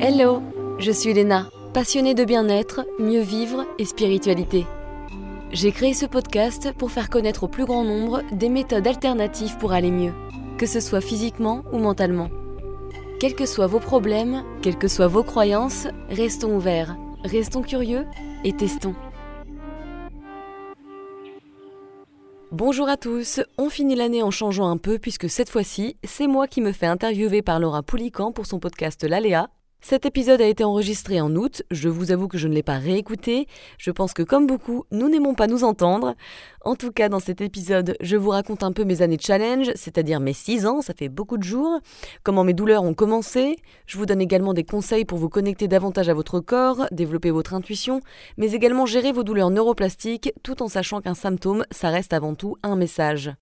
[0.00, 0.42] Hello,
[0.78, 4.64] je suis Léna, passionnée de bien-être, mieux vivre et spiritualité.
[5.50, 9.72] J'ai créé ce podcast pour faire connaître au plus grand nombre des méthodes alternatives pour
[9.72, 10.12] aller mieux,
[10.56, 12.30] que ce soit physiquement ou mentalement.
[13.18, 18.06] Quels que soient vos problèmes, quelles que soient vos croyances, restons ouverts, restons curieux
[18.44, 18.94] et testons.
[22.52, 26.46] Bonjour à tous, on finit l'année en changeant un peu puisque cette fois-ci, c'est moi
[26.46, 30.64] qui me fais interviewer par Laura Poulican pour son podcast L'Aléa cet épisode a été
[30.64, 33.46] enregistré en août, je vous avoue que je ne l'ai pas réécouté,
[33.78, 36.14] je pense que comme beaucoup, nous n'aimons pas nous entendre.
[36.64, 39.70] En tout cas, dans cet épisode, je vous raconte un peu mes années de challenge,
[39.76, 41.78] c'est-à-dire mes 6 ans, ça fait beaucoup de jours,
[42.24, 43.56] comment mes douleurs ont commencé,
[43.86, 47.54] je vous donne également des conseils pour vous connecter davantage à votre corps, développer votre
[47.54, 48.00] intuition,
[48.36, 52.56] mais également gérer vos douleurs neuroplastiques, tout en sachant qu'un symptôme, ça reste avant tout
[52.62, 53.32] un message.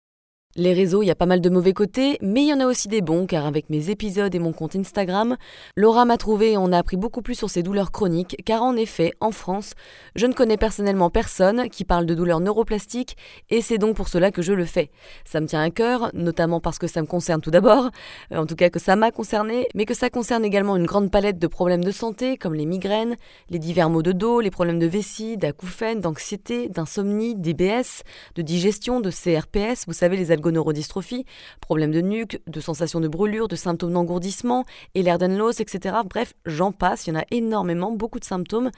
[0.58, 2.66] Les réseaux, il y a pas mal de mauvais côtés, mais il y en a
[2.66, 5.36] aussi des bons, car avec mes épisodes et mon compte Instagram,
[5.76, 8.74] Laura m'a trouvé et on a appris beaucoup plus sur ses douleurs chroniques, car en
[8.74, 9.74] effet, en France,
[10.14, 13.18] je ne connais personnellement personne qui parle de douleurs neuroplastiques,
[13.50, 14.90] et c'est donc pour cela que je le fais.
[15.26, 17.90] Ça me tient à cœur, notamment parce que ça me concerne tout d'abord,
[18.32, 21.10] euh, en tout cas que ça m'a concerné, mais que ça concerne également une grande
[21.10, 23.16] palette de problèmes de santé, comme les migraines,
[23.50, 28.04] les divers maux de dos, les problèmes de vessie, d'acouphènes, d'anxiété, d'insomnie, d'IBS,
[28.36, 31.24] de digestion, de CRPS, vous savez les neurodystrophie,
[31.60, 35.96] problèmes de nuque, de sensations de brûlure, de symptômes d'engourdissement, Ehlers-Danlos, etc.
[36.08, 38.70] Bref, j'en passe, il y en a énormément, beaucoup de symptômes.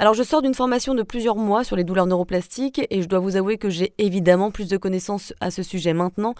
[0.00, 3.18] Alors je sors d'une formation de plusieurs mois sur les douleurs neuroplastiques et je dois
[3.18, 6.36] vous avouer que j'ai évidemment plus de connaissances à ce sujet maintenant.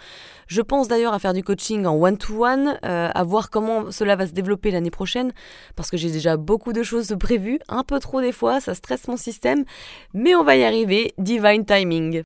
[0.47, 4.27] Je pense d'ailleurs à faire du coaching en one-to-one, euh, à voir comment cela va
[4.27, 5.33] se développer l'année prochaine,
[5.75, 9.09] parce que j'ai déjà beaucoup de choses prévues, un peu trop des fois, ça stresse
[9.09, 9.65] mon système,
[10.13, 12.23] mais on va y arriver, divine timing.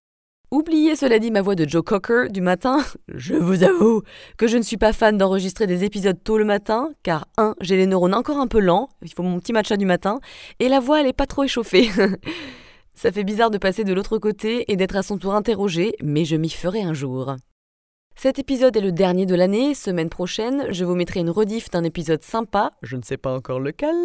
[0.53, 2.77] Oubliez cela dit ma voix de Joe Cocker du matin.
[3.07, 4.03] Je vous avoue
[4.37, 7.55] que je ne suis pas fan d'enregistrer des épisodes tôt le matin, car 1.
[7.59, 10.19] J'ai les neurones encore un peu lents, il faut mon petit matcha du matin,
[10.59, 11.89] et la voix elle est pas trop échauffée.
[12.93, 16.23] Ça fait bizarre de passer de l'autre côté et d'être à son tour interrogé, mais
[16.23, 17.35] je m'y ferai un jour.
[18.15, 21.83] Cet épisode est le dernier de l'année, semaine prochaine, je vous mettrai une rediff d'un
[21.83, 23.95] épisode sympa, je ne sais pas encore lequel,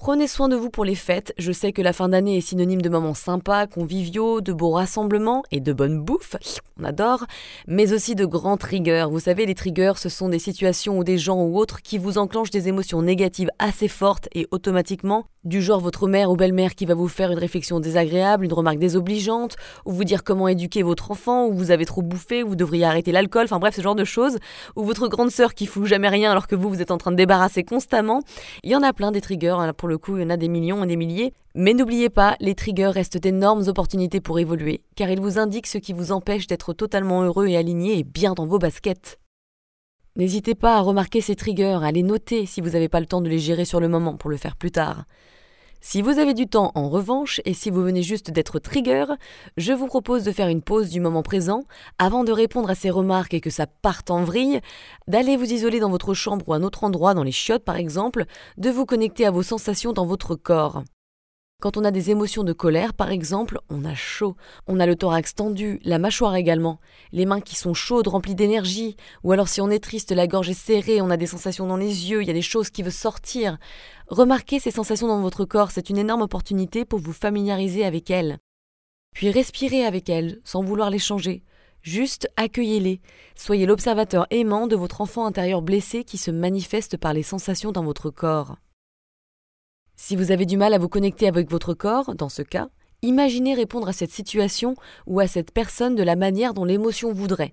[0.00, 1.34] Prenez soin de vous pour les fêtes.
[1.38, 5.42] Je sais que la fin d'année est synonyme de moments sympas, conviviaux, de beaux rassemblements
[5.50, 6.36] et de bonne bouffe.
[6.80, 7.26] On adore.
[7.66, 9.06] Mais aussi de grands triggers.
[9.10, 12.16] Vous savez, les triggers, ce sont des situations ou des gens ou autres qui vous
[12.16, 16.84] enclenchent des émotions négatives assez fortes et automatiquement du genre votre mère ou belle-mère qui
[16.84, 21.10] va vous faire une réflexion désagréable, une remarque désobligeante, ou vous dire comment éduquer votre
[21.10, 23.94] enfant, ou vous avez trop bouffé, ou vous devriez arrêter l'alcool, enfin bref, ce genre
[23.94, 24.38] de choses,
[24.76, 27.12] ou votre grande sœur qui fout jamais rien alors que vous, vous êtes en train
[27.12, 28.20] de débarrasser constamment.
[28.62, 30.48] Il y en a plein des triggers, hein, le coup, il y en a des
[30.48, 31.32] millions et des milliers.
[31.54, 35.78] Mais n'oubliez pas, les triggers restent d'énormes opportunités pour évoluer, car ils vous indiquent ce
[35.78, 39.18] qui vous empêche d'être totalement heureux et aligné et bien dans vos baskets.
[40.16, 43.20] N'hésitez pas à remarquer ces triggers, à les noter si vous n'avez pas le temps
[43.20, 45.04] de les gérer sur le moment pour le faire plus tard.
[45.80, 49.06] Si vous avez du temps en revanche, et si vous venez juste d'être trigger,
[49.56, 51.62] je vous propose de faire une pause du moment présent,
[51.98, 54.60] avant de répondre à ces remarques et que ça parte en vrille,
[55.06, 58.24] d'aller vous isoler dans votre chambre ou un autre endroit, dans les chiottes par exemple,
[58.56, 60.82] de vous connecter à vos sensations dans votre corps.
[61.60, 64.36] Quand on a des émotions de colère, par exemple, on a chaud,
[64.68, 66.78] on a le thorax tendu, la mâchoire également,
[67.10, 70.50] les mains qui sont chaudes, remplies d'énergie, ou alors si on est triste, la gorge
[70.50, 72.84] est serrée, on a des sensations dans les yeux, il y a des choses qui
[72.84, 73.58] veulent sortir.
[74.06, 78.38] Remarquez ces sensations dans votre corps, c'est une énorme opportunité pour vous familiariser avec elles.
[79.12, 81.42] Puis respirez avec elles, sans vouloir les changer.
[81.82, 83.00] Juste accueillez-les.
[83.34, 87.82] Soyez l'observateur aimant de votre enfant intérieur blessé qui se manifeste par les sensations dans
[87.82, 88.58] votre corps.
[90.00, 92.68] Si vous avez du mal à vous connecter avec votre corps, dans ce cas,
[93.02, 94.76] imaginez répondre à cette situation
[95.08, 97.52] ou à cette personne de la manière dont l'émotion voudrait.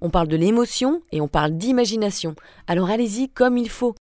[0.00, 2.36] On parle de l'émotion et on parle d'imagination,
[2.68, 3.96] alors allez-y comme il faut.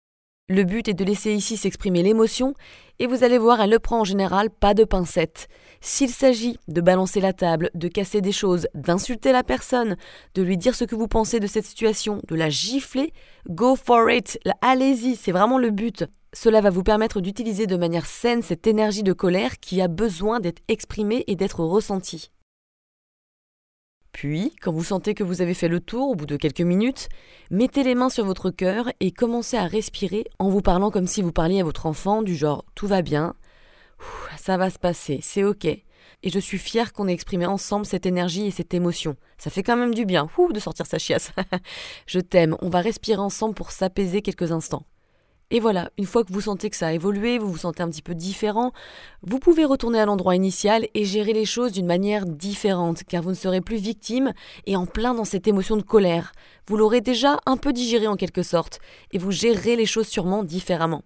[0.50, 2.52] Le but est de laisser ici s'exprimer l'émotion,
[2.98, 5.48] et vous allez voir, elle le prend en général pas de pincettes.
[5.80, 9.97] S'il s'agit de balancer la table, de casser des choses, d'insulter la personne,
[10.34, 13.15] de lui dire ce que vous pensez de cette situation, de la gifler,
[13.48, 16.04] go for it, allez-y, c'est vraiment le but.
[16.32, 20.41] Cela va vous permettre d'utiliser de manière saine cette énergie de colère qui a besoin
[20.41, 22.30] d'être exprimée et d'être ressentie.
[24.12, 27.09] Puis, quand vous sentez que vous avez fait le tour au bout de quelques minutes,
[27.50, 31.22] mettez les mains sur votre cœur et commencez à respirer en vous parlant comme si
[31.22, 33.34] vous parliez à votre enfant du genre tout va bien,
[34.36, 35.65] ça va se passer, c'est ok.
[36.22, 39.16] Et je suis fière qu'on ait exprimé ensemble cette énergie et cette émotion.
[39.38, 41.32] Ça fait quand même du bien, de sortir sa chiasse.
[42.06, 44.84] je t'aime, on va respirer ensemble pour s'apaiser quelques instants.
[45.52, 47.91] Et voilà, une fois que vous sentez que ça a évolué, vous vous sentez un
[47.91, 48.72] petit peu différent,
[49.22, 53.30] vous pouvez retourner à l'endroit initial et gérer les choses d'une manière différente, car vous
[53.30, 54.32] ne serez plus victime
[54.66, 56.32] et en plein dans cette émotion de colère.
[56.68, 58.78] Vous l'aurez déjà un peu digéré en quelque sorte,
[59.10, 61.02] et vous gérerez les choses sûrement différemment.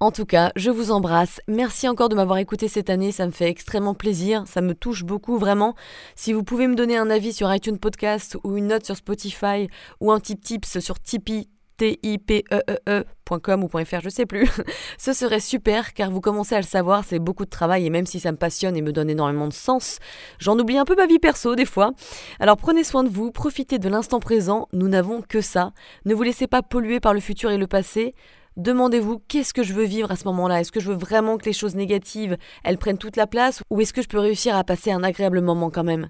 [0.00, 1.40] En tout cas, je vous embrasse.
[1.48, 5.04] Merci encore de m'avoir écouté cette année, ça me fait extrêmement plaisir, ça me touche
[5.04, 5.74] beaucoup vraiment.
[6.16, 9.68] Si vous pouvez me donner un avis sur iTunes Podcast ou une note sur Spotify
[10.00, 14.48] ou un petit tips sur Tipeee, T-I-P-E-E-E.com ou .fr, je sais plus.
[14.98, 18.06] Ce serait super car vous commencez à le savoir, c'est beaucoup de travail et même
[18.06, 19.98] si ça me passionne et me donne énormément de sens,
[20.38, 21.92] j'en oublie un peu ma vie perso des fois.
[22.40, 25.72] Alors prenez soin de vous, profitez de l'instant présent, nous n'avons que ça.
[26.04, 28.14] Ne vous laissez pas polluer par le futur et le passé.
[28.56, 30.60] Demandez-vous qu'est-ce que je veux vivre à ce moment-là?
[30.60, 33.80] Est-ce que je veux vraiment que les choses négatives, elles prennent toute la place ou
[33.80, 36.08] est-ce que je peux réussir à passer un agréable moment quand même?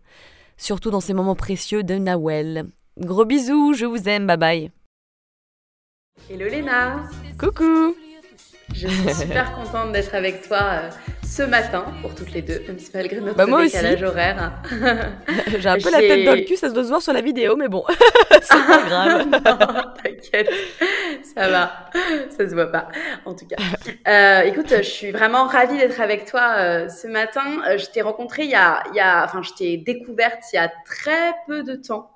[0.56, 2.66] Surtout dans ces moments précieux de Nawel.
[2.98, 4.83] Gros bisous, je vous aime, bye bye.
[6.30, 7.02] Hello Léna
[7.38, 7.94] Coucou
[8.72, 10.90] Je suis super contente d'être avec toi euh,
[11.22, 14.62] ce matin pour toutes les deux, même si malgré notre bah, décalage horaire.
[15.58, 17.20] J'ai un peu la tête dans le cul, ça se doit se voir sur la
[17.20, 17.84] vidéo, mais bon,
[18.30, 19.26] c'est pas grave.
[20.02, 20.50] T'inquiète,
[21.34, 21.90] ça va,
[22.30, 22.88] ça se voit pas,
[23.26, 23.56] en tout cas.
[24.08, 27.76] Euh, écoute, je suis vraiment ravie d'être avec toi euh, ce matin.
[27.76, 30.58] Je t'ai rencontré il y a, il y a, enfin, je t'ai découverte il y
[30.58, 32.10] a très peu de temps.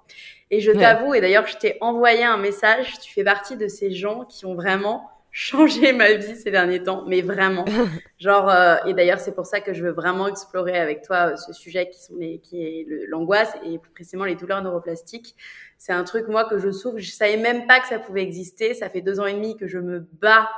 [0.51, 3.91] Et je t'avoue, et d'ailleurs, je t'ai envoyé un message, tu fais partie de ces
[3.91, 7.65] gens qui ont vraiment changé ma vie ces derniers temps, mais vraiment.
[8.19, 11.37] Genre, euh, et d'ailleurs, c'est pour ça que je veux vraiment explorer avec toi euh,
[11.37, 15.37] ce sujet qui, sont les, qui est l'angoisse et plus précisément les douleurs neuroplastiques.
[15.77, 16.99] C'est un truc, moi, que je souffre.
[16.99, 18.75] Je savais même pas que ça pouvait exister.
[18.75, 20.49] Ça fait deux ans et demi que je me bats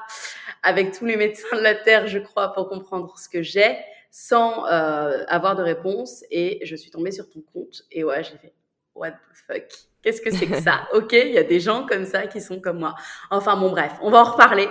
[0.62, 3.76] avec tous les médecins de la Terre, je crois, pour comprendre ce que j'ai
[4.10, 6.24] sans euh, avoir de réponse.
[6.30, 7.82] Et je suis tombée sur ton compte.
[7.92, 8.54] Et ouais, j'ai fait
[8.94, 9.16] what the
[9.46, 9.90] fuck?
[10.02, 10.88] Qu'est-ce que c'est que ça?
[10.94, 12.94] Ok, il y a des gens comme ça qui sont comme moi.
[13.30, 14.68] Enfin bon, bref, on va en reparler.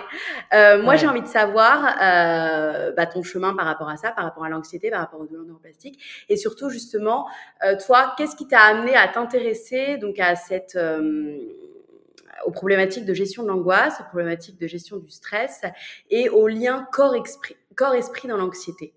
[0.54, 4.26] Euh, moi, j'ai envie de savoir euh, bah, ton chemin par rapport à ça, par
[4.26, 7.28] rapport à l'anxiété, par rapport aux douleurs neuroplastique, et surtout justement,
[7.64, 11.38] euh, toi, qu'est-ce qui t'a amené à t'intéresser donc à cette euh,
[12.46, 15.62] aux problématiques de gestion de l'angoisse, aux problématiques de gestion du stress
[16.10, 18.94] et au lien corps-esprit, corps-esprit dans l'anxiété?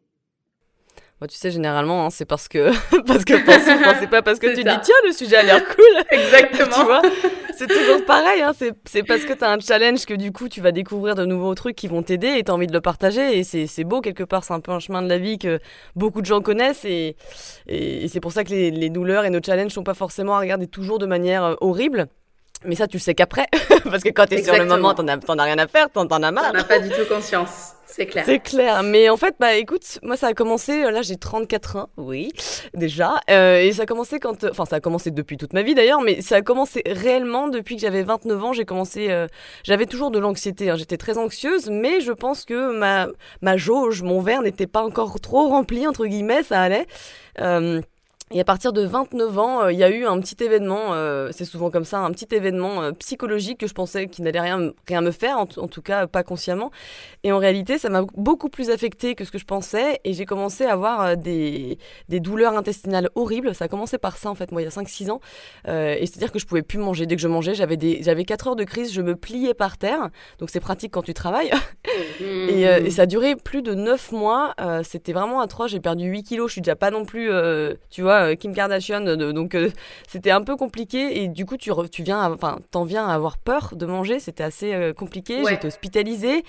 [1.26, 2.70] Tu sais, généralement, hein, c'est parce que
[3.06, 3.34] parce que
[4.00, 5.84] c'est pas parce que tu dis tiens, le sujet a l'air cool.
[6.10, 6.76] Exactement.
[6.76, 7.02] tu vois,
[7.56, 8.42] c'est toujours pareil.
[8.42, 8.52] Hein,
[8.84, 11.54] c'est parce que tu as un challenge que du coup, tu vas découvrir de nouveaux
[11.54, 13.38] trucs qui vont t'aider et tu as envie de le partager.
[13.38, 14.44] Et c'est beau quelque part.
[14.44, 15.58] C'est un peu un chemin de la vie que
[15.96, 17.16] beaucoup de gens connaissent et,
[17.66, 20.40] et, c'est pour ça que les, les, douleurs et nos challenges sont pas forcément à
[20.40, 22.08] regarder toujours de manière euh, horrible.
[22.64, 23.46] Mais ça, tu le sais qu'après.
[23.84, 26.06] Parce que quand tu es sur le moment, t'en as, as rien à faire, t'en
[26.06, 26.50] as marre.
[26.50, 27.72] On n'a pas du tout conscience.
[27.92, 28.24] C'est clair.
[28.24, 28.82] C'est clair.
[28.82, 32.32] Mais en fait, bah écoute, moi ça a commencé, euh, là j'ai 34 ans, oui,
[32.72, 33.20] déjà.
[33.28, 34.44] Euh, et ça a commencé quand.
[34.44, 37.76] Enfin, ça a commencé depuis toute ma vie d'ailleurs, mais ça a commencé réellement depuis
[37.76, 38.52] que j'avais 29 ans.
[38.54, 39.10] J'ai commencé.
[39.10, 39.26] Euh,
[39.62, 40.70] j'avais toujours de l'anxiété.
[40.70, 40.76] Hein.
[40.76, 43.08] J'étais très anxieuse, mais je pense que ma,
[43.42, 46.86] ma jauge, mon verre n'était pas encore trop rempli, entre guillemets, ça allait.
[48.34, 51.28] Et à partir de 29 ans, euh, il y a eu un petit événement, euh,
[51.32, 54.72] c'est souvent comme ça, un petit événement euh, psychologique que je pensais qu'il n'allait rien,
[54.88, 56.70] rien me faire, en, tout cas pas consciemment.
[57.24, 60.00] Et en réalité, ça m'a beaucoup plus affecté que ce que je pensais.
[60.04, 63.54] Et j'ai commencé à avoir des, des, douleurs intestinales horribles.
[63.54, 65.20] Ça a commencé par ça, en fait, moi, il y a 5-6 ans.
[65.66, 67.04] et c'est-à-dire que je pouvais plus manger.
[67.04, 70.08] Dès que je mangeais, j'avais 4 heures de crise, je me pliais par terre.
[70.38, 71.50] Donc c'est pratique quand tu travailles.
[72.20, 74.54] et, et, ça a duré plus de 9 mois.
[74.84, 75.70] C'était vraiment atroce.
[75.72, 76.48] J'ai perdu 8 kilos.
[76.48, 77.30] Je suis déjà pas non plus,
[77.90, 79.70] tu vois euh, Kim Kardashian, donc euh,
[80.08, 83.38] c'était un peu compliqué et du coup tu, tu viens, enfin t'en viens à avoir
[83.38, 85.42] peur de manger, c'était assez euh, compliqué.
[85.48, 86.44] J'étais hospitalisée.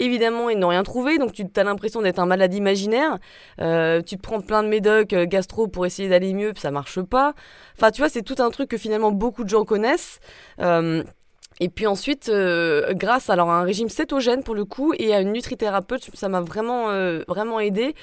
[0.00, 3.18] Évidemment, ils n'ont rien trouvé, donc tu as l'impression d'être un malade imaginaire.
[3.58, 7.32] tu te prends plein de médocs gastro pour essayer d'aller mieux, puis ça marche pas.
[7.76, 10.18] Enfin, tu vois, c'est tout un truc que finalement beaucoup de gens connaissent.
[11.60, 15.20] Et puis ensuite, euh, grâce alors, à un régime cétogène pour le coup et à
[15.20, 17.94] une nutrithérapeute, ça m'a vraiment, euh, vraiment aidé.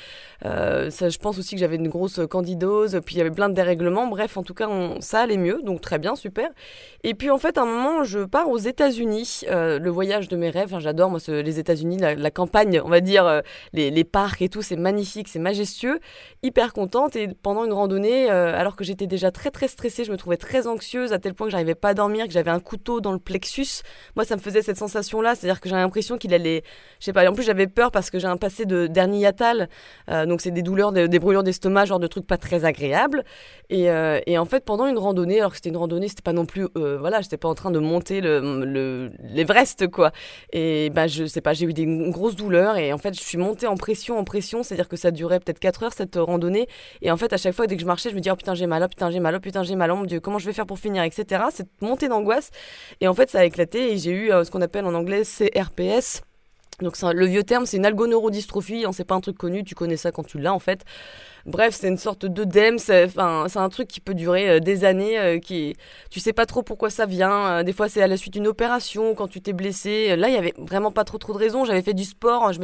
[0.45, 3.53] Euh, je pense aussi que j'avais une grosse candidose, puis il y avait plein de
[3.53, 4.07] dérèglements.
[4.07, 4.69] Bref, en tout cas,
[5.01, 6.49] ça allait mieux, donc très bien, super.
[7.03, 10.49] Et puis en fait, à un moment, je pars aux États-Unis, le voyage de mes
[10.49, 10.73] rêves.
[10.79, 13.41] J'adore les États-Unis, la, campagne, on va dire,
[13.73, 15.99] les, les, parcs et tout, c'est magnifique, c'est majestueux.
[16.41, 20.17] Hyper contente et pendant une randonnée, alors que j'étais déjà très très stressée, je me
[20.17, 23.01] trouvais très anxieuse à tel point que j'arrivais pas à dormir, que j'avais un couteau
[23.01, 23.40] dans le plexus
[24.15, 26.63] moi, ça me faisait cette sensation-là, c'est-à-dire que j'ai l'impression qu'il allait,
[26.99, 27.27] je sais pas.
[27.29, 29.21] En plus, j'avais peur parce que j'ai un passé de dernier
[30.09, 33.23] euh, donc c'est des douleurs, des, brûlures d'estomac, genre de trucs pas très agréables.
[33.69, 36.33] Et, euh, et en fait, pendant une randonnée, alors que c'était une randonnée, c'était pas
[36.33, 40.11] non plus, euh, voilà, j'étais pas en train de monter le l'Everest, quoi.
[40.51, 43.37] Et bah, je sais pas, j'ai eu des grosses douleurs et en fait, je suis
[43.37, 46.67] montée en pression, en pression, c'est-à-dire que ça durait peut-être 4 heures cette randonnée.
[47.01, 48.53] Et en fait, à chaque fois, dès que je marchais, je me disais, oh putain,
[48.53, 50.45] j'ai mal, oh putain, j'ai mal, oh putain, j'ai mal, oh mon dieu, comment je
[50.45, 51.43] vais faire pour finir, etc.
[51.51, 52.49] Cette montée d'angoisse.
[52.99, 55.23] Et en fait, ça a éclaté et j'ai eu euh, ce qu'on appelle en anglais
[55.23, 56.21] CRPS.
[56.81, 59.97] Donc le vieux terme, c'est une algoneurodystrophie, hein, c'est pas un truc connu, tu connais
[59.97, 60.83] ça quand tu l'as en fait.
[61.45, 62.77] Bref, c'est une sorte d'œdème.
[62.79, 65.39] C'est un truc qui peut durer des années.
[65.43, 65.75] qui,
[66.09, 67.63] tu sais pas trop pourquoi ça vient.
[67.63, 70.15] des fois, c'est à la suite d'une opération, quand tu t'es blessé.
[70.15, 71.65] Là, il y avait vraiment pas trop trop de raisons.
[71.65, 72.53] J'avais fait du sport.
[72.53, 72.59] Je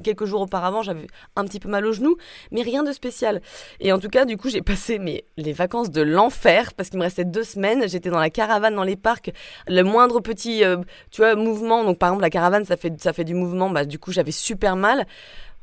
[0.00, 2.16] quelques jours auparavant, j'avais un petit peu mal au genou,
[2.50, 3.40] mais rien de spécial.
[3.80, 6.98] Et en tout cas, du coup, j'ai passé mais, les vacances de l'enfer parce qu'il
[6.98, 7.88] me restait deux semaines.
[7.88, 9.32] J'étais dans la caravane dans les parcs.
[9.66, 10.62] Le moindre petit,
[11.10, 11.84] tu vois, mouvement.
[11.84, 13.70] Donc, par exemple, la caravane, ça fait, ça fait du mouvement.
[13.70, 15.06] Bah, du coup, j'avais super mal.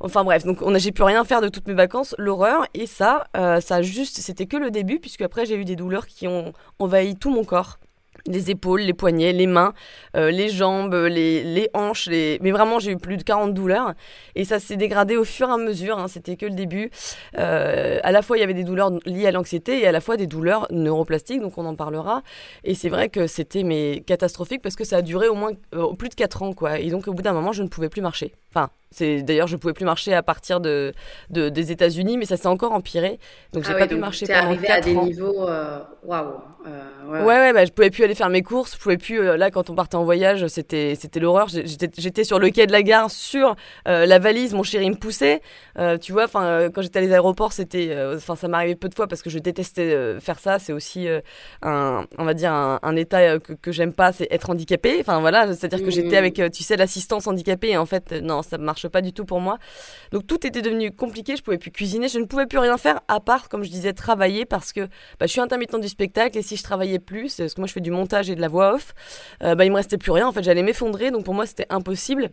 [0.04, 2.66] Enfin bref, donc on j'ai pu rien faire de toutes mes vacances, l'horreur.
[2.74, 6.06] Et ça, euh, ça juste, c'était que le début, puisque après j'ai eu des douleurs
[6.06, 7.78] qui ont envahi tout mon corps
[8.26, 9.74] les épaules, les poignets, les mains,
[10.16, 13.92] euh, les jambes, les, hanches, mais vraiment j'ai eu plus de 40 douleurs
[14.34, 16.08] et ça s'est dégradé au fur et à mesure, hein.
[16.08, 16.90] c'était que le début.
[17.36, 20.00] Euh, à la fois il y avait des douleurs liées à l'anxiété et à la
[20.00, 22.22] fois des douleurs neuroplastiques, donc on en parlera.
[22.62, 25.50] Et c'est vrai que c'était catastrophique parce que ça a duré au moins
[25.98, 26.78] plus de 4 ans quoi.
[26.78, 28.32] Et donc au bout d'un moment je ne pouvais plus marcher.
[28.50, 30.94] Enfin c'est d'ailleurs je pouvais plus marcher à partir de,
[31.30, 33.18] des États-Unis, mais ça s'est encore empiré.
[33.52, 36.40] Donc ah j'ai pas pu marcher pendant arrivé à des niveaux euh, waouh.
[37.08, 39.36] ouais ouais, ouais bah, je pouvais plus aller faire mes courses, je pouvais plus euh,
[39.36, 41.48] là quand on partait en voyage, c'était c'était l'horreur.
[41.48, 43.56] J'étais sur le quai de la gare sur
[43.88, 45.40] euh, la valise, mon chéri me poussait.
[46.00, 49.08] tu vois, enfin quand j'étais à les aéroports, c'était enfin ça m'arrivait peu de fois
[49.08, 50.58] parce que je détestais faire ça.
[50.58, 51.08] C'est aussi
[51.62, 54.98] un on va dire un, état que, que j'aime pas, c'est être handicapé.
[55.00, 56.24] Enfin voilà, c'est-à-dire que j'étais mmh.
[56.24, 59.40] avec tu sais l'assistance handicapée et en fait non ça marche pas du tout pour
[59.40, 59.58] moi.
[60.12, 63.00] Donc tout était devenu compliqué, je pouvais plus cuisiner, je ne pouvais plus rien faire
[63.08, 64.82] à part, comme je disais, travailler parce que
[65.18, 67.72] bah, je suis intermittent du spectacle et si je travaillais plus, parce que moi je
[67.72, 68.94] fais du montage et de la voix off,
[69.42, 70.28] euh, bah, il me restait plus rien.
[70.28, 72.30] En fait, j'allais m'effondrer, donc pour moi c'était impossible.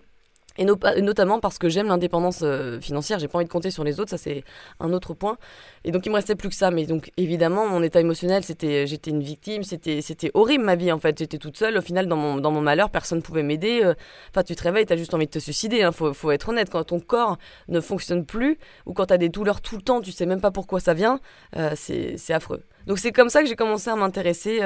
[0.57, 4.01] Et notamment parce que j'aime l'indépendance euh, financière, j'ai pas envie de compter sur les
[4.01, 4.43] autres, ça c'est
[4.81, 5.37] un autre point.
[5.85, 8.85] Et donc il me restait plus que ça, mais donc évidemment mon état émotionnel, c'était,
[8.85, 11.77] j'étais une victime, c'était, c'était horrible ma vie en fait, j'étais toute seule.
[11.77, 13.81] Au final dans mon, dans mon malheur, personne ne pouvait m'aider.
[13.83, 13.93] Euh.
[14.29, 16.69] Enfin tu te réveilles, t'as juste envie de te suicider, hein, faut, faut être honnête.
[16.69, 17.37] Quand ton corps
[17.69, 20.51] ne fonctionne plus ou quand t'as des douleurs tout le temps, tu sais même pas
[20.51, 21.21] pourquoi ça vient,
[21.55, 22.63] euh, c'est, affreux.
[22.87, 24.61] Donc c'est comme ça que j'ai commencé à m'intéresser.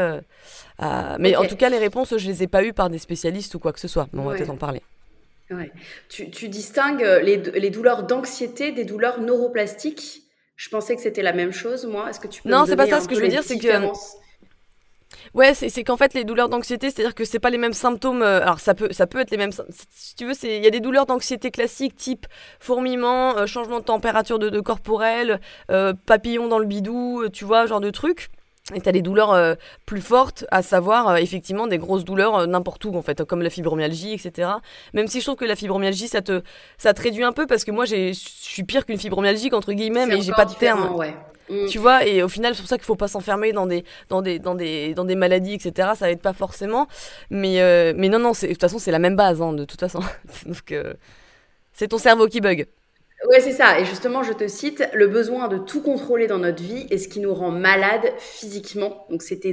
[0.80, 1.18] à...
[1.20, 3.60] Mais en tout cas les réponses, je les ai pas eues par des spécialistes ou
[3.60, 4.08] quoi que ce soit.
[4.14, 4.82] on va peut-être en parler.
[5.52, 5.72] Ouais.
[6.10, 10.24] Tu, tu, distingues euh, les, les douleurs d'anxiété des douleurs neuroplastiques?
[10.56, 12.10] Je pensais que c'était la même chose, moi.
[12.10, 13.02] Est-ce que tu peux Non, c'est pas ça.
[13.02, 13.68] Ce que je veux dire, c'est que
[15.34, 18.22] Ouais, c'est qu'en fait les douleurs d'anxiété, c'est-à-dire que c'est pas les mêmes symptômes.
[18.22, 19.52] Euh, alors ça peut, ça peut être les mêmes.
[19.90, 22.26] Si tu veux, il y a des douleurs d'anxiété classiques type
[22.60, 25.40] fourmillement, euh, changement de température de, de corporelle,
[26.06, 28.30] papillon dans le bidou, tu vois, genre de trucs.
[28.74, 29.54] Et t'as des douleurs euh,
[29.86, 33.44] plus fortes, à savoir euh, effectivement des grosses douleurs euh, n'importe où en fait, comme
[33.44, 34.50] la fibromyalgie, etc.
[34.96, 36.42] Même si je trouve que la fibromyalgie, ça te,
[36.80, 40.08] ça te réduit un peu parce que moi, je suis pire qu'une fibromyalgie entre guillemets,
[40.08, 40.96] mais j'ai pas de terme.
[40.96, 41.16] Ouais.
[41.48, 41.68] Mm.
[41.68, 44.24] Tu vois, et au final, c'est pour ça qu'il faut pas s'enfermer dans des, dans
[44.24, 45.90] des, dans des, dans des maladies, etc.
[45.96, 46.88] Ça aide pas forcément,
[47.30, 50.00] mais, mais non, non, de toute façon, c'est la même base, hein, de toute façon.
[50.48, 50.74] Donc,
[51.72, 52.66] c'est ton cerveau qui bug.
[53.24, 53.80] Ouais, c'est ça.
[53.80, 57.08] Et justement, je te cite, le besoin de tout contrôler dans notre vie est ce
[57.08, 59.08] qui nous rend malade physiquement.
[59.10, 59.46] Donc, c'est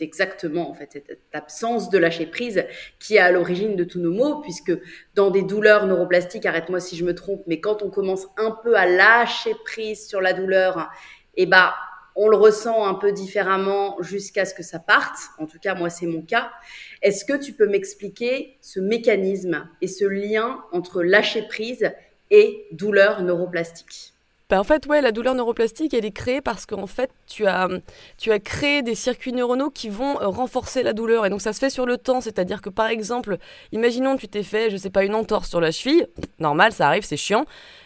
[0.00, 2.64] exactement, en fait, cette absence de lâcher prise
[2.98, 4.72] qui est à l'origine de tous nos maux, puisque
[5.14, 8.74] dans des douleurs neuroplastiques, arrête-moi si je me trompe, mais quand on commence un peu
[8.74, 10.88] à lâcher prise sur la douleur,
[11.36, 11.72] eh ben,
[12.16, 15.16] on le ressent un peu différemment jusqu'à ce que ça parte.
[15.38, 16.50] En tout cas, moi, c'est mon cas.
[17.02, 21.92] Est-ce que tu peux m'expliquer ce mécanisme et ce lien entre lâcher prise
[22.30, 24.12] et douleur neuroplastique.
[24.50, 27.68] Ben en fait, ouais, la douleur neuroplastique, elle est créée parce qu'en fait, tu as,
[28.18, 31.24] tu as créé des circuits neuronaux qui vont euh, renforcer la douleur.
[31.24, 32.20] Et donc, ça se fait sur le temps.
[32.20, 33.38] C'est-à-dire que, par exemple,
[33.70, 36.04] imaginons que tu t'es fait, je sais pas, une entorse sur la cheville.
[36.40, 37.44] Normal, ça arrive, c'est chiant.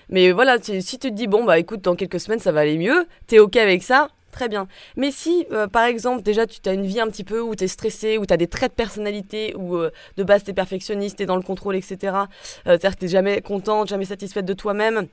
[0.08, 2.78] Mais voilà, si tu te dis, bon, bah écoute, dans quelques semaines, ça va aller
[2.78, 4.66] mieux, t'es OK avec ça, très bien.
[4.96, 7.64] Mais si, euh, par exemple, déjà tu as une vie un petit peu où tu
[7.64, 10.54] es stressé, où tu as des traits de personnalité, où euh, de base tu es
[10.54, 11.96] perfectionniste, tu es dans le contrôle, etc.
[12.02, 12.22] Euh,
[12.64, 15.06] c'est-à-dire que tu jamais contente, jamais satisfaite de toi-même.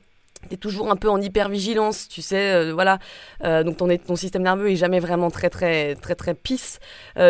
[0.50, 2.98] Tu es toujours un peu en hypervigilance, tu sais, voilà.
[3.44, 6.80] donc ton, système nerveux est jamais vraiment très très très très pisse.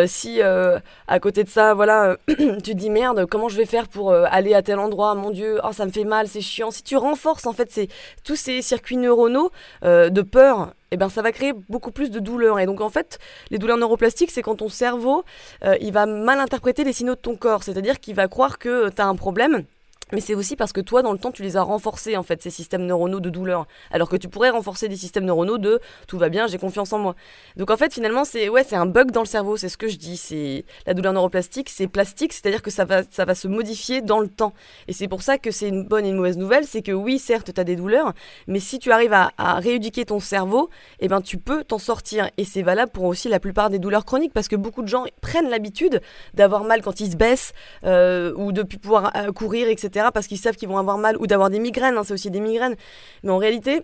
[0.06, 4.14] si à côté de ça, voilà, tu te dis merde, comment je vais faire pour
[4.14, 5.14] aller à tel endroit?
[5.14, 6.70] Mon Dieu, oh ça me fait mal, c'est chiant.
[6.70, 7.86] Si tu renforces en fait
[8.24, 9.50] tous ces circuits neuronaux
[9.82, 12.60] de peur eh ben, ça va créer beaucoup plus de douleurs.
[12.60, 13.18] Et donc, en fait,
[13.50, 15.24] les douleurs neuroplastiques, c'est quand ton cerveau,
[15.64, 17.62] euh, il va mal interpréter les signaux de ton corps.
[17.62, 19.64] C'est-à-dire qu'il va croire que tu as un problème
[20.12, 22.42] mais c'est aussi parce que toi, dans le temps, tu les as renforcés, en fait,
[22.42, 23.66] ces systèmes neuronaux de douleur.
[23.90, 26.98] Alors que tu pourrais renforcer des systèmes neuronaux de tout va bien, j'ai confiance en
[26.98, 27.14] moi.
[27.56, 29.96] Donc en fait, finalement, c'est ouais, un bug dans le cerveau, c'est ce que je
[29.96, 30.16] dis.
[30.16, 34.20] C'est la douleur neuroplastique, c'est plastique, c'est-à-dire que ça va, ça va se modifier dans
[34.20, 34.52] le temps.
[34.86, 37.18] Et c'est pour ça que c'est une bonne et une mauvaise nouvelle, c'est que oui,
[37.18, 38.12] certes, tu as des douleurs,
[38.46, 42.28] mais si tu arrives à, rééduquer ton cerveau, eh ben, tu peux t'en sortir.
[42.36, 45.04] Et c'est valable pour aussi la plupart des douleurs chroniques, parce que beaucoup de gens
[45.20, 46.00] prennent l'habitude
[46.34, 47.52] d'avoir mal quand ils se baissent,
[47.84, 51.26] euh, ou de pouvoir euh, courir, etc parce qu'ils savent qu'ils vont avoir mal ou
[51.26, 52.76] d'avoir des migraines, hein, c'est aussi des migraines.
[53.22, 53.82] Mais en réalité,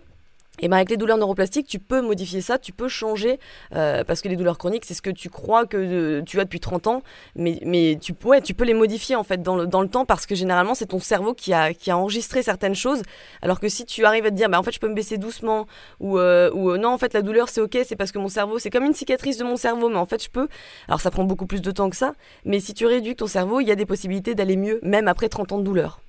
[0.61, 3.39] et ben avec les douleurs neuroplastiques, tu peux modifier ça, tu peux changer,
[3.75, 6.43] euh, parce que les douleurs chroniques, c'est ce que tu crois que euh, tu as
[6.43, 7.03] depuis 30 ans,
[7.35, 10.05] mais, mais tu, ouais, tu peux les modifier en fait dans le, dans le temps,
[10.05, 13.01] parce que généralement c'est ton cerveau qui a, qui a enregistré certaines choses,
[13.41, 15.17] alors que si tu arrives à te dire, bah, en fait je peux me baisser
[15.17, 15.67] doucement,
[15.99, 18.59] ou, euh, ou non, en fait la douleur c'est ok, c'est parce que mon cerveau,
[18.59, 20.47] c'est comme une cicatrice de mon cerveau, mais en fait je peux,
[20.87, 23.61] alors ça prend beaucoup plus de temps que ça, mais si tu réduis ton cerveau,
[23.61, 26.01] il y a des possibilités d'aller mieux, même après 30 ans de douleur.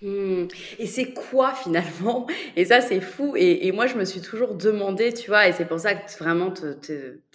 [0.00, 0.46] Mmh.
[0.78, 2.26] Et c'est quoi finalement?
[2.56, 3.34] Et ça, c'est fou.
[3.36, 6.18] Et, et, moi, je me suis toujours demandé, tu vois, et c'est pour ça que
[6.18, 6.52] vraiment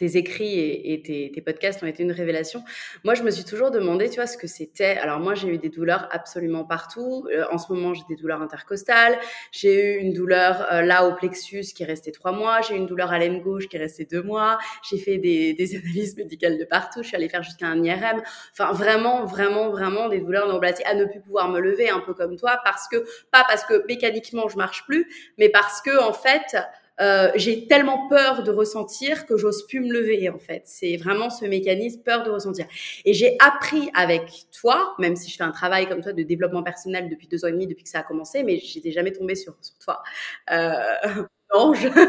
[0.03, 2.62] tes écrits et, tes, podcasts ont été une révélation.
[3.05, 4.98] Moi, je me suis toujours demandé, tu vois, ce que c'était.
[4.98, 7.25] Alors, moi, j'ai eu des douleurs absolument partout.
[7.31, 9.17] Euh, en ce moment, j'ai des douleurs intercostales.
[9.51, 12.60] J'ai eu une douleur euh, là au plexus qui est restée trois mois.
[12.62, 14.57] J'ai eu une douleur à l'aine gauche qui est restée deux mois.
[14.89, 17.01] J'ai fait des, analyses médicales de partout.
[17.01, 18.22] Je suis allée faire jusqu'à un IRM.
[18.51, 22.13] Enfin, vraiment, vraiment, vraiment des douleurs neuroplastiques à ne plus pouvoir me lever, un peu
[22.13, 22.98] comme toi parce que
[23.31, 25.07] pas parce que mécaniquement je marche plus,
[25.38, 26.57] mais parce que en fait
[27.01, 30.62] euh, j'ai tellement peur de ressentir que j'ose plus me lever en fait.
[30.65, 32.67] C'est vraiment ce mécanisme peur de ressentir.
[33.05, 36.63] Et j'ai appris avec toi, même si je fais un travail comme toi de développement
[36.63, 39.35] personnel depuis deux ans et demi depuis que ça a commencé, mais j'étais jamais tombée
[39.35, 40.03] sur, sur toi.
[40.51, 41.23] Euh,
[41.53, 41.88] ange.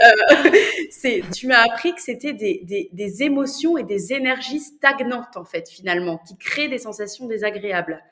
[0.00, 0.50] Euh,
[0.90, 5.44] c'est, tu m'as appris que c'était des, des, des émotions et des énergies stagnantes en
[5.44, 8.02] fait finalement, qui créent des sensations désagréables.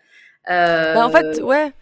[0.46, 1.72] Bah, en fait, ouais.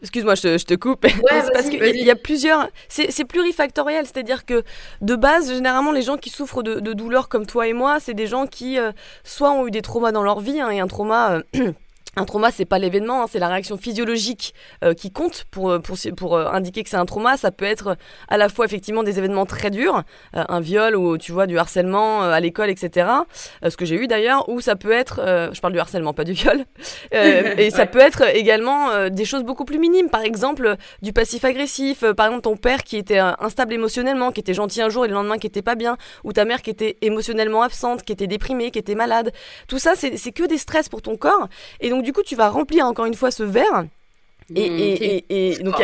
[0.00, 1.06] Excuse-moi, je te, je te coupe.
[1.52, 2.68] parce qu'il y, a plusieurs.
[2.88, 4.62] C'est plurifactoriel, c'est-à-dire que
[5.00, 8.14] de base, généralement, les gens qui souffrent de, de douleurs comme toi et moi, c'est
[8.14, 8.92] des gens qui euh,
[9.24, 11.42] soit ont eu des traumas dans leur vie, hein, et un trauma.
[11.56, 11.72] Euh,
[12.16, 14.54] un trauma, c'est pas l'événement, hein, c'est la réaction physiologique
[14.84, 17.38] euh, qui compte pour, euh, pour, pour euh, indiquer que c'est un trauma.
[17.38, 17.96] Ça peut être
[18.28, 20.02] à la fois effectivement des événements très durs,
[20.34, 23.06] un viol ou tu vois du harcèlement à l'école, etc.
[23.66, 25.20] ce que j'ai eu d'ailleurs, ou ça peut être,
[25.52, 26.64] je parle du harcèlement, pas du viol,
[27.12, 30.10] et ça peut être également des choses beaucoup plus minimes.
[30.10, 32.04] Par exemple, du passif agressif.
[32.16, 35.14] par exemple, ton père qui était instable émotionnellement, qui était gentil un jour et le
[35.14, 38.70] lendemain qui était pas bien, ou ta mère qui était émotionnellement absente, qui était déprimée,
[38.70, 39.32] qui était malade.
[39.68, 41.48] Tout ça, c'est que des stress pour ton corps.
[41.80, 43.86] Et donc du coup, tu vas remplir encore une fois ce verre.
[44.54, 45.74] Et, mmh, et, et, donc,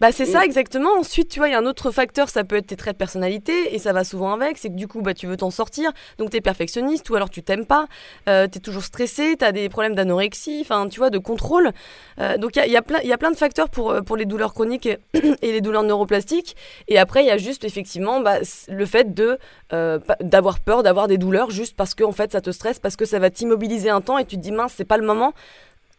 [0.00, 0.98] bah c'est ça exactement.
[0.98, 2.98] Ensuite, tu vois, il y a un autre facteur, ça peut être tes traits de
[2.98, 5.92] personnalité et ça va souvent avec, c'est que du coup, bah tu veux t'en sortir,
[6.18, 7.86] donc tu es perfectionniste ou alors tu t'aimes pas,
[8.28, 11.70] euh, tu es toujours stressé, tu as des problèmes d'anorexie, enfin, tu vois, de contrôle.
[12.18, 14.16] Euh, donc il y a, y, a plein, y a plein de facteurs pour, pour
[14.16, 16.56] les douleurs chroniques et, les douleurs neuroplastiques.
[16.88, 19.38] Et après, il y a juste effectivement bah, le fait de
[19.72, 22.96] euh, d'avoir peur d'avoir des douleurs juste parce que en fait ça te stresse, parce
[22.96, 25.32] que ça va t'immobiliser un temps et tu te dis mince, c'est pas le moment.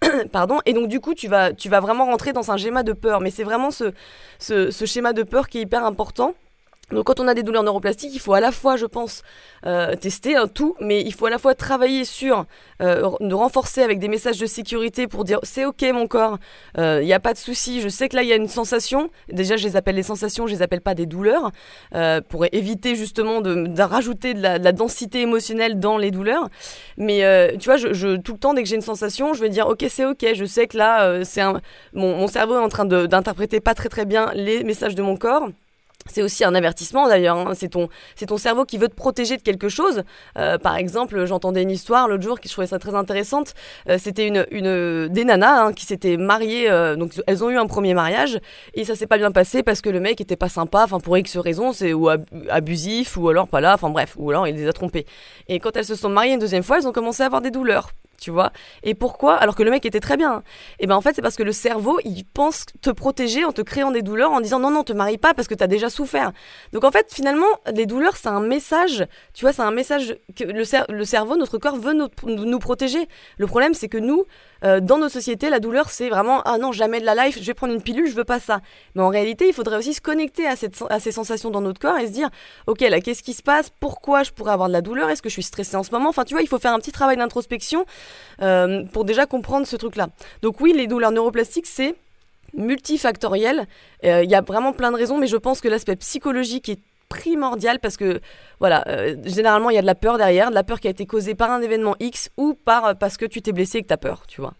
[0.31, 0.59] Pardon.
[0.65, 3.21] Et donc, du coup, tu vas, tu vas vraiment rentrer dans un schéma de peur.
[3.21, 3.93] Mais c'est vraiment ce,
[4.39, 6.35] ce, ce, schéma de peur qui est hyper important.
[6.91, 9.23] Donc quand on a des douleurs neuroplastiques, il faut à la fois, je pense,
[9.65, 12.45] euh, tester un tout, mais il faut à la fois travailler sur
[12.81, 16.37] euh, de renforcer avec des messages de sécurité pour dire c'est ok mon corps,
[16.75, 18.49] il euh, n'y a pas de souci, je sais que là il y a une
[18.49, 19.09] sensation.
[19.31, 21.51] Déjà je les appelle les sensations, je les appelle pas des douleurs,
[22.29, 26.49] pour éviter justement de, rajouter de la, densité émotionnelle dans les douleurs.
[26.97, 29.85] Mais tu vois, tout le temps dès que j'ai une sensation, je vais dire ok
[29.89, 31.41] c'est ok, je sais que là c'est
[31.93, 35.15] mon, mon cerveau est en train d'interpréter pas très très bien les messages de mon
[35.15, 35.47] corps.
[36.05, 37.53] C'est aussi un avertissement d'ailleurs, hein.
[37.55, 37.87] c'est ton,
[38.27, 40.03] ton cerveau qui veut te protéger de quelque chose.
[40.37, 43.53] Euh, par exemple, j'entendais une histoire l'autre jour qui je trouvais ça très intéressante.
[43.89, 47.57] Euh, c'était une, une, des nanas hein, qui s'étaient mariées, euh, donc elles ont eu
[47.57, 48.39] un premier mariage
[48.73, 51.17] et ça s'est pas bien passé parce que le mec était pas sympa, enfin pour
[51.17, 52.09] X raisons, c'est ou
[52.49, 55.05] abusif ou alors pas là, enfin bref, ou alors il les a trompées.
[55.47, 57.51] Et quand elles se sont mariées une deuxième fois, elles ont commencé à avoir des
[57.51, 57.91] douleurs
[58.23, 58.53] tu vois.
[58.83, 59.35] Et pourquoi?
[59.35, 60.43] Alors que le mec était très bien.
[60.79, 63.61] Et ben en fait, c'est parce que le cerveau, il pense te protéger en te
[63.61, 65.89] créant des douleurs, en disant non, non, te marie pas parce que tu as déjà
[65.89, 66.31] souffert.
[66.71, 70.45] Donc en fait, finalement, les douleurs, c'est un message, tu vois, c'est un message que
[70.45, 73.09] le, cerveau, notre corps veut nous protéger.
[73.37, 74.25] Le problème, c'est que nous,
[74.63, 77.45] euh, dans nos sociétés, la douleur, c'est vraiment ah non, jamais de la life, je
[77.45, 78.61] vais prendre une pilule, je veux pas ça.
[78.95, 81.79] Mais en réalité, il faudrait aussi se connecter à, cette, à ces sensations dans notre
[81.79, 82.29] corps et se dire
[82.67, 83.69] ok, là, qu'est-ce qui se passe?
[83.79, 85.09] Pourquoi je pourrais avoir de la douleur?
[85.09, 86.09] Est-ce que je suis stressée en ce moment?
[86.09, 87.85] Enfin, tu vois, il faut faire un petit travail d'introspection
[88.41, 90.07] euh, pour déjà comprendre ce truc-là.
[90.41, 91.95] Donc oui, les douleurs neuroplastiques, c'est
[92.55, 93.67] multifactoriel.
[94.05, 96.79] Euh, il y a vraiment plein de raisons, mais je pense que l'aspect psychologique est
[97.13, 98.19] primordial parce que
[98.59, 100.91] voilà, euh, généralement il y a de la peur derrière, de la peur qui a
[100.91, 103.87] été causée par un événement X ou par parce que tu t'es blessé et que
[103.87, 104.53] tu as peur, tu vois.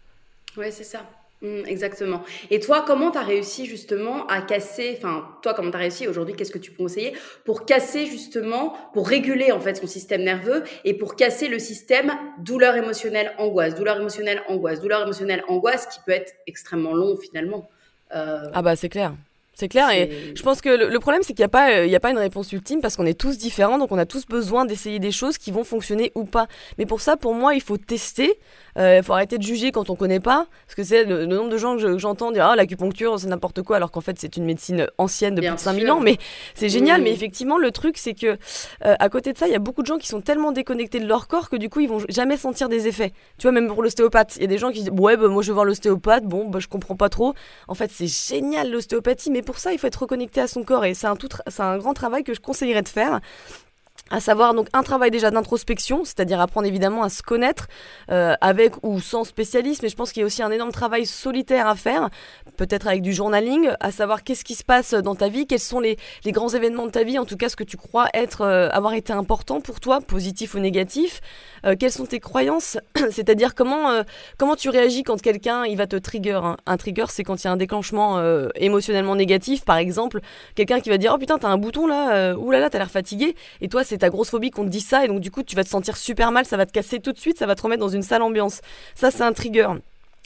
[0.56, 1.00] Ouais, c'est ça.
[1.42, 2.22] Mmh, exactement.
[2.50, 6.06] Et toi, comment tu as réussi justement à casser, enfin, toi, comment tu as réussi
[6.06, 7.12] aujourd'hui, qu'est-ce que tu peux conseiller
[7.44, 12.12] pour casser justement, pour réguler en fait son système nerveux et pour casser le système
[12.38, 17.68] douleur émotionnelle, angoisse, douleur émotionnelle, angoisse, douleur émotionnelle, angoisse, qui peut être extrêmement long finalement.
[18.14, 18.48] Euh...
[18.54, 19.14] Ah bah c'est clair.
[19.54, 21.92] C'est clair, et je pense que le, problème, c'est qu'il n'y a, pas, euh, il
[21.92, 24.26] y a pas une réponse ultime parce qu'on est tous différents, donc on a tous
[24.26, 26.48] besoin d'essayer des choses qui vont fonctionner ou pas.
[26.76, 28.36] Mais pour ça, pour moi, il faut tester,
[28.76, 31.50] il euh, faut arrêter de juger quand on connaît pas, parce que c'est le, nombre
[31.50, 34.44] de gens que j'entends dire ah l'acupuncture c'est n'importe quoi, alors qu'en fait c'est une
[34.44, 36.18] médecine ancienne de plus de 5000 ans, mais
[36.54, 37.02] c'est génial.
[37.02, 38.36] Mais effectivement, le truc c'est que euh,
[38.98, 41.06] à côté de ça, il y a beaucoup de gens qui sont tellement déconnectés de
[41.06, 43.12] leur corps que du coup ils vont jamais sentir des effets.
[43.38, 45.42] Tu vois, même pour l'ostéopathe, il y a des gens qui disent ouais bah, moi
[45.42, 47.34] je vais voir l'ostéopathe, bon bah je comprends pas trop.
[47.68, 50.84] En fait c'est génial l'ostéopathie, mais pour ça il faut être reconnecté à son corps
[50.84, 53.20] et c'est un, tout c'est un grand travail que je conseillerais de faire
[54.10, 57.68] à savoir donc un travail déjà d'introspection, c'est-à-dire apprendre évidemment à se connaître
[58.10, 61.06] euh, avec ou sans spécialiste, mais je pense qu'il y a aussi un énorme travail
[61.06, 62.10] solitaire à faire,
[62.56, 65.80] peut-être avec du journaling, à savoir qu'est-ce qui se passe dans ta vie, quels sont
[65.80, 68.42] les, les, grands événements de ta vie, en tout cas ce que tu crois être
[68.42, 71.22] euh, avoir été important pour toi, positif ou négatif,
[71.64, 72.76] euh, quelles sont tes croyances,
[73.10, 74.02] c'est-à-dire comment
[74.38, 76.40] comment tu réagis quand quelqu'un il va te trigger.
[76.42, 76.56] Hein.
[76.66, 78.20] Un trigger c'est quand il y a un déclenchement
[78.54, 80.20] émotionnellement négatif, par exemple,
[80.54, 82.90] quelqu'un qui va dire oh putain t'as un bouton là, oulala là là, t'as l'air
[82.90, 85.30] fatigué, et toi c'est c'est ta grosse phobie qu'on te dit ça et donc du
[85.30, 87.46] coup tu vas te sentir super mal, ça va te casser tout de suite, ça
[87.46, 88.60] va te remettre dans une sale ambiance.
[88.96, 89.68] Ça c'est un trigger.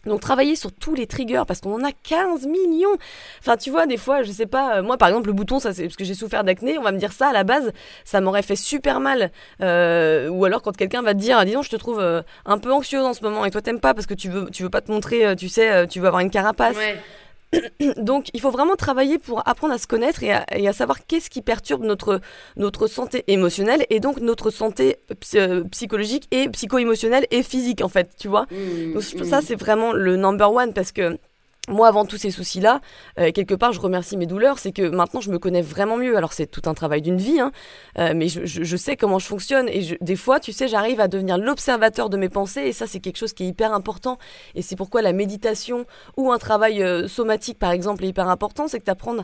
[0.06, 2.96] Donc travailler sur tous les triggers parce qu'on en a 15 millions.
[3.40, 5.74] Enfin tu vois des fois je sais pas euh, moi par exemple le bouton ça
[5.74, 7.72] c'est parce que j'ai souffert d'acné on va me dire ça à la base
[8.04, 11.70] ça m'aurait fait super mal euh, ou alors quand quelqu'un va te dire disons je
[11.70, 14.14] te trouve euh, un peu anxieuse en ce moment et toi t'aimes pas parce que
[14.14, 16.76] tu veux tu veux pas te montrer tu sais tu veux avoir une carapace.
[17.96, 21.42] Donc, il faut vraiment travailler pour apprendre à se connaître et à, savoir qu'est-ce qui
[21.42, 22.20] perturbe notre,
[22.56, 24.96] notre santé émotionnelle et donc notre santé
[25.34, 28.46] euh, psychologique et psycho-émotionnelle et physique, en fait, tu vois.
[28.50, 29.42] Mmh, donc, ça, mmh.
[29.42, 31.18] c'est vraiment le number one parce que
[31.68, 32.80] moi, avant tous ces soucis-là,
[33.18, 36.16] euh, quelque part, je remercie mes douleurs, c'est que maintenant, je me connais vraiment mieux.
[36.16, 37.52] Alors, c'est tout un travail d'une vie, hein,
[37.98, 39.68] euh, mais je, sais comment je fonctionne.
[39.68, 43.00] Et des fois, tu sais, j'arrive à devenir l'observateur de mes pensées, et ça, c'est
[43.00, 44.18] quelque chose qui est hyper important.
[44.54, 45.84] Et c'est pourquoi la méditation
[46.16, 48.68] ou un travail euh, somatique, par exemple, est hyper important.
[48.68, 49.16] C'est que tu apprends,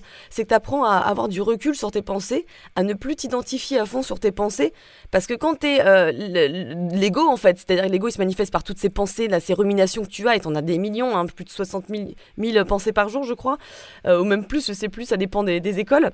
[0.50, 4.20] apprends à avoir du recul sur tes pensées, à ne plus t'identifier à fond sur
[4.20, 4.72] tes pensées.
[5.11, 8.78] Parce que quand tu es l'ego, en fait, c'est-à-dire l'ego, il se manifeste par toutes
[8.78, 11.26] ces pensées, là, ces ruminations que tu as, et tu en as des millions, hein,
[11.26, 12.04] plus de 60 000
[12.36, 13.58] 1000 pensées par jour, je crois,
[14.06, 16.10] euh, ou même plus, je sais plus, ça dépend des écoles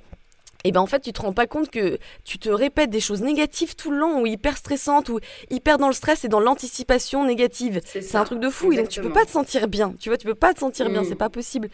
[0.64, 3.22] et ben en fait tu te rends pas compte que tu te répètes des choses
[3.22, 5.18] négatives tout le long ou hyper stressantes ou
[5.50, 7.80] hyper dans le stress et dans l'anticipation négative.
[7.84, 9.94] C'est un truc de fou et donc tu peux pas te sentir bien.
[9.98, 11.06] Tu vois tu peux pas te sentir bien mm.
[11.06, 11.68] c'est pas possible.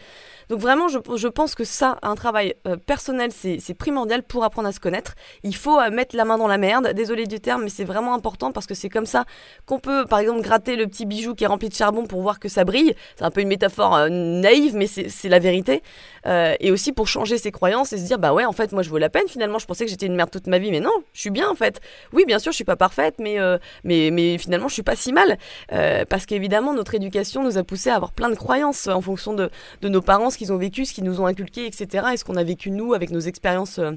[0.49, 4.67] Donc vraiment je, je, pense que ça un travail euh, personnel c'est primordial pour apprendre
[4.67, 5.15] à se connaître.
[5.43, 6.93] Il faut euh, mettre la main dans la merde.
[6.93, 9.25] Désolé du terme mais c'est vraiment important parce que c'est comme ça
[9.65, 12.39] qu'on peut par exemple gratter le petit bijou qui est rempli de charbon pour voir
[12.39, 12.95] que ça brille.
[13.17, 15.81] C'est un peu une métaphore euh, naïve mais c'est la vérité.
[16.59, 18.91] Et aussi pour changer ses croyances et se dire bah ouais en fait moi je
[18.91, 19.57] vaux la peine finalement.
[19.57, 21.55] Je pensais que j'étais une merde toute ma vie, mais non, je suis bien en
[21.55, 21.81] fait.
[22.13, 23.57] Oui, bien sûr, je suis pas parfaite, mais, euh,
[24.37, 25.39] finalement, je suis pas si mal.
[25.71, 29.33] Euh, parce qu'évidemment, notre éducation nous a poussé à avoir plein de croyances en fonction
[29.33, 29.49] de,
[29.81, 32.05] nos parents, ce qu'ils ont vécu, ce qu'ils nous ont inculqué, etc.
[32.13, 33.79] Et ce qu'on a vécu nous avec nos expériences.
[33.79, 33.93] Euh,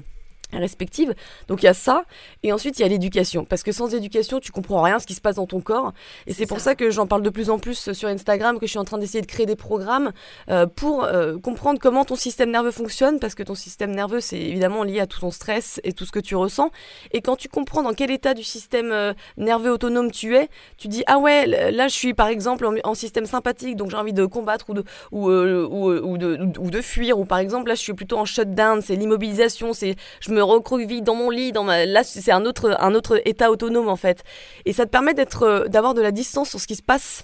[0.59, 1.13] respectives.
[1.47, 2.05] Donc il y a ça,
[2.43, 5.13] et ensuite il y a l'éducation, parce que sans éducation, tu comprends rien ce qui
[5.13, 5.93] se passe dans ton corps,
[6.27, 6.75] et c'est pour ça.
[6.75, 9.21] que j'en parle de plus en plus sur Instagram, que je suis en train d'essayer
[9.21, 10.11] de créer des programmes
[10.49, 14.39] euh, pour euh, comprendre comment ton système nerveux fonctionne, parce que ton système nerveux, c'est
[14.39, 16.71] évidemment lié à tout ton stress et tout ce que tu ressens,
[17.11, 20.87] et quand tu comprends dans quel état du système euh, nerveux autonome tu es, tu
[20.87, 24.25] dis, ah ouais, là je suis par exemple en, système sympathique, donc j'ai envie de
[24.25, 27.93] combattre ou de, ou, ou, de, ou de fuir, ou par exemple là je suis
[27.93, 31.85] plutôt en shutdown, c'est l'immobilisation, c'est je me recroqueville dans mon lit, dans ma...
[31.85, 34.23] là c'est un autre, un autre état autonome en fait.
[34.65, 37.23] Et ça te permet d'être, euh, d'avoir de la distance sur ce qui se passe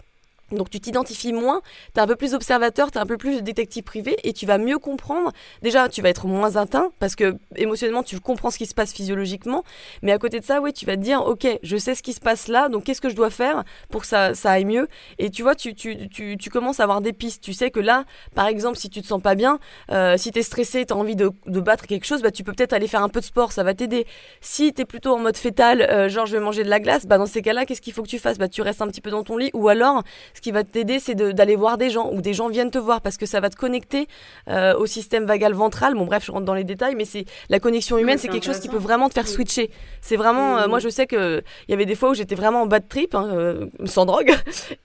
[0.52, 1.62] donc tu t'identifies moins,
[1.94, 4.46] tu es un peu plus observateur, tu es un peu plus détective privé et tu
[4.46, 5.32] vas mieux comprendre.
[5.62, 8.94] Déjà, tu vas être moins atteint parce que émotionnellement, tu comprends ce qui se passe
[8.94, 9.64] physiologiquement.
[10.02, 12.14] Mais à côté de ça, oui, tu vas te dire, ok, je sais ce qui
[12.14, 14.88] se passe là, donc qu'est-ce que je dois faire pour que ça, ça aille mieux?
[15.20, 17.44] Et tu vois, tu, tu, tu, tu, commences à avoir des pistes.
[17.44, 18.06] Tu sais que là,
[18.36, 19.60] par exemple, si tu te sens pas bien,
[19.92, 22.44] euh, si tu es stressé, tu as envie de, de, battre quelque chose, bah, tu
[22.44, 24.06] peux peut-être aller faire un peu de sport, ça va t'aider.
[24.42, 27.06] Si tu es plutôt en mode fétal, euh, genre je vais manger de la glace,
[27.06, 28.38] bah, dans ces cas-là, qu'est-ce qu'il faut que tu fasses?
[28.38, 30.04] Bah, Tu restes un petit peu dans ton lit ou alors
[30.38, 33.02] ce qui va t'aider, c'est d'aller voir des gens ou des gens viennent te voir
[33.02, 34.08] parce que ça va te connecter
[34.48, 35.96] euh, au système vagal ventral.
[35.96, 38.60] Bon, bref, je rentre dans les détails, mais c'est la connexion humaine, c'est quelque chose
[38.60, 39.72] qui peut vraiment te faire switcher.
[40.00, 42.62] C'est vraiment, euh, moi, je sais que il y avait des fois où j'étais vraiment
[42.62, 44.32] en bad trip, hein, euh, sans drogue,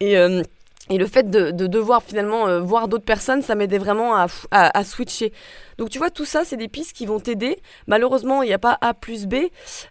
[0.01, 0.17] et
[0.93, 5.33] et le fait de, devoir finalement voir d'autres personnes, ça m'aidait vraiment à, à, switcher.
[5.79, 7.59] Donc tu vois, tout ça, c'est des pistes qui vont t'aider.
[7.87, 9.35] Malheureusement, il n'y a pas A plus B,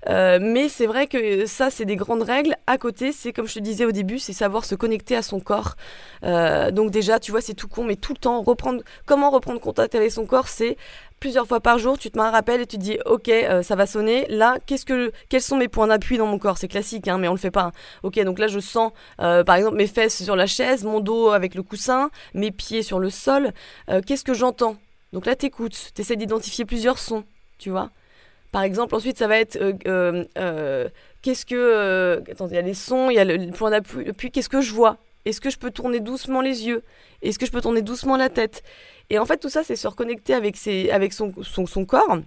[0.07, 2.55] euh, mais c'est vrai que ça, c'est des grandes règles.
[2.67, 5.39] À côté, c'est comme je te disais au début, c'est savoir se connecter à son
[5.39, 5.75] corps.
[6.23, 9.59] Euh, donc déjà, tu vois, c'est tout con, mais tout le temps, reprendre, comment reprendre
[9.59, 10.77] contact avec son corps, c'est
[11.21, 13.61] plusieurs fois par jour, tu te mets un rappel et tu te dis ok euh,
[13.61, 16.57] ça va sonner là qu'est-ce que quels sont mes points d'appui dans mon corps?
[16.57, 17.71] C'est classique hein, mais on le fait pas hein.
[18.03, 21.55] ok donc là je sens par exemple mes fesses sur la chaise mon dos avec
[21.55, 23.53] le coussin mes pieds sur le sol
[24.05, 24.75] qu'est-ce que j'entends?
[25.13, 27.23] Donc là, t'écoutes, t'essaies d'identifier plusieurs sons,
[27.57, 27.91] tu vois.
[28.51, 30.89] Par exemple, ensuite, ça va être euh, euh, euh,
[31.21, 32.21] qu'est-ce que.
[32.29, 34.61] attends, il y a les sons, il y a le, point d'appui, puis qu'est-ce que
[34.61, 34.97] je vois?
[35.25, 36.83] Est-ce que je peux tourner doucement les yeux?
[37.21, 38.63] Est-ce que je peux tourner doucement la tête?
[39.11, 42.19] Et en fait, tout ça, c'est se reconnecter avec, ses, avec son, son, son corps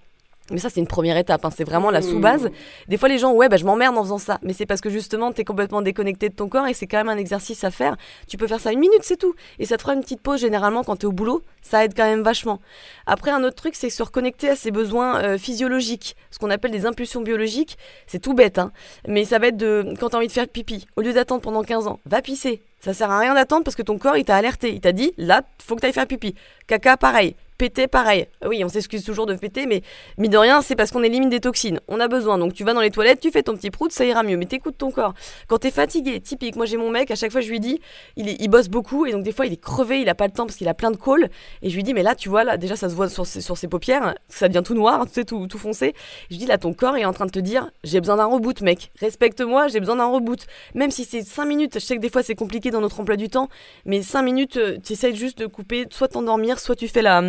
[0.51, 1.51] mais ça, c'est une première étape, hein.
[1.55, 2.03] c'est vraiment la mmh.
[2.03, 2.51] sous-base.
[2.89, 4.39] Des fois, les gens, ouais, bah, je m'emmerde en faisant ça.
[4.43, 6.99] Mais c'est parce que justement, tu es complètement déconnecté de ton corps et c'est quand
[6.99, 7.97] même un exercice à faire.
[8.29, 9.35] Tu peux faire ça une minute, c'est tout.
[9.59, 11.43] Et ça te fera une petite pause généralement quand tu es au boulot.
[11.63, 12.61] Ça aide quand même vachement.
[13.07, 16.15] Après, un autre truc, c'est se reconnecter à ses besoins euh, physiologiques.
[16.31, 17.79] Ce qu'on appelle des impulsions biologiques.
[18.07, 18.71] C'est tout bête, hein.
[19.09, 21.41] Mais ça va être de, quand tu as envie de faire pipi, au lieu d'attendre
[21.41, 22.61] pendant 15 ans, va pisser.
[22.81, 24.75] Ça sert à rien d'attendre parce que ton corps, il t'a alerté.
[24.75, 26.35] Il t'a dit, là, faut que tu ailles faire pipi.
[26.67, 28.27] Caca, pareil péter, pareil.
[28.47, 29.83] Oui, on s'excuse toujours de péter, mais
[30.19, 31.81] mine de rien, c'est parce qu'on élimine des toxines.
[31.89, 32.39] On a besoin.
[32.39, 34.37] Donc tu vas dans les toilettes, tu fais ton petit prout, ça ira mieux.
[34.37, 35.15] Mais t'écoutes ton corps.
[35.49, 36.57] Quand t'es fatigué, typique.
[36.57, 37.81] Moi j'ai mon mec, à chaque fois je lui dis,
[38.17, 40.33] il, il bosse beaucoup et donc des fois il est crevé, il a pas le
[40.33, 41.29] temps parce qu'il a plein de calls.
[41.63, 43.69] Et je lui dis, mais là tu vois, là déjà ça se voit sur ses,
[43.69, 45.95] paupières, ça devient tout noir, tu tout, tout foncé.
[46.31, 48.61] Je dis, là ton corps est en train de te dire, j'ai besoin d'un reboot,
[48.63, 48.91] mec.
[49.01, 50.47] Respecte-moi, j'ai besoin d'un reboot.
[50.75, 53.17] Même si c'est 5 minutes, je sais que des fois c'est compliqué dans notre emploi
[53.17, 53.49] du temps,
[53.85, 57.23] mais 5 minutes, euh, tu essayes juste de couper, soit t'endormir, soit tu fais la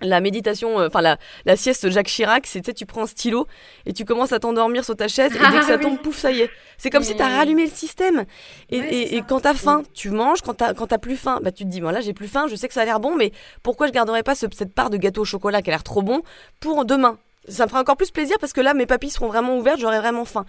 [0.00, 3.46] la méditation, euh, enfin la, la sieste Jacques Chirac, c'était tu prends un stylo
[3.86, 6.30] et tu commences à t'endormir sur ta chaise et dès que ça tombe, pouf, ça
[6.30, 6.50] y est.
[6.78, 8.24] C'est comme si tu as rallumé le système.
[8.70, 10.42] Et, et, et quand t'as faim, tu manges.
[10.42, 12.46] Quand t'as quand as plus faim, bah tu te dis bon là j'ai plus faim,
[12.48, 14.96] je sais que ça a l'air bon, mais pourquoi je garderais pas cette part de
[14.96, 16.22] gâteau au chocolat qui a l'air trop bon
[16.60, 17.18] pour demain?
[17.48, 19.98] Ça me fera encore plus plaisir parce que là, mes papilles seront vraiment ouvertes, j'aurai
[19.98, 20.44] vraiment faim.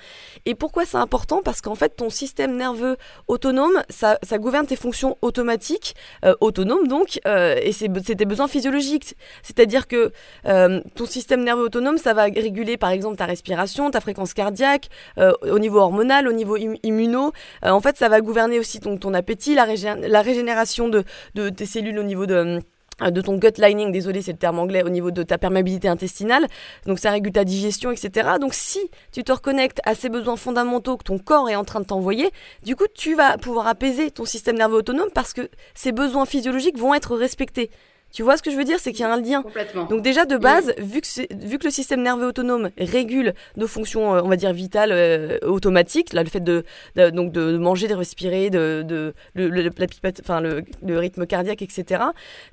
[0.45, 1.41] Et pourquoi c'est important?
[1.43, 6.87] Parce qu'en fait, ton système nerveux autonome, ça, ça gouverne tes fonctions automatiques, euh, autonomes
[6.87, 9.15] donc, euh, et c'est tes besoins physiologiques.
[9.43, 10.11] C'est-à-dire que
[10.45, 14.89] euh, ton système nerveux autonome, ça va réguler par exemple ta respiration, ta fréquence cardiaque,
[15.17, 17.31] au niveau hormonal, au niveau immuno.
[17.63, 21.03] en fait, ça va gouverner aussi ton, ton appétit, la, régénération de,
[21.49, 22.59] tes cellules au niveau de
[23.01, 26.47] de ton gut lining, désolé c'est le terme anglais, au niveau de ta perméabilité intestinale,
[26.85, 28.29] donc ça régule ta digestion, etc.
[28.39, 28.79] Donc si
[29.11, 32.31] tu te reconnectes à ces besoins fondamentaux que ton corps est en train de t'envoyer,
[32.63, 36.77] du coup tu vas pouvoir apaiser ton système nerveux autonome parce que ces besoins physiologiques
[36.77, 37.69] vont être respectés.
[38.15, 38.79] Tu vois ce que je veux dire?
[38.79, 39.43] C'est qu'il y a un lien.
[39.89, 44.15] Donc déjà de base, vu, que vu que le système nerveux autonome régule nos fonctions,
[44.15, 46.63] euh, on va dire vitales, euh, automatiques, là le fait de,
[46.95, 51.25] donc de manger, de respirer, de, de le, le, la pipette, enfin le, le, rythme
[51.25, 52.03] cardiaque, etc.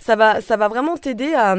[0.01, 1.55] Ça va, ça va vraiment t'aider à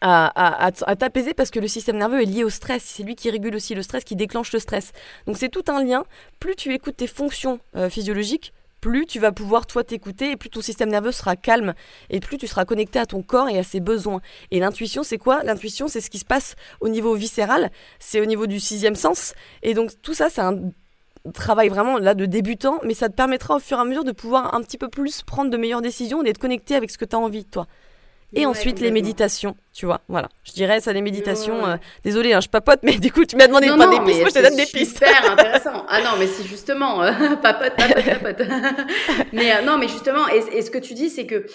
[0.00, 2.82] à, à, t'apaiser parce que le système nerveux est lié au stress.
[2.82, 4.92] C'est lui qui régule aussi le stress, qui déclenche le stress.
[5.26, 6.04] Donc c'est tout un lien.
[6.40, 8.52] Plus tu écoutes tes fonctions euh, physiologiques,
[8.86, 11.74] plus tu vas pouvoir toi t'écouter et plus ton système nerveux sera calme
[12.08, 14.20] et plus tu seras connecté à ton corps et à ses besoins.
[14.52, 15.42] Et l'intuition, c'est quoi?
[15.42, 19.34] L'intuition, c'est ce qui se passe au niveau viscéral, c'est au niveau du sixième sens.
[19.64, 20.70] Et donc tout ça, c'est un
[21.34, 24.12] travail vraiment là de débutant, mais ça te permettra au fur et à mesure de
[24.12, 27.04] pouvoir un petit peu plus prendre de meilleures décisions et d'être connecté avec ce que
[27.04, 27.66] tu as envie, toi.
[28.34, 30.00] Et ensuite, les méditations, tu vois.
[30.08, 30.28] Voilà.
[30.44, 31.66] Je dirais ça, les méditations.
[31.66, 34.28] Euh, désolée, hein, je papote, mais du coup, tu m'as demandé pas des pistes, moi
[34.28, 34.94] je te donne des pistes.
[34.98, 35.84] super intéressant.
[35.88, 37.12] Ah non, mais si justement, euh,
[37.42, 38.48] papote, papote, papote.
[39.32, 41.46] mais euh, non, mais justement, et, ce que tu dis, c'est que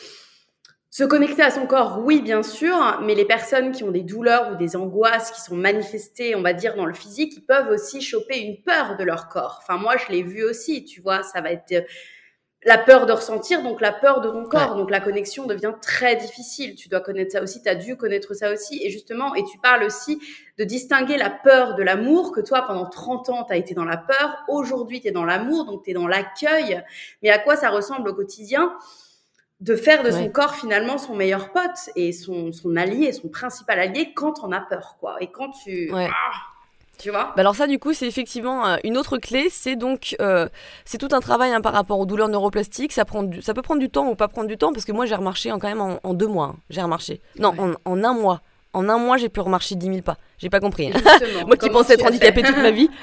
[0.90, 4.52] se connecter à son corps, oui, bien sûr, mais les personnes qui ont des douleurs
[4.52, 8.02] ou des angoisses qui sont manifestées, on va dire, dans le physique, ils peuvent aussi
[8.02, 9.60] choper une peur de leur corps.
[9.62, 11.86] Enfin, moi, je l'ai vu aussi, tu vois, ça va être
[12.64, 14.76] la peur de ressentir, donc la peur de ton corps.
[14.76, 16.76] Donc la connexion devient très difficile.
[16.76, 18.80] Tu dois connaître ça aussi, tu as dû connaître ça aussi.
[18.84, 20.20] Et justement, et tu parles aussi
[20.58, 23.86] de distinguer la peur de l'amour, que toi, pendant 30 ans, tu as été dans
[23.86, 24.44] la peur.
[24.48, 26.84] Aujourd'hui, tu es dans l'amour, donc tu es dans l'accueil.
[27.24, 28.74] Mais à quoi ça ressemble au quotidien
[29.60, 33.80] de faire de son corps finalement son meilleur pote et son, son allié, son principal
[33.80, 35.18] allié quand on a peur, quoi.
[35.22, 35.92] Et quand tu...
[35.94, 36.10] Ah,
[37.10, 40.48] bah alors ça du coup c'est effectivement euh, une autre clé, c'est donc euh,
[40.86, 42.92] c'est tout un travail hein, par rapport aux douleurs neuroplastiques.
[42.92, 45.06] Ça prend ça peut prendre du temps ou pas prendre du temps parce que moi
[45.06, 46.54] j'ai remarché en, quand même en, deux mois.
[46.56, 46.60] Hein.
[46.70, 47.22] j'ai remarché.
[47.40, 47.54] Non
[47.86, 48.42] en, un mois.
[48.74, 50.18] En un mois j'ai pu remarcher 10 000 pas.
[50.38, 50.92] J'ai pas compris.
[50.94, 51.00] Hein.
[51.48, 52.90] moi qui pensais être handicapée toute ma vie.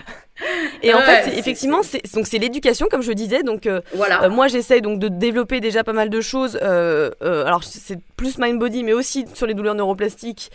[0.85, 3.43] Et en fait, effectivement, c'est donc c'est l'éducation, comme je disais.
[3.43, 4.29] Donc, euh, voilà.
[4.29, 6.57] moi, j'essaye donc de développer déjà pas mal de choses.
[6.57, 10.53] alors, c'est plus mind body, mais aussi sur les douleurs neuroplastiques.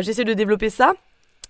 [0.00, 0.94] j'essaie de développer ça.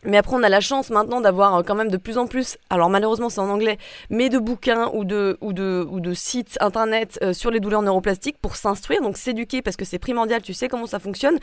[0.04, 2.59] Mais après, on a la chance maintenant d'avoir euh, quand même de plus en plus,
[2.70, 3.78] alors malheureusement c'est en anglais,
[4.11, 7.82] mais de bouquins ou de, ou de, ou de sites internet euh, sur les douleurs
[7.82, 11.38] neuroplastiques pour s'instruire, donc s'éduquer parce que c'est primordial, tu sais comment ça fonctionne.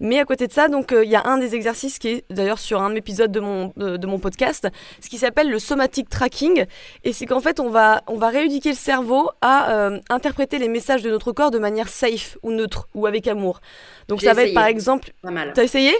[0.00, 2.24] Mais à côté de ça, donc euh, il y a un des exercices qui est
[2.30, 4.68] d'ailleurs sur un épisode de mon, de, mon podcast,
[5.00, 6.64] ce qui s'appelle le somatic tracking.
[7.04, 11.02] Et c'est qu'en fait, on va, on va rééduquer le cerveau à interpréter les messages
[11.02, 13.60] de notre corps de manière safe ou neutre ou avec amour.
[14.08, 15.12] Donc ça va être par exemple.
[15.54, 15.92] T'as essayé?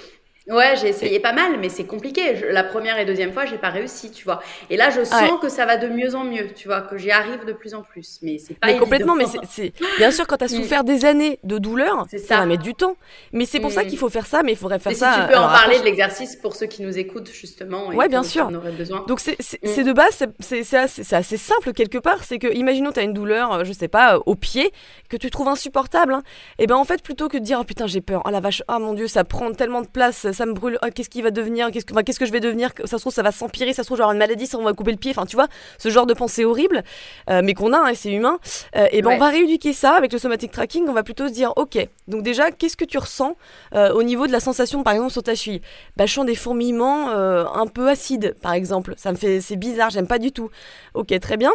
[0.48, 2.34] Ouais, j'ai essayé pas mal, mais c'est compliqué.
[2.50, 4.40] la première et deuxième fois, j'ai pas réussi, tu vois.
[4.70, 7.10] Et là, je sens que ça va de mieux en mieux, tu vois, que j'y
[7.10, 8.18] arrive de plus en plus.
[8.22, 9.16] Mais c'est pas mais complètement.
[9.16, 12.18] Mais c'est bien sûr quand tu as souffert des années de douleur, ça.
[12.18, 12.36] ça.
[12.38, 12.96] va mettre du temps.
[13.32, 13.88] Mais c'est pour ça mm.
[13.88, 14.42] qu'il faut faire ça.
[14.44, 15.14] Mais il faudrait faire ça.
[15.14, 17.88] Si tu peux en parler de l'exercice pour ceux qui nous écoutent justement.
[17.88, 18.50] ouais, bien sûr.
[18.76, 19.04] Besoin.
[19.08, 19.82] Donc c'est mm.
[19.82, 22.22] de base, c'est assez, assez, simple quelque part.
[22.22, 24.72] C'est que imaginons tu as une douleur, euh, je sais pas, au pied
[25.08, 26.14] que tu trouves insupportable.
[26.14, 26.22] Hein.
[26.58, 28.62] Et ben en fait, plutôt que de dire oh putain j'ai peur, oh la vache,
[28.68, 31.30] oh mon dieu, ça prend tellement de place, ça me brûle, oh, qu'est-ce qui va
[31.30, 33.82] devenir, qu'est-ce que, qu'est-ce que je vais devenir, ça se trouve ça va s'empirer, ça
[33.82, 35.88] se trouve genre une maladie, ça on va couper le pied, enfin tu vois, ce
[35.88, 36.84] genre de pensée horrible,
[37.30, 38.38] euh, mais qu'on a, hein, c'est humain.
[38.76, 41.32] Euh, et ben on va rééduquer ça avec le somatic tracking, on va plutôt se
[41.32, 43.36] dire ok, donc déjà qu'est-ce que tu ressens
[43.74, 45.60] euh, au niveau de la sensation par exemple sur ta cheville?
[45.96, 49.90] Bah, Je sens des fourmillements un peu acides par exemple, ça me fait, c'est bizarre,
[49.90, 50.50] j'aime pas du tout.
[50.94, 51.52] Ok, très bien.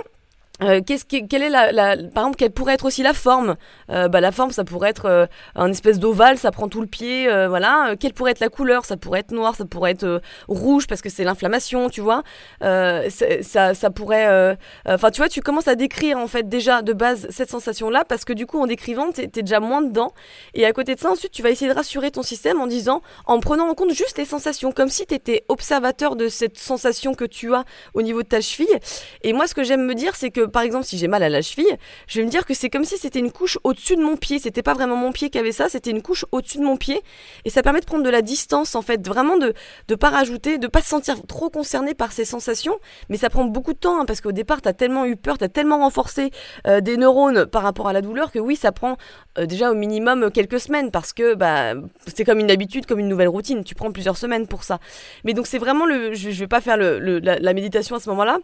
[0.63, 3.55] Euh, qu'est-ce quelle est la, la, par exemple, quelle pourrait être aussi la forme?
[3.89, 6.87] Euh, bah, La forme, ça pourrait être euh, un espèce d'ovale, ça prend tout le
[6.87, 7.95] pied, euh, voilà.
[7.99, 8.85] Quelle pourrait être la couleur?
[8.85, 12.23] Ça pourrait être noir, ça pourrait être rouge parce que c'est l'inflammation, tu vois.
[12.61, 17.27] ça, ça pourrait, enfin, tu vois, tu commences à décrire en fait déjà de base
[17.29, 20.13] cette sensation-là parce que du coup, en décrivant, t'es es déjà moins dedans.
[20.53, 23.01] Et à côté de ça, ensuite, tu vas essayer de rassurer ton système en disant,
[23.25, 27.25] en prenant en compte juste les sensations, comme si t'étais observateur de cette sensation que
[27.25, 28.79] tu as au niveau de ta cheville.
[29.23, 31.29] Et moi, ce que j'aime me dire, c'est que par exemple, si j'ai mal à
[31.29, 34.01] la cheville, je vais me dire que c'est comme si c'était une couche au-dessus de
[34.01, 34.39] mon pied.
[34.39, 37.01] C'était pas vraiment mon pied qui avait ça, c'était une couche au-dessus de mon pied.
[37.45, 39.53] Et ça permet de prendre de la distance, en fait, vraiment de
[39.89, 42.77] ne pas rajouter, de pas se sentir trop concerné par ces sensations.
[43.09, 45.37] Mais ça prend beaucoup de temps, hein, parce qu'au départ, tu as tellement eu peur,
[45.37, 46.31] tu as tellement renforcé
[46.67, 48.97] euh, des neurones par rapport à la douleur que oui, ça prend
[49.37, 51.73] euh, déjà au minimum quelques semaines, parce que bah,
[52.13, 53.63] c'est comme une habitude, comme une nouvelle routine.
[53.63, 54.79] Tu prends plusieurs semaines pour ça.
[55.23, 56.13] Mais donc c'est vraiment le...
[56.13, 58.39] Je, je vais pas faire le, la méditation à ce moment-là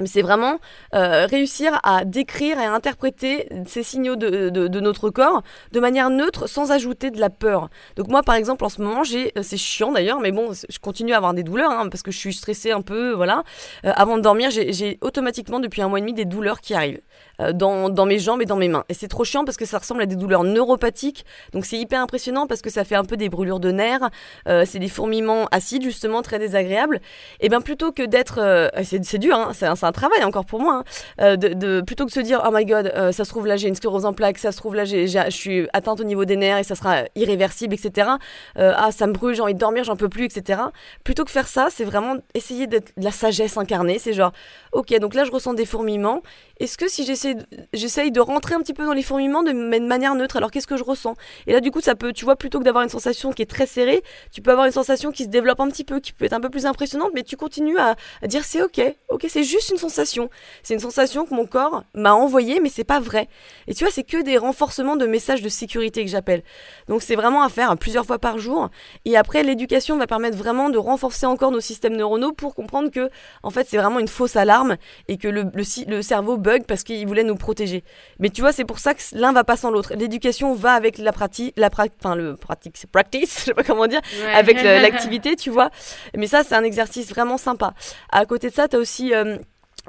[0.00, 0.58] mais c'est vraiment
[0.94, 6.10] euh, réussir à décrire et à interpréter ces signaux de, de, notre corps de manière
[6.10, 7.68] neutre sans ajouter de la peur.
[7.96, 10.78] Donc moi par exemple en ce moment j'ai, euh, c'est chiant d'ailleurs, mais bon je
[10.78, 13.42] continue à avoir des douleurs hein, parce que je suis stressée un peu, voilà.
[13.84, 17.00] Euh, avant de dormir j'ai automatiquement depuis un mois et demi des douleurs qui arrivent.
[17.40, 18.84] Euh, dans, mes jambes et dans mes mains.
[18.88, 21.24] Et c'est trop chiant parce que ça ressemble à des douleurs neuropathiques.
[21.52, 24.08] Donc c'est hyper impressionnant parce que ça fait un peu des brûlures de nerfs.
[24.48, 27.00] Euh, c'est des fourmillements acides justement très désagréables.
[27.40, 30.84] Et bien plutôt que d'être, euh, c'est dur, hein, c'est un, travail encore pour moi.
[31.18, 33.68] Hein, de, plutôt que de se dire oh my god, ça se trouve là j'ai
[33.68, 36.58] une sclérose en plaques, ça se trouve là je suis atteinte au niveau des nerfs
[36.58, 38.10] et ça sera irréversible, etc.
[38.56, 40.60] ah ça me brûle, j'ai envie de dormir, j'en peux plus, etc.
[41.04, 43.98] Plutôt que faire ça, c'est vraiment essayer d'être de la sagesse incarnée.
[43.98, 44.32] C'est genre
[44.72, 46.22] ok donc là je ressens des fourmillements.
[46.60, 47.29] Est-ce que si j'essaie
[47.72, 50.36] j'essaye de rentrer un petit peu dans les fourmillements de, de manière neutre.
[50.36, 51.14] Alors qu'est-ce que je ressens?
[51.46, 53.50] Et là, du coup, ça peut, tu vois, plutôt que d'avoir une sensation qui est
[53.50, 56.24] très serrée, tu peux avoir une sensation qui se développe un petit peu, qui peut
[56.24, 59.70] être un peu plus impressionnante, mais tu continues à, dire c'est ok, ok, c'est juste
[59.70, 60.30] une sensation.
[60.62, 63.28] C'est une sensation que mon corps m'a envoyée, mais c'est pas vrai.
[63.66, 66.42] Et tu vois, c'est que des renforcements de messages de sécurité que j'appelle.
[66.88, 68.70] Donc c'est vraiment à faire plusieurs fois par jour.
[69.04, 73.10] Et après, l'éducation va permettre vraiment de renforcer encore nos systèmes neuronaux pour comprendre que,
[73.42, 74.76] en fait, c'est vraiment une fausse alarme
[75.08, 77.84] et que le, le, le cerveau bug parce qu'il voulait nous protéger.
[78.18, 79.94] Mais tu vois, c'est pour ça que l'un va pas sans l'autre.
[79.94, 83.86] L'éducation va avec la pratique, la enfin le pratique, c'est practice, je sais pas comment
[83.86, 84.00] dire,
[84.34, 85.70] avec l'activité, tu vois.
[86.16, 87.74] Mais ça, c'est un exercice vraiment sympa.
[88.10, 89.36] À côté de ça, tu as aussi euh,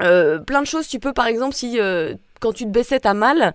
[0.02, 0.88] euh, plein de choses.
[0.88, 3.54] Tu peux, par exemple, si euh, quand tu te baissais, t'as mal,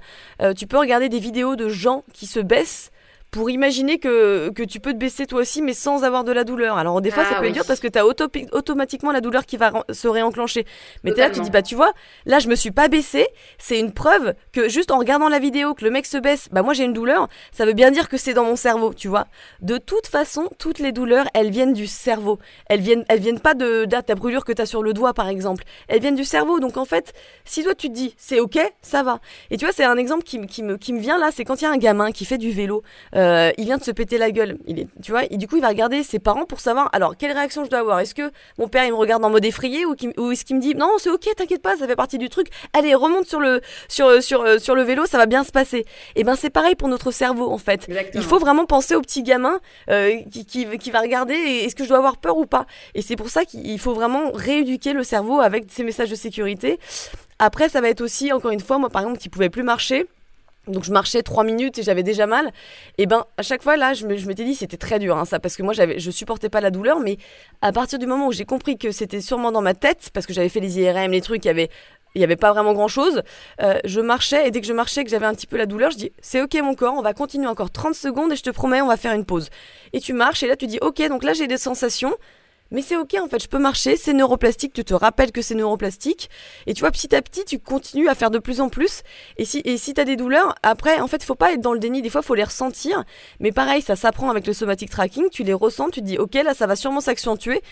[0.56, 2.90] tu peux regarder des vidéos de gens qui se baissent
[3.30, 6.44] pour imaginer que, que tu peux te baisser toi aussi, mais sans avoir de la
[6.44, 6.78] douleur.
[6.78, 9.44] Alors, des fois, ça ah peut être dur parce que tu as automatiquement la douleur
[9.44, 10.64] qui va se réenclencher.
[11.04, 11.92] Mais es là, tu dis, bah, tu vois,
[12.24, 13.26] là, je me suis pas baissé.
[13.58, 16.62] C'est une preuve que juste en regardant la vidéo, que le mec se baisse, bah,
[16.62, 17.28] moi, j'ai une douleur.
[17.52, 19.26] Ça veut bien dire que c'est dans mon cerveau, tu vois.
[19.60, 22.38] De toute façon, toutes les douleurs, elles viennent du cerveau.
[22.68, 25.14] Elles viennent, elles viennent pas de, de ta brûlure que tu as sur le doigt,
[25.14, 25.64] par exemple.
[25.88, 26.58] Elles viennent du cerveau.
[26.60, 27.12] Donc, en fait,
[27.44, 29.20] si toi, tu te dis, c'est ok, ça va.
[29.50, 31.60] Et tu vois, c'est un exemple qui, qui, me, qui me vient là, c'est quand
[31.60, 32.82] il y a un gamin qui fait du vélo.
[33.16, 34.58] Euh, il vient de se péter la gueule.
[34.66, 37.16] Il est, tu vois, et du coup, il va regarder ses parents pour savoir, alors,
[37.16, 39.84] quelle réaction je dois avoir Est-ce que mon père, il me regarde en mode effrayé
[39.86, 39.94] ou,
[40.32, 42.48] est-ce qu'il me dit, non, c'est ok, t'inquiète pas, ça fait partie du truc.
[42.72, 45.84] Allez, remonte sur le, sur, sur, euh, sur le vélo, ça va bien se passer.
[46.14, 47.88] Et ben, c'est pareil pour notre cerveau, en fait.
[48.14, 51.88] Il faut vraiment penser au petit gamin euh, qui, qui, va regarder, est-ce que je
[51.88, 55.40] dois avoir peur ou pas Et c'est pour ça qu'il faut vraiment rééduquer le cerveau
[55.40, 56.78] avec ces messages de sécurité.
[57.38, 60.06] Après, ça va être aussi, encore une fois, moi, par exemple, qui pouvait plus marcher
[60.66, 62.52] donc je marchais trois minutes et j'avais déjà mal.
[62.98, 65.24] Et ben à chaque fois là, je, me, je m'étais dit c'était très dur hein,
[65.24, 67.18] ça parce que moi j'avais je supportais pas la douleur, mais
[67.62, 70.32] à partir du moment où j'ai compris que c'était sûrement dans ma tête parce que
[70.32, 71.70] j'avais fait les IRM, les trucs, il y avait
[72.14, 73.22] il y avait pas vraiment grand chose.
[73.62, 75.90] Euh, je marchais et dès que je marchais que j'avais un petit peu la douleur,
[75.90, 78.50] je dis c'est ok mon corps, on va continuer encore 30 secondes et je te
[78.50, 79.50] promets on va faire une pause.
[79.92, 82.14] Et tu marches et là tu dis ok donc là j'ai des sensations
[82.70, 85.54] mais c'est ok en fait, je peux marcher, c'est neuroplastique, tu te rappelles que c'est
[85.54, 86.30] neuroplastique,
[86.66, 89.02] et tu vois, petit à petit, tu continues à faire de plus en plus,
[89.36, 91.72] et si, et si tu as des douleurs, après, en fait, faut pas être dans
[91.72, 93.04] le déni, des fois, faut les ressentir,
[93.40, 96.34] mais pareil, ça s'apprend avec le somatic tracking, tu les ressens, tu te dis, ok,
[96.34, 97.62] là, ça va sûrement s'accentuer,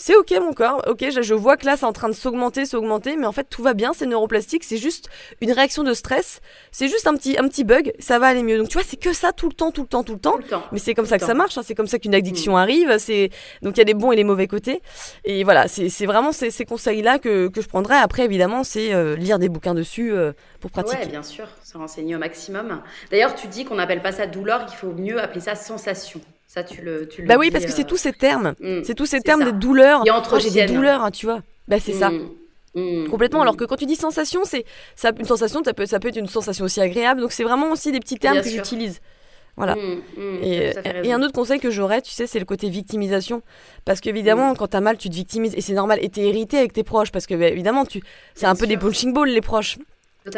[0.00, 3.16] c'est ok mon corps, ok, je, vois que là c'est en train de s'augmenter, s'augmenter,
[3.16, 6.40] mais en fait tout va bien, c'est neuroplastique, c'est juste une réaction de stress,
[6.70, 8.58] c'est juste un petit, un petit bug, ça va aller mieux.
[8.58, 10.38] Donc tu vois, c'est que ça tout le temps, tout le temps, tout le temps.
[10.70, 12.56] mais c'est comme ça que ça marche, hein, c'est comme ça qu'une addiction mm.
[12.56, 13.30] arrive, c'est
[13.62, 14.82] donc il y a des bons et des mauvais côtés.
[15.24, 17.96] Et voilà, c'est vraiment ces, ces conseils-là que, que, je prendrais.
[17.96, 21.02] Après, évidemment, c'est euh, lire des bouquins dessus euh, pour pratiquer.
[21.02, 22.82] Ouais, bien sûr, se renseigner au maximum.
[23.10, 26.20] D'ailleurs, tu dis qu'on n'appelle pas ça douleur, il faut mieux appeler ça sensation.
[26.58, 28.54] Ça, tu le, tu bah oui, parce que c'est tous ces termes.
[28.82, 30.02] C'est tous ces termes de douleurs.
[30.04, 31.40] Oh, j'ai des douleurs, hein, tu vois.
[31.68, 32.10] Bah c'est ça.
[32.10, 32.30] Mm.
[32.74, 33.08] Mm.
[33.08, 33.42] Complètement.
[33.42, 34.64] Alors que quand tu dis sensation, c'est
[34.96, 37.20] ça, une sensation, ça peut, ça peut être une sensation aussi agréable.
[37.20, 39.00] Donc c'est vraiment aussi des petits termes que j'utilise.
[39.56, 39.76] Voilà.
[40.42, 43.42] et, et, un autre conseil que j'aurais, tu sais, c'est le côté victimisation.
[43.84, 45.54] Parce qu'évidemment, quand t'as mal, tu te victimises.
[45.56, 45.98] Et c'est normal.
[46.02, 47.10] Et t'es hérité avec tes proches.
[47.10, 48.02] Parce que, bah, évidemment, tu...
[48.34, 49.78] c'est un peu des punching balls, les proches.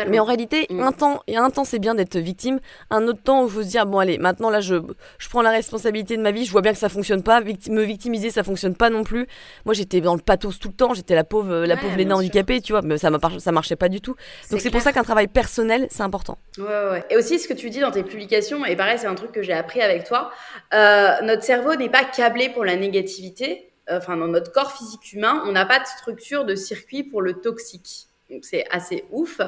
[0.08, 0.80] Mais en réalité, mm.
[0.80, 2.60] un temps, et un temps c'est bien d'être victime,
[2.90, 4.76] un autre temps où il faut se dire bon allez, maintenant là je,
[5.18, 7.82] je prends la responsabilité de ma vie, je vois bien que ça fonctionne pas, me
[7.82, 9.26] victimiser ça fonctionne pas non plus.
[9.64, 12.60] Moi j'étais dans le pathos tout le temps, j'étais la pauvre la pauvre Léna handicapée,
[12.60, 14.16] tu vois, mais ça ça marchait pas du tout.
[14.50, 16.38] Donc c'est pour ça qu'un travail personnel, c'est important.
[16.58, 17.04] Ouais, ouais.
[17.10, 19.42] Et aussi ce que tu dis dans tes publications, et pareil c'est un truc que
[19.42, 20.30] j'ai appris avec toi,
[20.74, 23.70] euh, notre cerveau n'est pas câblé pour la négativité.
[23.90, 27.22] Euh, enfin, dans notre corps physique humain, on n'a pas de structure de circuit pour
[27.22, 28.09] le toxique.
[28.30, 29.40] Donc c'est assez ouf.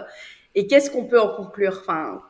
[0.55, 1.79] Et qu'est-ce qu'on peut en conclure?
[1.81, 2.23] Enfin,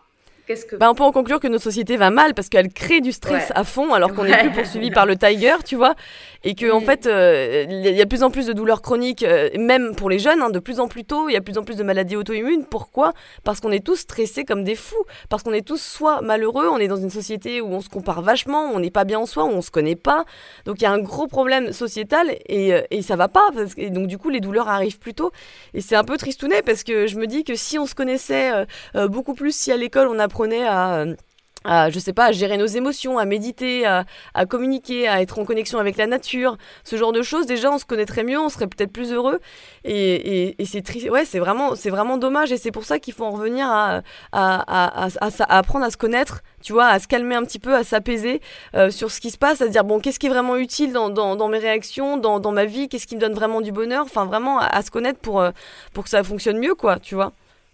[0.46, 0.74] Qu'est-ce que...
[0.74, 3.52] Bah, on peut en conclure que notre société va mal parce qu'elle crée du stress
[3.54, 5.94] à fond alors qu'on n'est plus poursuivi par le tiger, tu vois.
[6.42, 6.84] Et que, en mm.
[6.84, 10.10] fait, euh, il y a de plus en plus de douleurs chroniques, euh, même pour
[10.10, 11.76] les jeunes, hein, de plus en plus tôt, il y a de plus en plus
[11.76, 12.64] de maladies auto-immunes.
[12.64, 13.12] Pourquoi?
[13.44, 15.04] Parce qu'on est tous stressés comme des fous.
[15.28, 18.22] Parce qu'on est tous soit malheureux, on est dans une société où on se compare
[18.22, 20.24] vachement, on n'est pas bien en soi, on se connaît pas.
[20.64, 23.50] Donc il y a un gros problème sociétal et, euh, et ça va pas.
[23.54, 25.30] Parce que, et donc du coup, les douleurs arrivent plus tôt.
[25.74, 28.50] Et c'est un peu tristounet parce que je me dis que si on se connaissait
[29.08, 31.04] beaucoup plus, si à l'école on a apprenait à
[31.64, 34.04] à, je sais pas, à gérer nos émotions, à méditer, à,
[34.48, 37.84] communiquer, à être en connexion avec la nature, ce genre de choses, déjà on se
[37.84, 39.40] connaîtrait mieux, on serait peut-être plus heureux.
[39.84, 42.50] Et, c'est triste, ouais, c'est vraiment, c'est vraiment dommage.
[42.52, 44.02] Et c'est pour ça qu'il faut en revenir à,
[44.32, 48.40] apprendre à se connaître, tu vois, à se calmer un petit peu, à s'apaiser
[48.74, 50.92] euh, sur ce qui se passe, à se dire bon, qu'est-ce qui est vraiment utile
[50.92, 54.24] dans mes réactions, dans, dans ma vie, qu'est-ce qui me donne vraiment du bonheur, enfin
[54.24, 55.50] vraiment à, se connaître pour, euh,
[55.92, 57.32] pour que ça fonctionne mieux, quoi, tu vois.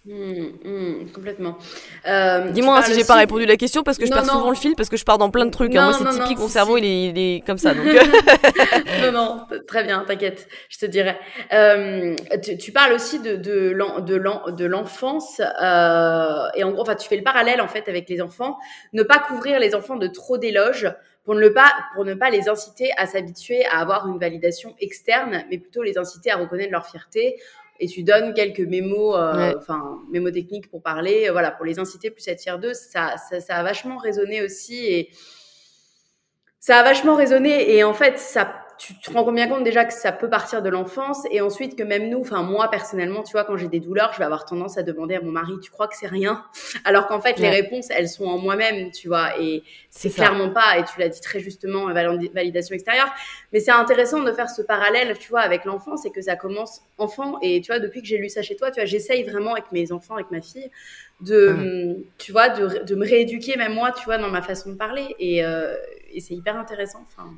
[0.09, 1.59] Mmh, mmh, complètement.
[2.07, 4.57] Euh, Dis-moi si j'ai pas répondu à la question parce que je perds souvent le
[4.57, 5.77] fil parce que je pars dans plein de trucs.
[5.77, 5.91] Hein.
[5.91, 7.75] Moi, c'est typique, mon cerveau, il, est, il, est, comme ça.
[7.75, 7.87] Donc...
[7.87, 9.03] Euh.
[9.03, 11.19] non, non, très bien, t'inquiète, je te dirai.
[11.53, 17.19] Euh, tu, tu, parles aussi de, de l'enfance euh, et en gros, enfin, tu fais
[17.19, 18.57] le parallèle en fait avec les enfants.
[18.95, 20.91] Ne pas couvrir les enfants de trop d'éloges
[21.25, 25.45] pour ne, pas, pour ne pas les inciter à s'habituer à avoir une validation externe,
[25.51, 27.37] mais plutôt les inciter à reconnaître leur fierté
[27.81, 31.79] et tu donnes quelques mémos, euh, enfin mémos techniques pour parler, euh, voilà, pour les
[31.79, 32.75] inciter plus à être fiers d'eux.
[32.75, 35.11] Ça, ça, ça, a vachement résonné aussi et
[36.59, 39.93] ça a vachement résonné et en fait ça tu te rends bien compte déjà que
[39.93, 43.45] ça peut partir de l'enfance et ensuite que même nous, enfin moi personnellement, tu vois,
[43.45, 45.89] quand j'ai des douleurs, je vais avoir tendance à demander à mon mari, tu crois
[45.89, 46.45] que c'est rien?
[46.85, 50.79] Alors qu'en fait, les réponses, elles sont en moi-même, tu vois, et c'est clairement pas,
[50.79, 53.13] et tu l'as dit très justement, validation extérieure.
[53.53, 56.83] Mais c'est intéressant de faire ce parallèle, tu vois, avec l'enfant, c'est que ça commence
[56.99, 59.53] enfant et tu vois, depuis que j'ai lu ça chez toi, tu vois, j'essaye vraiment
[59.53, 60.71] avec mes enfants, avec ma fille,
[61.21, 64.77] de, tu vois, de, de, me rééduquer même moi, tu vois, dans ma façon de
[64.77, 65.75] parler et, euh,
[66.13, 67.05] et c'est hyper intéressant.
[67.09, 67.31] Enfin.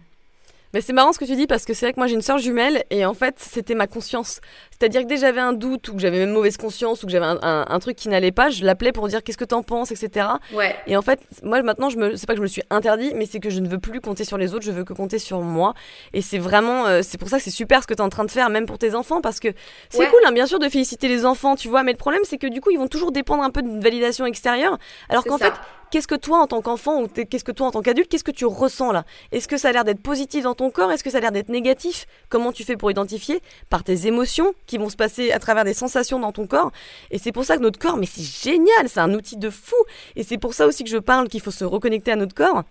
[0.73, 2.23] Mais c'est marrant ce que tu dis parce que c'est vrai que moi j'ai une
[2.23, 4.41] sœur jumelle et en fait c'était ma conscience.
[4.71, 7.13] C'est-à-dire que dès que j'avais un doute ou que j'avais même mauvaise conscience ou que
[7.13, 9.91] j'avais un, un, truc qui n'allait pas, je l'appelais pour dire qu'est-ce que t'en penses,
[9.91, 10.29] etc.
[10.53, 10.75] Ouais.
[10.87, 13.27] Et en fait, moi maintenant, je me, c'est pas que je me suis interdit, mais
[13.27, 15.41] c'est que je ne veux plus compter sur les autres, je veux que compter sur
[15.41, 15.75] moi.
[16.13, 18.25] Et c'est vraiment, euh, c'est pour ça que c'est super ce que t'es en train
[18.25, 19.49] de faire, même pour tes enfants, parce que
[19.91, 22.39] c'est cool, hein, bien sûr, de féliciter les enfants, tu vois, mais le problème c'est
[22.39, 25.53] que du coup, ils vont toujours dépendre un peu d'une validation extérieure, alors qu'en fait,
[25.91, 28.31] qu'est-ce que toi en tant qu'enfant ou qu'est-ce que toi en tant qu'adulte, qu'est-ce que
[28.31, 29.05] tu ressens là?
[29.33, 30.91] Est-ce que ça a l'air d'être positif dans ton corps?
[30.93, 32.07] Est-ce que ça a l'air d'être négatif?
[32.29, 33.41] Comment tu fais pour identifier?
[33.69, 36.73] Par tes émotions qui vont se passer à travers des sensations dans ton corps
[37.11, 39.77] Et c'est pour ça que notre corps, mais c'est génial, c'est un outil de fou.
[40.17, 42.65] Et c'est pour ça aussi que je parle qu'il faut se reconnecter à notre corps.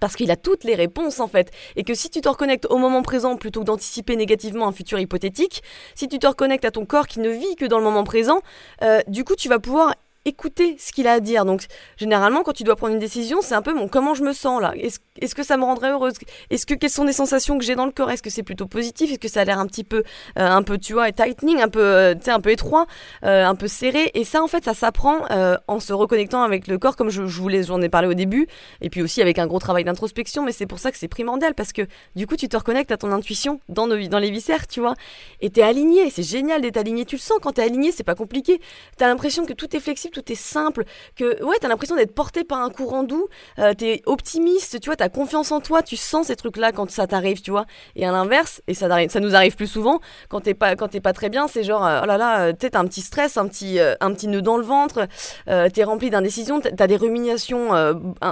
[0.00, 1.50] Parce qu'il a toutes les réponses en fait.
[1.76, 4.98] Et que si tu te reconnectes au moment présent plutôt que d'anticiper négativement un futur
[4.98, 5.62] hypothétique,
[5.94, 8.40] si tu te reconnectes à ton corps qui ne vit que dans le moment présent,
[8.82, 9.94] euh, du coup tu vas pouvoir
[10.24, 11.44] écouter ce qu'il a à dire.
[11.44, 11.64] Donc,
[11.96, 14.60] généralement, quand tu dois prendre une décision, c'est un peu mon comment je me sens
[14.60, 14.72] là?
[14.76, 16.14] Est-ce que ça me rendrait heureuse?
[16.50, 18.10] Est-ce que quelles sont les sensations que j'ai dans le corps?
[18.10, 19.10] Est-ce que c'est plutôt positif?
[19.10, 19.98] Est-ce que ça a l'air un petit peu,
[20.38, 22.86] euh, un peu, tu vois, tightening, un peu, euh, un peu étroit,
[23.24, 24.10] euh, un peu serré?
[24.14, 25.26] Et ça, en fait, ça s'apprend
[25.68, 28.46] en se reconnectant avec le corps, comme je, je voulais, j'en ai parlé au début,
[28.80, 30.42] et puis aussi avec un gros travail d'introspection.
[30.44, 31.82] Mais c'est pour ça que c'est primordial parce que
[32.16, 34.94] du coup, tu te reconnectes à ton intuition dans, nos, dans les viscères, tu vois?
[35.40, 36.10] Et t'es aligné.
[36.10, 37.04] C'est génial d'être aligné.
[37.04, 38.60] Tu le sens quand t'es aligné, c'est pas compliqué.
[38.96, 40.84] T'as l'impression que tout est flexible, tout est simple,
[41.16, 43.28] que ouais, t'as l'impression d'être porté par un courant doux.
[43.58, 47.06] Euh, t'es optimiste, tu vois, t'as confiance en toi, tu sens ces trucs-là quand ça
[47.06, 47.66] t'arrive, tu vois.
[47.96, 48.88] Et à l'inverse, et ça,
[49.20, 52.00] nous arrive plus souvent, quand t'es pas, quand t'es pas très bien, c'est genre, euh,
[52.02, 54.64] oh là là, euh, t'as un petit stress, un petit, un petit nœud dans le
[54.64, 55.08] ventre,
[55.46, 57.68] t'es rempli d'indécision, t'as des ruminations,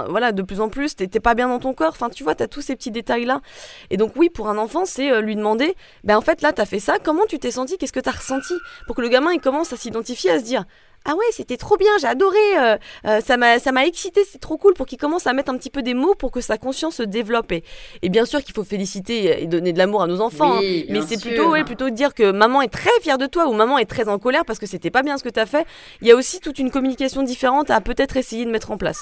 [0.09, 1.89] voilà, de plus en plus, t'es pas bien dans ton corps.
[1.89, 3.41] Enfin, tu vois, t'as tous ces petits détails-là.
[3.89, 6.79] Et donc oui, pour un enfant, c'est lui demander, ben en fait là, t'as fait
[6.79, 8.53] ça, comment tu t'es senti, qu'est-ce que t'as ressenti,
[8.87, 10.65] pour que le gamin il commence à s'identifier, à se dire,
[11.05, 12.77] ah ouais, c'était trop bien, j'ai adoré, euh,
[13.07, 15.57] euh, ça m'a ça m'a excité, c'est trop cool pour qu'il commence à mettre un
[15.57, 17.51] petit peu des mots pour que sa conscience se développe.
[17.51, 17.63] Et,
[18.09, 20.83] bien sûr qu'il faut féliciter et donner de l'amour à nos enfants, hein.
[20.89, 23.79] mais c'est plutôt ouais, plutôt dire que maman est très fière de toi ou maman
[23.79, 25.65] est très en colère parce que c'était pas bien ce que tu as fait.
[26.01, 28.99] Il y a aussi toute une communication différente à peut-être essayer de mettre en place.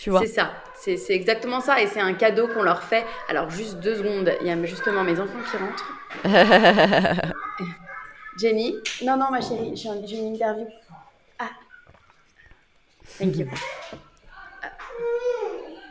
[0.00, 0.20] Tu vois?
[0.20, 0.50] C'est ça.
[0.76, 3.04] C'est exactement ça et c'est un cadeau qu'on leur fait.
[3.28, 5.92] Alors juste deux secondes, il y a justement mes enfants qui rentrent.
[8.36, 8.74] Jenny?
[9.02, 10.66] Non, non, ma chérie, j'ai une interview.
[13.04, 13.50] Thank you.
[14.62, 14.68] Uh,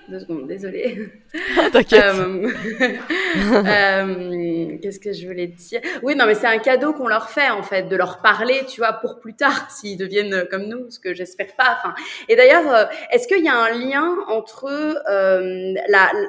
[0.10, 0.98] Deux secondes, désolée.
[1.72, 2.04] T'inquiète.
[2.04, 2.50] Euh,
[3.66, 5.80] euh, qu'est-ce que je voulais dire?
[6.02, 8.82] Oui, non, mais c'est un cadeau qu'on leur fait en fait, de leur parler, tu
[8.82, 11.78] vois, pour plus tard, s'ils deviennent comme nous, ce que j'espère pas.
[11.78, 11.96] Enfin,
[12.28, 14.70] et d'ailleurs, euh, est-ce qu'il y a un lien entre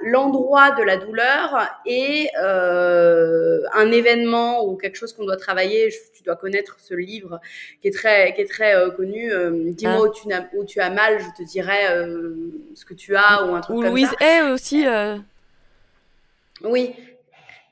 [0.04, 5.92] l'endroit de la douleur et un événement ou quelque chose qu'on doit travailler?
[6.14, 7.40] Tu dois connaître ce livre
[7.82, 9.32] qui est très, qui est très connu.
[9.72, 10.02] Dis-moi ah.
[10.02, 11.86] où, tu as, où tu as mal, je te dirai
[12.74, 14.26] ce que tu as ou un truc ou comme Louise ça.
[14.26, 14.86] Hay aussi.
[14.86, 15.16] Euh.
[16.62, 16.94] Oui.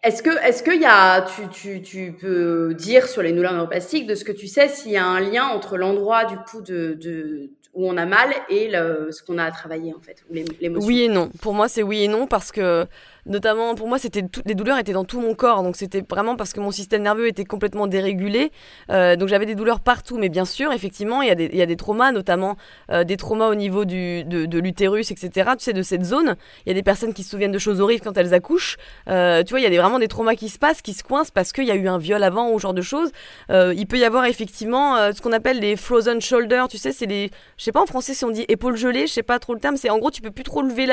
[0.02, 4.08] Est-ce que, est-ce qu'il y a, tu, tu, tu, peux dire sur les douleurs neuroplastiques
[4.08, 6.94] de ce que tu sais s'il y a un lien entre l'endroit du coup de,
[7.00, 10.24] de où on a mal et le, ce qu'on a à travailler en fait,
[10.60, 10.86] l'émotion?
[10.86, 11.30] Oui et non.
[11.40, 12.86] Pour moi, c'est oui et non parce que
[13.24, 16.52] Notamment, pour moi, c'était les douleurs étaient dans tout mon corps, donc c'était vraiment parce
[16.52, 18.50] que mon système nerveux était complètement dérégulé.
[18.90, 21.56] Euh, donc j'avais des douleurs partout, mais bien sûr, effectivement, il y a des, il
[21.56, 22.56] y a des traumas, notamment
[22.90, 25.52] euh, des traumas au niveau du, de, de l'utérus, etc.
[25.56, 26.34] Tu sais, de cette zone.
[26.66, 28.76] Il y a des personnes qui se souviennent de choses horribles quand elles accouchent.
[29.08, 31.04] Euh, tu vois, il y a des, vraiment des traumas qui se passent, qui se
[31.04, 33.12] coincent parce qu'il y a eu un viol avant ou ce genre de choses.
[33.50, 36.66] Il peut y avoir effectivement ce qu'on appelle les frozen shoulders.
[36.68, 39.12] Tu sais, c'est les, je sais pas en français si on dit épaules gelées, je
[39.12, 39.76] sais pas trop le terme.
[39.76, 40.88] C'est en gros, tu peux plus trop lever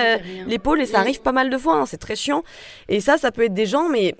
[0.45, 1.75] l'épaule et ça arrive pas mal de fois.
[1.75, 2.15] Hein, c'est très
[2.88, 4.15] et ça, ça peut être des gens, mais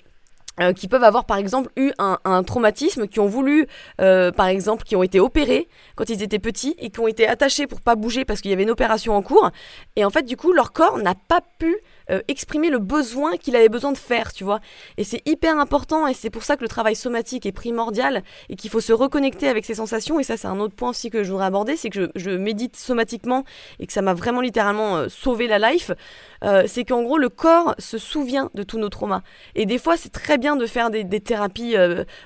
[0.62, 3.68] euh, qui peuvent avoir par exemple eu un, traumatisme, qui ont voulu,
[4.02, 7.28] euh, par exemple, qui ont été opérés quand ils étaient petits et qui ont été
[7.28, 9.52] attachés pour pas bouger parce qu'il y avait une opération en cours.
[9.96, 11.78] Et en fait, du coup, leur corps n'a pas pu
[12.12, 14.60] euh, exprimer le besoin qu'il avait besoin de faire, tu vois.
[14.98, 18.56] Et c'est hyper important et c'est pour ça que le travail somatique est primordial et
[18.56, 20.20] qu'il faut se reconnecter avec ses sensations.
[20.20, 22.78] Et ça, c'est un autre point aussi que je voudrais aborder, c'est que je, médite
[22.78, 23.44] somatiquement
[23.80, 25.92] et que ça m'a vraiment littéralement euh, sauvé la life.
[26.44, 29.22] Euh, c'est qu'en gros, le corps se souvient de tous nos traumas.
[29.56, 31.76] Et des fois, c'est très bien de faire des, des thérapies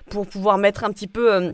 [0.10, 1.52] pour pouvoir mettre un petit peu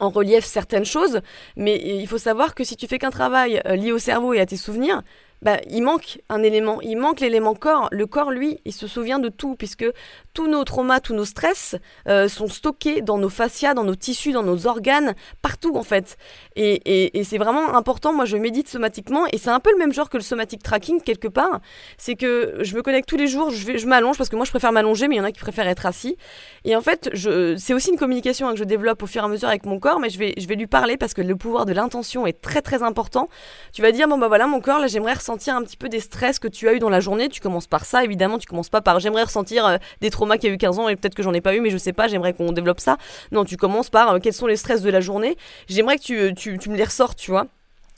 [0.00, 1.20] en relief certaines choses,
[1.56, 4.46] mais il faut savoir que si tu fais qu'un travail lié au cerveau et à
[4.46, 5.02] tes souvenirs,
[5.42, 7.88] bah, il manque un élément, il manque l'élément corps.
[7.92, 9.86] Le corps, lui, il se souvient de tout, puisque
[10.34, 11.76] tous nos traumas, tous nos stress
[12.08, 16.16] euh, sont stockés dans nos fascias, dans nos tissus, dans nos organes, partout en fait.
[16.56, 20.10] Et, c'est vraiment important, moi je médite somatiquement, et c'est un peu le même genre
[20.10, 21.60] que le somatic tracking quelque part.
[21.96, 24.72] C'est que je me connecte tous les jours, je, m'allonge, parce que moi je préfère
[24.72, 26.16] m'allonger, mais il y en a qui préfèrent être assis.
[26.64, 29.28] Et en fait, c'est aussi une communication hein, que je développe au fur et à
[29.28, 31.66] mesure avec mon corps, mais je vais, je vais lui parler parce que le pouvoir
[31.66, 33.28] de l'intention est très très important.
[33.72, 35.88] Tu vas dire, bon bah voilà, mon corps, là j'aimerais ressentir ressentir un petit peu
[35.88, 37.28] des stress que tu as eu dans la journée.
[37.28, 38.38] Tu commences par ça, évidemment.
[38.38, 40.88] Tu commences pas par j'aimerais ressentir euh, des traumas qu'il y a eu 15 ans
[40.88, 42.96] et peut-être que j'en ai pas eu, mais je sais pas, j'aimerais qu'on développe ça.
[43.30, 45.36] Non, tu commences par euh, quels sont les stress de la journée.
[45.68, 47.46] J'aimerais que tu, euh, tu, tu me les ressortes, tu vois.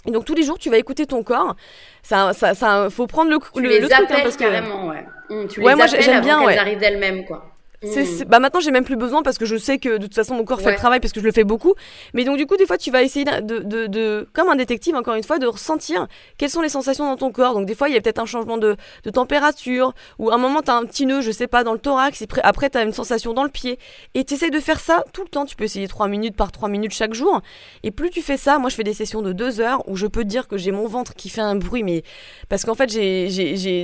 [0.06, 1.56] Et donc tous les jours, tu vas écouter ton corps.
[2.02, 5.06] Ça, ça, ça faut prendre le, tu le, truc hein, parce que carrément, ouais.
[5.30, 6.58] Mmh, tu ouais, moi j'aime bien, ouais.
[6.58, 7.51] arrivent d'elles-mêmes, quoi.
[7.82, 8.24] Mm.
[8.28, 10.44] bah maintenant j'ai même plus besoin parce que je sais que de toute façon mon
[10.44, 11.74] corps fait le travail parce que je le fais beaucoup.
[12.14, 14.94] Mais donc du coup des fois tu vas essayer de, de, de, comme un détective
[14.94, 16.06] encore une fois, de ressentir
[16.38, 17.54] quelles sont les sensations dans ton corps.
[17.54, 20.38] Donc des fois il y a peut-être un changement de, de température ou à un
[20.38, 22.78] moment tu as un petit nœud, je sais pas, dans le thorax et après tu
[22.78, 23.78] as une sensation dans le pied.
[24.14, 25.44] Et tu essaies de faire ça tout le temps.
[25.44, 27.40] Tu peux essayer 3 minutes par 3 minutes chaque jour.
[27.82, 30.06] Et plus tu fais ça, moi je fais des sessions de 2 heures où je
[30.06, 32.02] peux te dire que j'ai mon ventre qui fait un bruit mais
[32.48, 33.28] parce qu'en fait j'ai,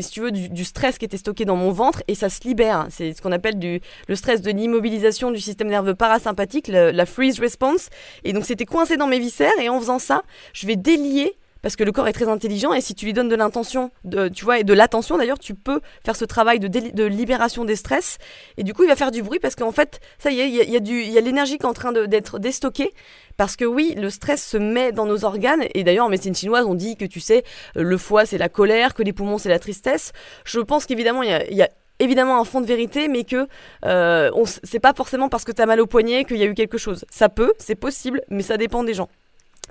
[0.03, 2.46] si tu veux du, du stress qui était stocké dans mon ventre et ça se
[2.46, 2.86] libère.
[2.90, 7.41] C'est ce qu'on appelle du le stress de l'immobilisation du système nerveux parasympathique, la freeze
[7.41, 7.89] response.
[8.24, 10.22] Et donc c'était coincé dans mes viscères et en faisant ça,
[10.53, 13.28] je vais délier parce que le corps est très intelligent et si tu lui donnes
[13.28, 13.91] de l'intention,
[14.34, 18.18] tu vois, et de l'attention d'ailleurs, tu peux faire ce travail de, libération des stress
[18.57, 20.55] et du coup il va faire du bruit parce qu'en fait, ça y est, il
[20.55, 22.93] y a, y a l'énergie qui est en train d'être déstockée
[23.36, 26.64] parce que oui, le stress se met dans nos organes et d'ailleurs en médecine chinoise
[26.66, 29.59] on dit que tu sais, le foie c'est la colère, que les poumons c'est la
[29.59, 30.12] tristesse.
[30.45, 31.68] Je pense qu'évidemment il y a,
[31.99, 33.49] évidemment un fond de vérité, mais que
[33.84, 34.30] euh,
[34.62, 36.78] c'est pas forcément parce que tu as mal au poignet qu'il y a eu quelque
[36.78, 37.05] chose.
[37.11, 39.09] Ça peut, c'est possible, mais ça dépend des gens.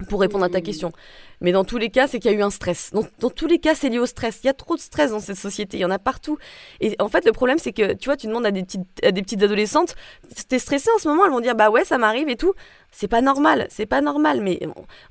[0.09, 0.91] Pour répondre à ta question.
[1.41, 2.91] Mais dans tous les cas, c'est qu'il y a eu un stress.
[2.93, 4.39] Dans, dans tous les cas, c'est lié au stress.
[4.43, 5.77] Il y a trop de stress dans cette société.
[5.77, 6.38] Il y en a partout.
[6.79, 9.11] Et en fait, le problème, c'est que, tu vois, tu demandes à des petites, à
[9.11, 9.95] des petites adolescentes,
[10.47, 12.53] t'es stressée en ce moment Elles vont dire, bah ouais, ça m'arrive et tout
[12.91, 14.41] c'est pas normal, c'est pas normal.
[14.41, 14.59] Mais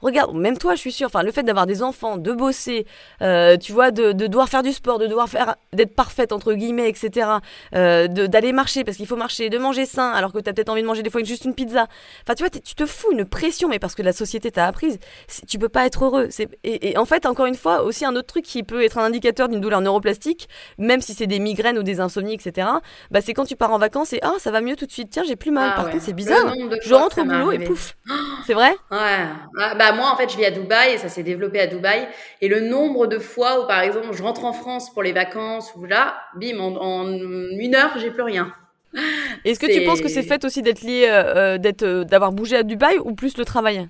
[0.00, 2.86] regarde, même toi, je suis sûre, le fait d'avoir des enfants, de bosser,
[3.22, 6.54] euh, tu vois, de, de, devoir faire du sport, de devoir faire, d'être parfaite, entre
[6.54, 7.28] guillemets, etc.,
[7.74, 10.68] euh, d'aller marcher parce qu'il faut marcher, de manger sain, alors que tu as peut-être
[10.68, 11.86] envie de manger des fois juste une pizza.
[12.22, 14.98] Enfin, tu vois, tu te fous une pression, mais parce que la société t'a apprise,
[15.46, 16.15] tu peux pas être heureux.
[16.64, 19.04] Et, et, en fait, encore une fois, aussi un autre truc qui peut être un
[19.04, 20.48] indicateur d'une douleur neuroplastique,
[20.78, 22.68] même si c'est des migraines ou des insomnies, etc.,
[23.10, 25.10] bah, c'est quand tu pars en vacances et ah, ça va mieux tout de suite,
[25.10, 25.70] tiens, j'ai plus mal.
[25.72, 26.54] Ah Par contre, c'est bizarre.
[26.82, 27.58] Je rentre au boulot et
[28.46, 28.74] c'est vrai?
[28.90, 29.74] Ouais.
[29.76, 32.06] bah moi en fait je vis à Dubaï et ça s'est développé à Dubaï
[32.40, 35.72] et le nombre de fois où par exemple je rentre en France pour les vacances
[35.76, 38.52] ou là, bim en, une heure j'ai plus rien.
[39.44, 42.32] Est-ce que tu penses que c'est fait aussi d'être lié, euh, euh, d'être, euh, d'avoir
[42.32, 43.88] bougé à Dubaï ou plus le travail?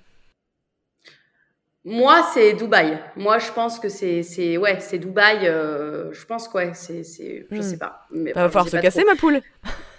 [1.89, 2.99] Moi, c'est Dubaï.
[3.14, 5.45] Moi, je pense que c'est, c'est, ouais, c'est Dubaï.
[5.45, 7.62] je pense que ouais, c'est, c'est, je hmm.
[7.62, 8.07] sais pas.
[8.11, 9.41] Mais, va falloir se casser, ma poule.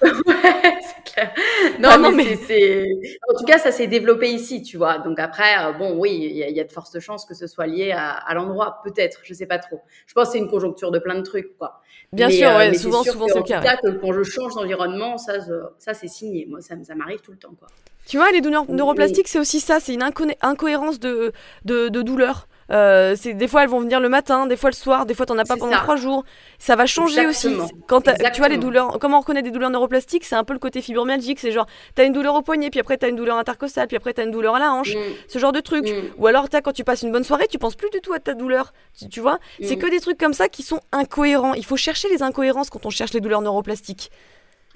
[0.03, 1.33] ouais, c'est clair.
[1.79, 2.85] Non, non mais, c'est,
[3.29, 4.99] en tout cas, ça s'est développé ici, tu vois.
[4.99, 7.91] Donc après, euh, bon, oui, il y, a de fortes chances que ce soit lié
[7.91, 9.21] à, l'endroit, peut-être.
[9.23, 9.81] Je sais pas trop.
[10.05, 11.81] Je pense que c'est une conjoncture de plein de trucs, quoi.
[12.13, 13.77] Bien sûr, euh, ouais, souvent, souvent c'est le cas.
[13.77, 15.33] que quand je change d'environnement, ça,
[15.77, 16.45] ça, c'est signé.
[16.47, 17.67] Moi, ça, ça m'arrive tout le temps, quoi.
[18.05, 19.79] Tu vois, les douleurs neuroplastiques, c'est aussi ça.
[19.79, 20.03] C'est une
[20.41, 21.33] incohérence de,
[21.65, 22.47] de, de douleur.
[22.71, 25.25] Euh, c'est des fois elles vont venir le matin, des fois le soir, des fois
[25.25, 26.23] t'en as pas pendant trois jours.
[26.59, 27.55] Ça va changer aussi.
[27.87, 30.59] Quand tu vois les douleurs, comment on reconnaît des douleurs neuroplastiques, c'est un peu le
[30.59, 33.87] côté fibromyalgique, c'est genre t'as une douleur au poignet, puis après t'as une douleur intercostale,
[33.87, 34.99] puis après t'as une douleur à la hanche, mm.
[35.27, 35.87] ce genre de truc.
[35.87, 36.13] Mm.
[36.17, 38.19] Ou alors as, quand tu passes une bonne soirée, tu penses plus du tout à
[38.19, 38.73] ta douleur,
[39.11, 39.39] tu, vois?
[39.61, 39.79] C'est mm.
[39.79, 41.53] que des trucs comme ça qui sont incohérents.
[41.53, 44.11] Il faut chercher les incohérences quand on cherche les douleurs neuroplastiques.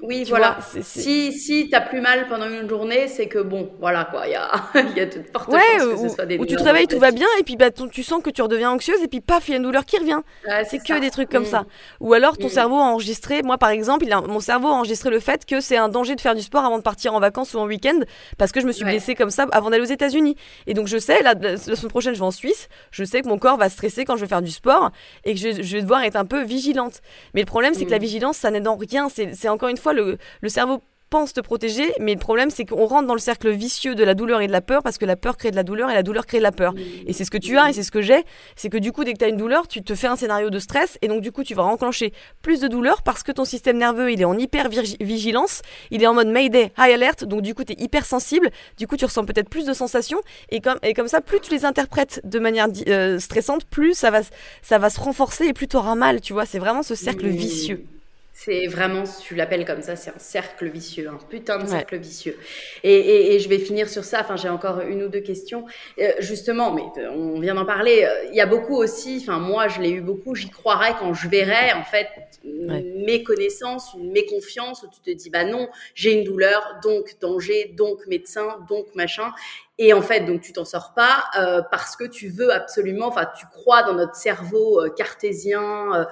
[0.02, 0.58] Oui, voilà.
[0.82, 4.32] Si, si tu as plus mal pendant une journée, c'est que bon, voilà quoi, il
[4.32, 4.52] y a,
[4.96, 7.12] y a de fortes ouais, que ce soit des Ou tu te réveilles, tout va
[7.12, 9.54] bien, et puis bah, tu sens que tu redeviens anxieuse, et puis paf, il y
[9.54, 10.22] a une douleur qui revient.
[10.68, 11.48] c'est que des trucs comme mm.
[11.48, 11.66] ça.
[12.00, 12.52] Ou alors ton mm.
[12.52, 15.62] cerveau a enregistré, moi par exemple, il a, mon cerveau a enregistré le fait que
[15.62, 18.00] c'est un danger de faire du sport avant de partir en vacances ou en week-end,
[18.38, 20.36] parce que je me suis blessée comme ça avant d'aller aux États-Unis.
[20.68, 23.28] Et donc je sais, la, la, semaine prochaine, je vais en Suisse, je sais que
[23.28, 24.92] mon corps va stresser quand je vais faire du sport,
[25.26, 27.02] et que je, je vais devoir être un peu vigilante.
[27.34, 28.02] Mais le problème, c'est que la mm.
[28.02, 29.10] vigilance, ça n'aide en rien.
[29.10, 30.82] C'est encore une fois le, le cerveau
[31.12, 34.16] pense te protéger, mais le problème c'est qu'on rentre dans le cercle vicieux de la
[34.16, 36.04] douleur et de la peur parce que la peur crée de la douleur et la
[36.04, 36.74] douleur crée de la peur.
[37.06, 38.24] Et c'est ce que tu as et c'est ce que j'ai,
[38.56, 40.50] c'est que du coup dès que tu as une douleur, tu te fais un scénario
[40.50, 43.44] de stress et donc du coup tu vas enclencher plus de douleur parce que ton
[43.44, 45.62] système nerveux il est en hyper vigilance,
[45.92, 48.88] il est en mode Mayday, high alert, donc du coup tu es hyper sensible, du
[48.88, 51.66] coup tu ressens peut-être plus de sensations et comme, et comme ça plus tu les
[51.66, 54.22] interprètes de manière euh, stressante, plus ça va,
[54.62, 57.28] ça va se renforcer et plus tu auras mal, tu vois, c'est vraiment ce cercle
[57.28, 57.86] vicieux.
[58.34, 62.38] C'est vraiment, tu l'appelles comme ça, c'est un cercle vicieux, un putain de cercle vicieux.
[62.82, 64.22] Et, et, je vais finir sur ça.
[64.22, 65.66] Enfin, j'ai encore une ou deux questions.
[66.00, 68.04] Euh, justement, mais euh, on vient d'en parler.
[68.04, 69.20] Euh, il y a beaucoup aussi.
[69.22, 70.34] Enfin, moi, je l'ai eu beaucoup.
[70.34, 72.08] J'y croirais quand je verrais en fait
[72.44, 74.82] mes connaissances, mes confiances.
[74.84, 79.32] Où tu te dis, bah non, j'ai une douleur, donc danger, donc médecin, donc machin.
[79.78, 81.26] Et en fait, donc tu t'en sors pas
[81.70, 83.08] parce que tu veux absolument.
[83.08, 86.08] Enfin, tu crois dans notre cerveau cartésien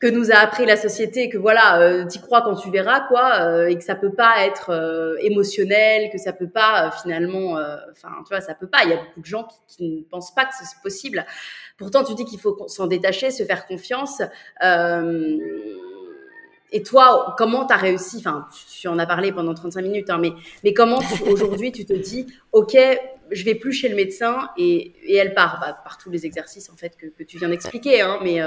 [0.00, 3.42] que nous a appris la société, que voilà, euh, t'y crois quand tu verras quoi,
[3.42, 7.58] euh, et que ça peut pas être euh, émotionnel, que ça peut pas euh, finalement,
[7.92, 8.78] enfin tu vois, ça peut pas.
[8.84, 11.26] Il y a beaucoup de gens qui, qui ne pensent pas que c'est possible.
[11.76, 14.22] Pourtant, tu dis qu'il faut s'en détacher, se faire confiance.
[16.72, 18.16] et toi, comment tu as réussi?
[18.20, 18.46] Enfin,
[18.80, 20.32] tu en as parlé pendant 35 minutes, hein, mais
[20.64, 22.74] mais comment aujourd'hui tu te dis, ok,
[23.30, 25.60] je vais plus chez le médecin et, et elle part?
[25.60, 28.40] Bah, par tous les exercices en fait que, que tu viens d'expliquer, hein, mais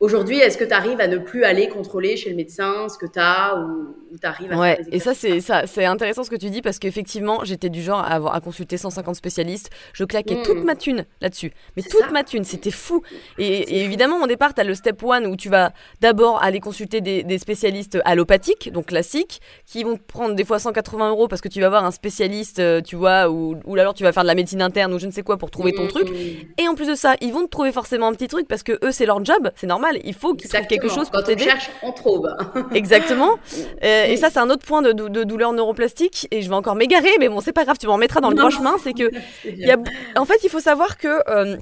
[0.00, 3.04] Aujourd'hui, est-ce que tu arrives à ne plus aller contrôler chez le médecin ce que
[3.04, 6.36] tu as ou, tu arrives à Ouais, et ça c'est ça c'est intéressant ce que
[6.36, 10.36] tu dis parce qu'effectivement, j'étais du genre à avoir à consulter 150 spécialistes, je claquais
[10.36, 10.42] hmm.
[10.42, 11.52] toute ma thune là-dessus.
[11.76, 13.02] Mais toute ma thune, c'était fou.
[13.36, 17.02] Et, évidemment, au départ, tu as le step one où tu vas d'abord aller consulter
[17.02, 21.48] des, spécialistes allopathiques, donc classiques, qui vont te prendre des fois 180 euros parce que
[21.48, 24.28] tu vas voir un spécialiste, euh, tu vois, ou, ou alors tu vas faire de
[24.28, 25.88] la médecine interne ou je ne sais quoi pour trouver ton hmm.
[25.88, 26.08] truc.
[26.56, 28.78] Et en plus de ça, ils vont te trouver forcément un petit truc parce que
[28.82, 31.44] eux, c'est leur job, c'est normal Il faut qu'il trouve quelque chose pour t'aider.
[31.44, 32.28] Quand on cherche, on trouve.
[32.74, 33.38] Exactement.
[33.82, 36.28] Euh, et ça, c'est un autre point de, de, douleur neuroplastique.
[36.30, 38.36] Et je vais encore m'égarer, mais bon, c'est pas grave, tu m'en mettras dans le
[38.36, 38.76] droit chemin.
[38.82, 39.10] C'est que,
[39.44, 39.76] y a,
[40.16, 41.56] en fait, il faut savoir que euh,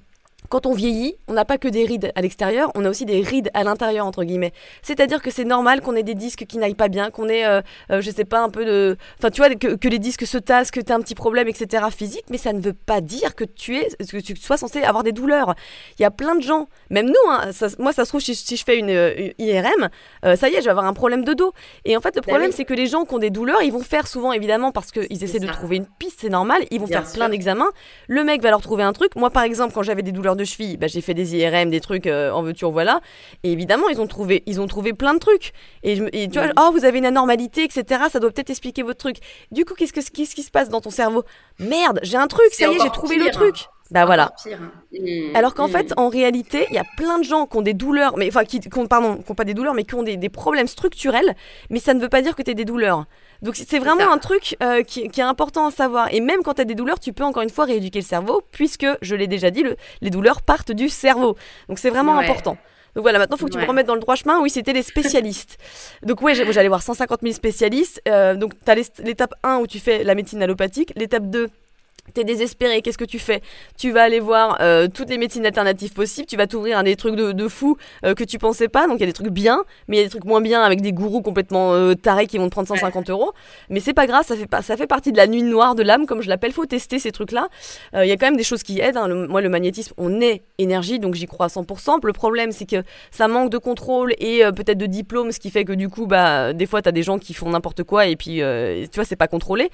[0.49, 3.21] quand on vieillit, on n'a pas que des rides à l'extérieur, on a aussi des
[3.21, 4.53] rides à l'intérieur, entre guillemets.
[4.83, 7.61] C'est-à-dire que c'est normal qu'on ait des disques qui n'aillent pas bien, qu'on ait, euh,
[7.91, 8.97] euh, je sais pas, un peu de.
[9.19, 11.85] Enfin, tu vois, que, les disques se tassent, que tu as un petit problème, etc.
[11.95, 15.05] physique, mais ça ne veut pas dire que tu, es, que tu sois censé avoir
[15.05, 15.55] des douleurs.
[15.99, 18.65] Il y a plein de gens, même nous, hein, moi, ça se trouve, si, je
[18.65, 19.89] fais une, euh, IRM,
[20.37, 21.53] ça y est, je vais avoir un problème de dos.
[21.85, 23.73] Et en fait, le bah problème, c'est que les gens qui ont des douleurs, ils
[23.73, 26.87] vont faire souvent, évidemment, parce qu'ils essaient de trouver une piste, c'est normal, ils vont
[26.87, 27.71] faire plein d'examens.
[28.07, 29.15] Le mec va leur trouver un truc.
[29.17, 31.81] Moi, par exemple, quand j'avais des douleurs de cheville, bah, j'ai fait des IRM, des
[31.81, 33.01] trucs euh, en veux-tu, en voilà.
[33.43, 35.53] Et évidemment, ils ont trouvé, ils ont trouvé plein de trucs.
[35.83, 35.97] Et,
[36.29, 38.05] tu vois, oh, vous avez une anormalité, etc.
[38.11, 39.17] Ça doit peut-être expliquer votre truc.
[39.51, 41.25] Du coup, qu'est-ce, que, qu'est-ce qui se passe dans ton cerveau?
[41.59, 43.67] Merde, j'ai un truc, ça y est, j'ai trouvé le truc.
[43.91, 44.33] Bah voilà.
[44.93, 45.35] Mmh.
[45.35, 45.73] Alors qu'en mmh.
[45.73, 48.45] fait, en réalité, il y a plein de gens qui ont des douleurs, mais enfin,
[48.45, 51.35] qui, pardon, qui ont pas des douleurs, mais qui ont des, des problèmes structurels,
[51.71, 53.07] mais ça ne veut pas dire que tu as des douleurs.
[53.43, 56.13] Donc c'est vraiment un truc euh, qui, est important à savoir.
[56.13, 58.43] Et même quand tu as des douleurs, tu peux encore une fois rééduquer le cerveau,
[58.53, 59.65] puisque, je l'ai déjà dit,
[60.01, 61.37] les douleurs partent du cerveau.
[61.69, 62.57] Donc c'est vraiment important.
[62.95, 64.41] Donc voilà, maintenant, il faut que tu me remettes dans le droit chemin.
[64.41, 65.57] Oui, c'était les spécialistes.
[66.03, 68.03] donc ouais, j'allais voir 150 000 spécialistes.
[68.09, 70.93] Euh, donc tu as l'étape 1 où tu fais la médecine allopathique.
[70.97, 71.49] L'étape 2,
[72.15, 73.43] T'es désespéré, qu'est-ce que tu fais?
[73.77, 76.97] Tu vas aller voir euh, toutes les médecines alternatives possibles, tu vas t'ouvrir à des
[76.97, 79.29] trucs de, de fou euh, que tu pensais pas, donc il y a des trucs
[79.29, 82.27] bien, mais il y a des trucs moins bien avec des gourous complètement euh, tarés
[82.27, 83.33] qui vont te prendre 150 euros.
[83.69, 85.83] Mais c'est pas grave, ça fait, pas, ça fait partie de la nuit noire de
[85.83, 87.49] l'âme, comme je l'appelle, faut tester ces trucs-là.
[87.95, 89.09] Il y a quand même des choses qui aident, hein.
[89.29, 91.99] moi le magnétisme, on est énergie, donc j'y crois à 100%.
[92.03, 95.65] Le problème c'est que ça manque de contrôle et peut-être de diplôme, ce qui fait
[95.65, 98.37] que du coup, bah, des fois t'as des gens qui font n'importe quoi et puis
[98.37, 99.71] tu vois, c'est pas contrôlé.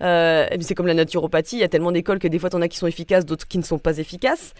[0.00, 2.76] c'est comme la naturopathie, il y a tellement d'écoles que des fois, t'en as qui
[2.76, 4.52] sont efficaces, d'autres qui ne sont pas efficaces.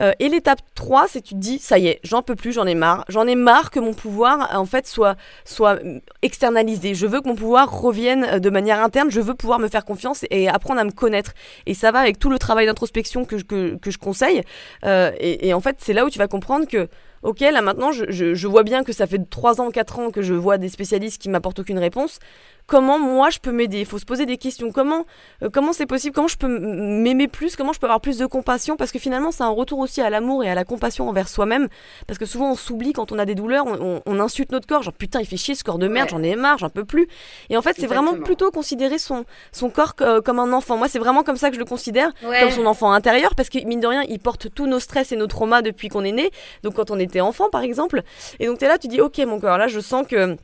[0.00, 2.66] Euh, et l'étape 3, c'est tu te dis, ça y est, j'en peux plus, j'en
[2.66, 3.04] ai marre.
[3.08, 5.78] J'en ai marre que mon pouvoir, en fait, soit, soit
[6.22, 6.94] externalisé.
[6.94, 9.10] Je veux que mon pouvoir revienne euh, de manière interne.
[9.10, 11.34] Je veux pouvoir me faire confiance et apprendre à me connaître.
[11.66, 14.40] Et ça va avec tout le travail d'introspection que, que, que, je conseille.
[14.86, 16.88] Euh, et, et en fait, c'est là où tu vas comprendre que
[17.22, 20.10] ok, là maintenant, je, je, je, vois bien que ça fait 3 ans, 4 ans
[20.10, 22.18] que je vois des spécialistes qui m'apportent aucune réponse
[22.66, 23.80] comment moi je peux m'aider?
[23.80, 24.72] Il faut se poser des questions.
[24.72, 25.04] Comment
[25.42, 26.14] euh, comment c'est possible?
[26.14, 27.56] Comment je peux m'aimer plus?
[27.56, 28.76] Comment je peux avoir plus de compassion?
[28.76, 31.68] Parce que finalement, c'est un retour aussi à l'amour et à la compassion envers soi-même.
[32.06, 34.82] Parce que souvent, on s'oublie quand on a des douleurs, on, insulte notre corps.
[34.82, 37.08] Genre putain, il fait chier ce corps de merde, j'en ai marre, j'en peux plus.
[37.50, 40.76] Et en fait, c'est vraiment plutôt considérer son son corps euh, comme un enfant.
[40.76, 43.58] Moi, c'est vraiment comme ça que je le considère, comme son enfant intérieur, parce que
[43.64, 46.30] mine de rien, il porte tous nos stress et nos traumas depuis qu'on est né.
[46.62, 48.02] Donc quand on était enfant, par exemple.
[48.38, 50.36] Et donc tu es là, tu dis ok, mon corps, là, je sens que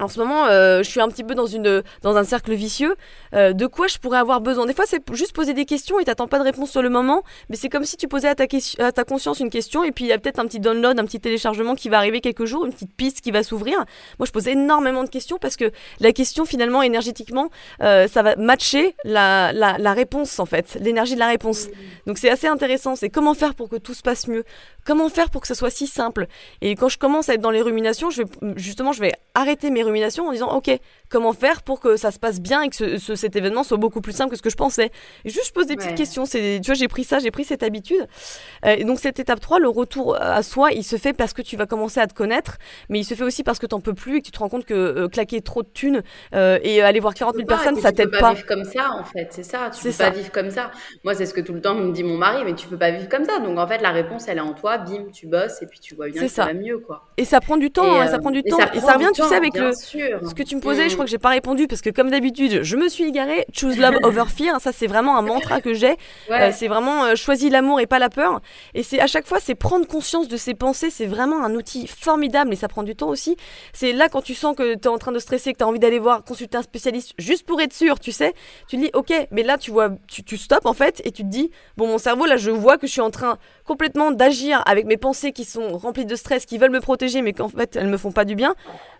[0.00, 2.96] en ce moment, euh, je suis un petit peu dans une dans un cercle vicieux.
[3.32, 4.66] Euh, de quoi je pourrais avoir besoin?
[4.66, 7.22] Des fois, c'est juste poser des questions et t'attends pas de réponse sur le moment,
[7.48, 8.44] mais c'est comme si tu posais à ta,
[8.78, 11.04] à ta conscience une question et puis il y a peut-être un petit download, un
[11.04, 13.78] petit téléchargement qui va arriver quelques jours, une petite piste qui va s'ouvrir.
[14.18, 15.70] Moi, je pose énormément de questions parce que
[16.00, 21.20] la question, finalement, énergétiquement, euh, ça va matcher la, la, réponse en fait, l'énergie de
[21.20, 21.68] la réponse.
[22.08, 22.96] Donc c'est assez intéressant.
[22.96, 24.42] C'est comment faire pour que tout se passe mieux?
[24.84, 26.26] Comment faire pour que ce soit si simple?
[26.60, 28.08] Et quand je commence à être dans les ruminations,
[28.56, 30.70] justement, je vais arrêter mes ruminations en disant ok,
[31.08, 34.00] comment faire pour que ça se passe bien et que ce, cet événement soit beaucoup
[34.00, 34.90] plus simple que ce que je pensais.
[35.24, 36.26] Et juste je pose des petites questions.
[36.26, 38.06] C'est, tu vois, j'ai pris ça, j'ai pris cette habitude.
[38.64, 41.42] Euh, et donc cette étape 3, le retour à soi, il se fait parce que
[41.42, 42.58] tu vas commencer à te connaître,
[42.88, 44.38] mais il se fait aussi parce que tu n'en peux plus et que tu te
[44.38, 46.02] rends compte que euh, claquer trop de thunes
[46.34, 48.16] euh, et aller voir 40 000 personnes, ça t'aide pas.
[48.16, 49.70] Tu peux pas vivre comme ça en fait, c'est ça.
[49.70, 50.10] Tu peux ça.
[50.10, 50.70] pas vivre comme ça.
[51.04, 52.90] Moi, c'est ce que tout le temps me dit mon mari, mais tu peux pas
[52.90, 53.38] vivre comme ça.
[53.38, 54.78] Donc en fait, la réponse, elle est en toi.
[54.78, 56.46] Bim, tu bosses et puis tu vois bien que ça.
[56.46, 57.08] va mieux quoi.
[57.16, 58.58] Et ça prend du temps, hein, ça prend du temps.
[58.72, 60.88] Et ça, revient, tu sais, avec le ce que tu me posais.
[60.88, 63.44] Je crois que j'ai pas répondu parce que comme d'habitude, je me suis égarée.
[63.52, 64.60] Choose love over fear.
[64.60, 65.96] Ça, c'est vraiment un mantra que j'ai.
[66.30, 68.40] Euh, c'est vraiment euh, choisis l'amour et pas la peur.
[68.74, 70.90] Et c'est à chaque fois, c'est prendre conscience de ses pensées.
[70.90, 73.36] C'est vraiment un outil formidable et ça prend du temps aussi.
[73.72, 75.68] C'est là quand tu sens que tu es en train de stresser, que tu as
[75.68, 78.34] envie d'aller voir, consulter un spécialiste juste pour être sûr, tu sais.
[78.68, 81.22] Tu te dis, ok, mais là, tu vois, tu, tu stops en fait et tu
[81.22, 84.62] te dis, bon, mon cerveau, là, je vois que je suis en train complètement d'agir
[84.66, 87.76] avec mes pensées qui sont remplies de stress, qui veulent me protéger, mais qu'en fait,
[87.76, 88.54] elles me font pas du bien.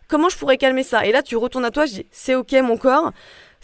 [0.08, 1.06] Comment je pourrais calmer ça?
[1.06, 3.12] Et là, tu retournes à toi, je dis, c'est ok, mon corps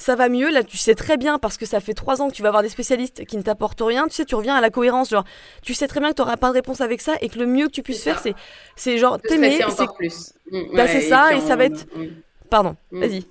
[0.00, 0.50] ça va mieux.
[0.50, 2.62] Là, tu sais très bien parce que ça fait trois ans que tu vas avoir
[2.62, 4.08] des spécialistes qui ne t'apportent rien.
[4.08, 5.10] Tu sais, tu reviens à la cohérence.
[5.10, 5.24] Genre,
[5.62, 7.46] tu sais très bien que tu n'auras pas de réponse avec ça et que le
[7.46, 8.34] mieux que tu puisses faire, c'est,
[8.76, 9.60] c'est genre t'aimer.
[9.68, 10.32] C'est plus.
[10.50, 11.86] Mm, bah, c'est ça et, ça va être.
[12.48, 13.00] Pardon, mm.
[13.00, 13.26] vas-y.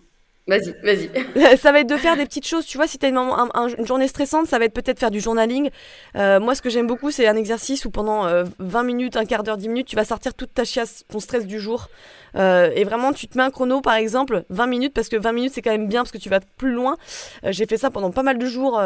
[0.49, 1.57] Vas-y, vas-y.
[1.57, 2.65] ça va être de faire des petites choses.
[2.65, 5.69] Tu vois, si tu as une, journée stressante, ça va être peut-être faire du journaling.
[6.15, 9.25] Euh, moi, ce que j'aime beaucoup, c'est un exercice où pendant 20 euh, minutes, un
[9.25, 11.89] quart d'heure, 10 minutes, tu vas sortir toute ta chiasse, ton stress du jour.
[12.35, 15.31] Euh, et vraiment, tu te mets un chrono, par exemple, 20 minutes, parce que 20
[15.33, 16.97] minutes, c'est quand même bien, parce que tu vas plus loin.
[17.43, 18.81] J'ai fait ça pendant pas mal de jours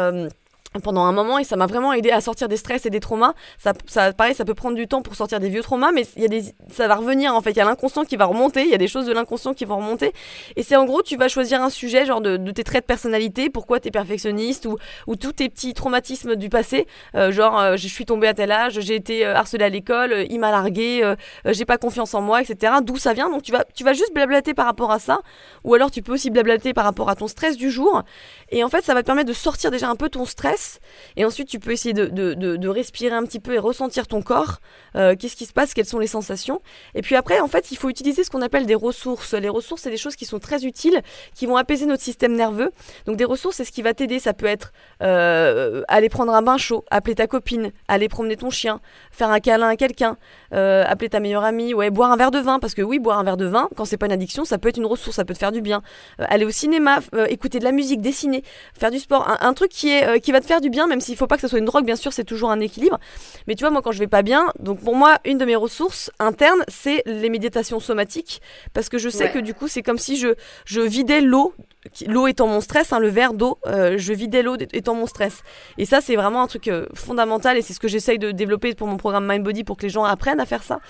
[0.82, 3.34] pendant un moment et ça m'a vraiment aidé à sortir des stress et des traumas.
[3.58, 6.22] Ça, ça, pareil, ça peut prendre du temps pour sortir des vieux traumas, mais il
[6.22, 7.52] y a des, ça va revenir en fait.
[7.52, 9.64] Il y a l'inconscient qui va remonter, il y a des choses de l'inconscient qui
[9.64, 10.12] vont remonter.
[10.56, 12.86] Et c'est en gros, tu vas choisir un sujet, genre de, de tes traits de
[12.86, 17.58] personnalité, pourquoi tu es perfectionniste ou, ou tous tes petits traumatismes du passé, euh, genre
[17.58, 20.50] euh, je suis tombée à tel âge, j'ai été euh, harcelée à l'école, il m'a
[20.50, 21.14] largué,
[21.46, 22.74] j'ai pas confiance en moi, etc.
[22.82, 23.30] D'où ça vient?
[23.30, 25.20] Donc tu vas, tu vas juste blablater par rapport à ça,
[25.62, 28.02] ou alors tu peux aussi blablater par rapport à ton stress du jour.
[28.50, 30.63] Et en fait, ça va te permettre de sortir déjà un peu ton stress.
[31.16, 34.60] Et ensuite, tu peux essayer de, respirer un petit peu et ressentir ton corps.
[34.96, 35.74] Euh, qu'est-ce qui se passe?
[35.74, 36.60] Quelles sont les sensations?
[36.94, 39.34] Et puis après, en fait, il faut utiliser ce qu'on appelle des ressources.
[39.34, 41.00] Les ressources, c'est des choses qui sont très utiles,
[41.34, 42.72] qui vont apaiser notre système nerveux.
[43.06, 44.18] Donc des ressources, c'est ce qui va t'aider.
[44.18, 48.50] Ça peut être euh, aller prendre un bain chaud, appeler ta copine, aller promener ton
[48.50, 50.16] chien, faire un câlin à quelqu'un,
[50.54, 52.58] euh, appeler ta meilleure amie, ouais, boire un verre de vin.
[52.58, 54.68] Parce que oui, boire un verre de vin, quand c'est pas une addiction, ça peut
[54.68, 55.82] être une ressource, ça peut te faire du bien.
[56.18, 58.42] aller au cinéma, écouter de la musique, dessiner,
[58.78, 61.16] faire du sport, un, truc qui, est, qui va te faire du bien, même s'il
[61.16, 62.98] faut pas que ce soit une drogue, bien sûr, c'est toujours un équilibre.
[63.46, 65.56] Mais tu vois, moi, quand je vais pas bien, donc pour moi, une de mes
[65.56, 68.40] ressources internes, c'est les méditations somatiques,
[68.72, 70.28] parce que je sais que du coup, c'est comme si je,
[70.64, 71.54] je vidais l'eau
[72.06, 75.42] l'eau étant mon stress, hein, le verre d'eau, euh, je vidais l'eau étant mon stress.
[75.78, 78.74] Et ça, c'est vraiment un truc euh, fondamental et c'est ce que j'essaye de développer
[78.74, 80.80] pour mon programme Mind Body pour que les gens apprennent à faire ça.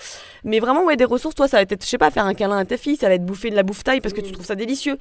[0.43, 2.57] Mais vraiment, ouais, des ressources, toi, ça va être, je sais pas, faire un câlin
[2.57, 4.33] à ta fille, ça va être bouffer de la bouffe taille parce que tu mmh.
[4.33, 4.97] trouves ça délicieux.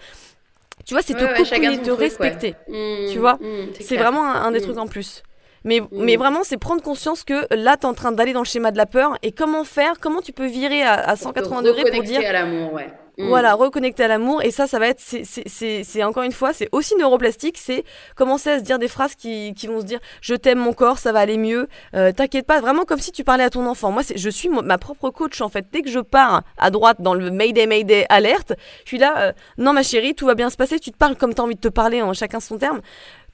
[0.84, 2.56] Tu vois, c'est te ouais, te respecter.
[2.68, 5.22] Mmh, tu vois, mmh, c'est vraiment un, des trucs en plus.
[5.62, 8.46] Mais, mais vraiment, c'est prendre conscience que là, tu es en train d'aller dans le
[8.46, 9.16] schéma de la peur.
[9.22, 12.20] Et comment faire Comment tu peux virer à, 180 degrés pour dire.
[12.28, 12.90] à l'amour, ouais.
[13.18, 13.28] Mm.
[13.28, 14.42] Voilà, reconnecter à l'amour.
[14.42, 17.58] Et ça, ça va être, c'est encore une fois, c'est aussi neuroplastique.
[17.58, 17.84] C'est
[18.16, 20.98] commencer à se dire des phrases qui, qui vont se dire Je t'aime mon corps,
[20.98, 21.68] ça va aller mieux.
[21.94, 23.90] Euh, T'inquiète pas, vraiment comme si tu parlais à ton enfant.
[23.90, 25.66] Moi, je suis ma propre coach en fait.
[25.72, 28.54] Dès que je pars à droite dans le Mayday, Mayday, alerte,
[28.84, 29.14] je suis là.
[29.18, 30.78] Euh, non, ma chérie, tout va bien se passer.
[30.78, 32.80] Tu te parles comme tu as envie de te parler, en chacun son terme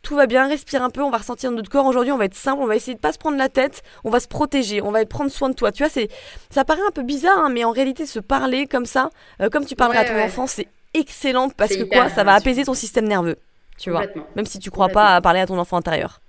[0.02, 1.86] tout va bien, respire un peu, on va ressentir notre corps.
[1.86, 4.10] Aujourd'hui, on va être simple, on va essayer de pas se prendre la tête, on
[4.10, 5.72] va se protéger, on va prendre soin de toi.
[5.72, 6.08] Tu vois, c'est,
[6.50, 9.66] ça paraît un peu bizarre, hein, mais en réalité, se parler comme ça, euh, comme
[9.66, 13.06] tu parlerais à ton enfant, c'est excellent parce que quoi, ça va apaiser ton système
[13.06, 13.36] nerveux.
[13.78, 14.04] Tu vois,
[14.36, 16.20] même si tu crois pas à parler à ton enfant intérieur.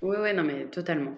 [0.00, 1.12] Oui, oui, non, mais totalement.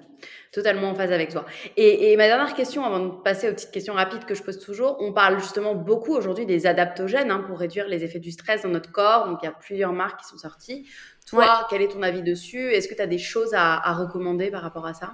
[0.52, 1.44] Totalement en phase avec toi.
[1.76, 4.58] Et, et, ma dernière question, avant de passer aux petites questions rapides que je pose
[4.58, 8.62] toujours, on parle justement beaucoup aujourd'hui des adaptogènes hein, pour réduire les effets du stress
[8.62, 9.28] dans notre corps.
[9.28, 10.88] Donc, il y a plusieurs marques qui sont sorties.
[11.30, 12.72] Toi, quel est ton avis dessus?
[12.72, 15.12] Est-ce que tu as des choses à, recommander par rapport à ça?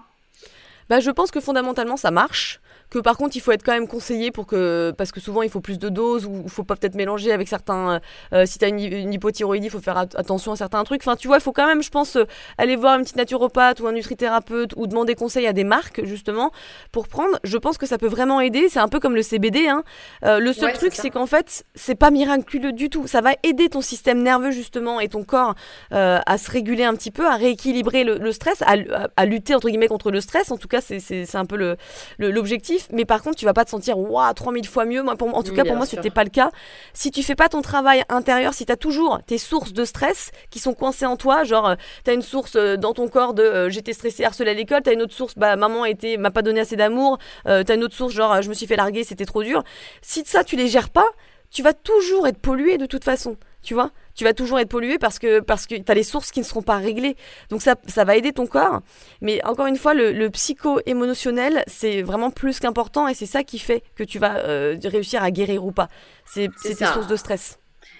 [0.88, 2.60] Bah, Je pense que fondamentalement, ça marche
[2.90, 5.50] que par contre il faut être quand même conseillé pour que parce que souvent il
[5.50, 7.98] faut plus de doses ou il faut pas peut-être mélanger avec certains euh,
[8.32, 11.02] euh, si tu as une, hypothyroïdie il faut faire attention à certains trucs.
[11.02, 12.24] Enfin tu vois il faut quand même je pense euh,
[12.58, 16.52] aller voir une petite naturopathe ou un nutrithérapeute ou demander conseil à des marques justement
[16.92, 17.38] pour prendre.
[17.44, 18.68] Je pense que ça peut vraiment aider.
[18.68, 19.82] C'est un peu comme le CBD hein.
[20.22, 23.06] le seul truc c'est qu'en fait c'est pas miraculeux du tout.
[23.06, 25.54] Ça va aider ton système nerveux justement et ton corps
[25.90, 30.10] à se réguler un petit peu à rééquilibrer le, stress à, lutter entre guillemets contre
[30.10, 30.50] le stress.
[30.50, 31.76] En tout cas c'est un peu
[32.18, 35.02] l'objectif mais par contre, tu vas pas te sentir waouh, 3000 fois mieux.
[35.02, 36.50] Moi, pour, en tout cas, pour moi, c'était pas le cas.
[36.92, 40.30] Si tu fais pas ton travail intérieur, si tu as toujours tes sources de stress
[40.50, 41.74] qui sont coincées en toi, genre, euh,
[42.04, 44.82] tu as une source euh, dans ton corps de euh, j'étais stressé, harcelé à l'école,
[44.82, 45.84] tu as une autre source, bah, maman
[46.18, 48.76] m'a pas donné assez d'amour, tu as une autre source, genre, je me suis fait
[48.76, 49.62] larguer, c'était trop dur.
[50.02, 51.08] Si ça, tu les gères pas,
[51.50, 53.90] tu vas toujours être pollué de toute façon, tu vois?
[54.16, 56.44] Tu vas toujours être pollué parce que, parce que tu as les sources qui ne
[56.44, 57.16] seront pas réglées.
[57.50, 58.80] Donc ça, ça va aider ton corps.
[59.20, 63.82] Mais encore une fois, le, psycho-émotionnel, c'est vraiment plus qu'important et c'est ça qui fait
[63.94, 65.88] que tu vas euh, réussir à guérir ou pas.
[66.24, 67.58] C'est tes sources de stress.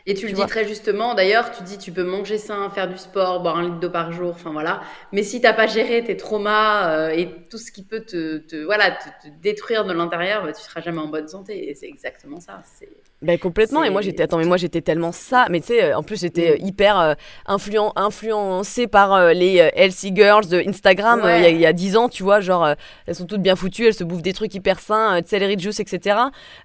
[0.09, 2.97] Et tu, le dis très justement, d'ailleurs, tu dis tu peux manger sain, faire du
[2.97, 4.81] sport, boire un litre d'eau par jour, enfin voilà.
[5.11, 8.57] Mais si t'as pas géré tes traumas euh, et tout ce qui peut te, te
[8.65, 11.69] voilà, te, détruire de l'intérieur, bah, tu seras jamais en bonne santé.
[11.69, 12.63] Et c'est exactement ça.
[13.23, 13.83] Ben complètement.
[13.83, 15.47] Et moi j'étais attends mais moi j'étais tellement ça.
[15.51, 16.67] Mais tu sais en plus j'étais mm.
[16.67, 17.15] hyper euh,
[17.47, 22.09] influent, influencée par euh, les euh, healthy girls de Instagram il y, a 10 ans
[22.11, 22.75] tu vois genre
[23.07, 26.17] elles sont toutes bien foutues, elles se bouffent des trucs hyper sains, celery juice etc.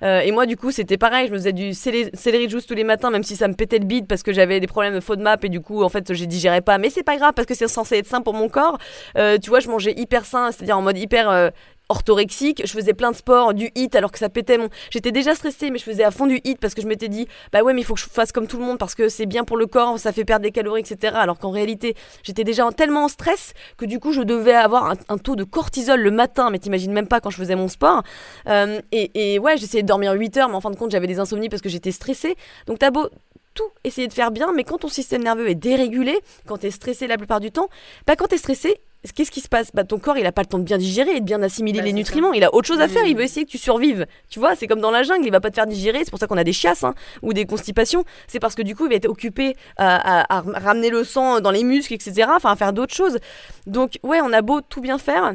[0.01, 3.09] et moi du coup c'était pareil, je me faisais du celery juice tous les matins
[3.09, 5.49] même si ça me pétait le bide parce que j'avais des problèmes de FODMAP et
[5.49, 6.77] du coup en fait j'ai digérais pas.
[6.77, 8.77] Mais c'est pas grave parce que c'est censé être sain pour mon corps.
[9.15, 11.51] tu vois je mangeais hyper sain, c'est-à-dire en mode hyper
[11.91, 14.69] orthorexique, je faisais plein de sport, du hit alors que ça pétait mon.
[14.89, 17.27] J'étais déjà stressée, mais je faisais à fond du hit parce que je m'étais dit,
[17.51, 19.25] bah ouais, mais il faut que je fasse comme tout le monde parce que c'est
[19.25, 21.13] bien pour le corps, ça fait perdre des calories, etc.
[21.15, 25.17] Alors qu'en réalité, j'étais déjà tellement en stress que du coup, je devais avoir un,
[25.17, 28.03] taux de cortisol le matin, mais t'imagines même pas quand je faisais mon sport.
[28.47, 31.07] Euh, et, et, ouais, j'essayais de dormir 8 heures, mais en fin de compte, j'avais
[31.07, 32.35] des insomnies parce que j'étais stressée.
[32.65, 33.07] Donc t'as beau
[33.53, 36.71] tout essayer de faire bien, mais quand ton système nerveux est dérégulé, quand tu es
[36.71, 37.67] stressé la plupart du temps,
[38.07, 38.79] bah quand tu es stressé,
[39.15, 39.71] qu'est-ce qui se passe?
[39.73, 41.79] Bah, Ton corps, il a pas le temps de bien digérer et de bien assimiler
[41.79, 42.33] Bah, les nutriments.
[42.33, 43.05] Il a autre chose à faire.
[43.05, 44.05] Il veut essayer que tu survives.
[44.29, 45.25] Tu vois, c'est comme dans la jungle.
[45.25, 45.99] Il va pas te faire digérer.
[46.03, 48.03] C'est pour ça qu'on a des chiasses hein, ou des constipations.
[48.27, 51.41] C'est parce que du coup, il va être occupé à, à- à ramener le sang
[51.41, 52.29] dans les muscles, etc.
[52.35, 53.17] Enfin, à faire d'autres choses.
[53.67, 55.33] Donc, ouais, on a beau tout bien faire.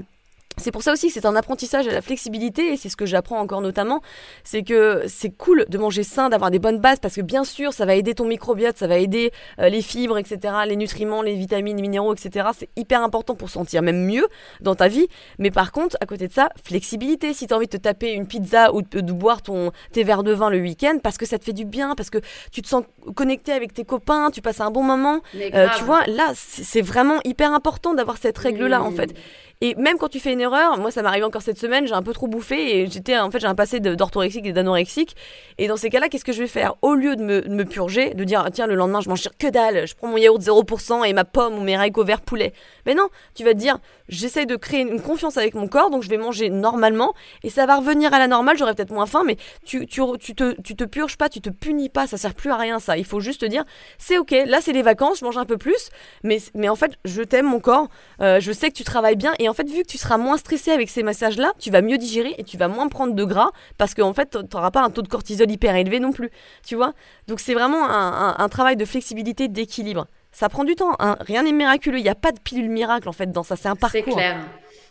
[0.59, 3.07] C'est pour ça aussi que c'est un apprentissage à la flexibilité et c'est ce que
[3.07, 4.01] j'apprends encore notamment,
[4.43, 7.73] c'est que c'est cool de manger sain, d'avoir des bonnes bases parce que bien sûr
[7.73, 11.35] ça va aider ton microbiote, ça va aider euh, les fibres, etc., les nutriments, les
[11.35, 12.49] vitamines, les minéraux, etc.
[12.57, 14.27] C'est hyper important pour se sentir même mieux
[14.61, 15.09] dans ta vie.
[15.39, 17.35] Mais par contre, à côté de ça, flexibilité.
[17.35, 20.05] Si tu as envie de te taper une pizza ou de, de boire ton, tes
[20.05, 22.19] verres de vin le week-end parce que ça te fait du bien, parce que
[22.51, 22.85] tu te sens
[23.15, 27.21] connecté avec tes copains, tu passes un bon moment, euh, tu vois, là c'est vraiment
[27.25, 29.15] hyper important d'avoir cette règle-là en fait.
[29.63, 31.95] Et même quand tu fais une erreur, moi ça m'est arrivé encore cette semaine, j'ai
[31.95, 35.17] un peu trop bouffé et j'étais en fait j'ai un passé d'orthorexique et d'anorexique.
[35.57, 36.75] Et dans ces cas-là, qu'est-ce que je vais faire?
[36.83, 39.87] Au lieu de me, purger, de dire ah, tiens le lendemain je mange que dalle,
[39.87, 42.53] je prends mon yaourt 0% et ma pomme ou mes haricots verts poulet.
[42.85, 43.79] Mais non, tu vas te dire
[44.09, 47.65] j'essaie de créer une confiance avec mon corps, donc je vais manger normalement et ça
[47.65, 48.59] va revenir à la normale.
[48.59, 51.49] J'aurai peut-être moins faim, mais tu, tu, tu, te, tu te purges pas, tu te
[51.49, 52.99] punis pas, ça sert plus à rien ça.
[52.99, 53.65] Il faut juste te dire
[53.97, 55.89] c'est ok, là c'est les vacances, je mange un peu plus,
[56.25, 57.89] mais, mais en fait je t'aime mon corps,
[58.21, 60.71] euh, je sais que tu travailles bien en fait vu que tu seras moins stressé
[60.71, 63.51] avec ces massages là, tu vas mieux digérer et tu vas moins prendre de gras
[63.79, 66.31] parce qu'en fait tu n'auras pas un taux de cortisol hyper élevé non plus,
[66.67, 66.93] tu vois.
[67.29, 70.07] Donc c'est vraiment un, un- un travail de flexibilité, d'équilibre.
[70.33, 71.17] Ça prend du temps, hein.
[71.21, 73.69] rien n'est miraculeux, il n'y a pas de pilule miracle en fait dans ça, c'est
[73.69, 74.15] un C'est parcours.
[74.17, 74.37] clair.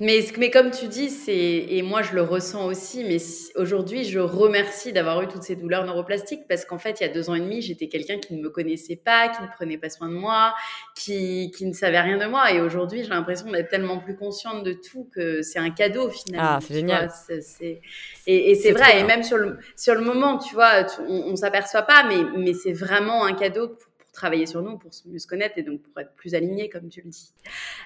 [0.02, 3.04] Mais, mais comme tu dis, c'est et moi je le ressens aussi.
[3.06, 3.18] Mais
[3.56, 7.14] aujourd'hui, je remercie d'avoir eu toutes ces douleurs neuroplastiques parce qu'en fait, il y a
[7.14, 9.90] deux ans et demi, j'étais quelqu'un qui ne me connaissait pas, qui ne prenait pas
[9.90, 10.54] soin de moi,
[10.96, 12.52] qui, qui ne savait rien de moi.
[12.52, 16.58] Et aujourd'hui, j'ai l'impression d'être tellement plus consciente de tout que c'est un cadeau finalement.
[16.58, 17.06] Ah, c'est génial.
[17.08, 17.82] vois, c'est-
[18.28, 19.00] Et, et c'est C'est vrai.
[19.00, 22.18] Et même sur le sur le moment, tu vois, tu- on, on s'aperçoit pas, mais
[22.38, 25.82] mais c'est vraiment un cadeau pour travailler sur nous, pour mieux se connaître et donc
[25.84, 27.32] pour être plus aligné, comme tu le dis.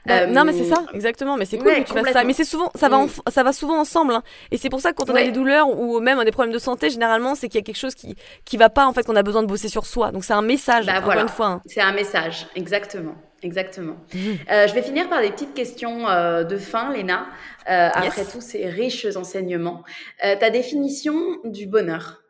[0.05, 1.35] Bah, Euh, non mais c'est ça, exactement.
[1.35, 2.23] Mais c'est cool ouais, que tu fasses ça.
[2.23, 3.09] Mais c'est souvent, ça va, Mm.
[3.29, 4.13] ça va souvent ensemble.
[4.13, 4.23] hein.
[4.51, 6.59] Et c'est pour ça que quand on a des douleurs ou même des problèmes de
[6.59, 8.15] santé, généralement, c'est qu'il y a quelque chose qui
[8.45, 10.11] qui va pas en fait, qu'on a besoin de bosser sur soi.
[10.11, 10.85] Donc c'est un message.
[10.85, 11.23] Bah, voilà.
[11.23, 11.47] une fois.
[11.47, 11.61] hein.
[11.65, 13.15] C'est un message, exactement.
[13.41, 13.95] Exactement.
[14.13, 14.37] Mhm.
[14.51, 17.27] Euh, je vais finir par des petites questions euh, de fin, Léna,
[17.65, 19.83] après tous ces riches enseignements.
[20.21, 21.15] Ta définition
[21.45, 22.21] du bonheur?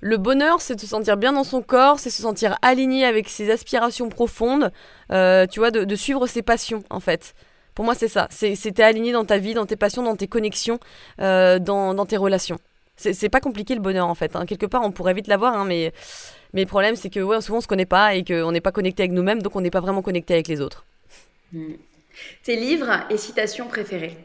[0.00, 3.28] Le bonheur, c'est de se sentir bien dans son corps, c'est se sentir aligné avec
[3.28, 4.72] ses aspirations profondes.
[5.12, 7.34] euh, tu vois, de, suivre ses passions en fait.
[7.74, 8.28] Pour moi, c'est ça.
[8.30, 10.78] C'est aligné dans ta vie, dans tes passions, dans tes connexions,
[11.20, 12.58] euh, dans, tes relations.
[12.96, 14.36] C'est pas compliqué le bonheur en fait.
[14.36, 14.46] hein.
[14.46, 15.92] Quelque part, on pourrait vite l'avoir, hein, mais,
[16.52, 19.02] mais le problème, c'est que souvent on se connaît pas et qu'on n'est pas connecté
[19.02, 20.84] avec nous-mêmes, donc on n'est pas vraiment connecté avec les autres.
[21.52, 21.72] Hmm.
[22.44, 24.16] Tes livres et citations préférées?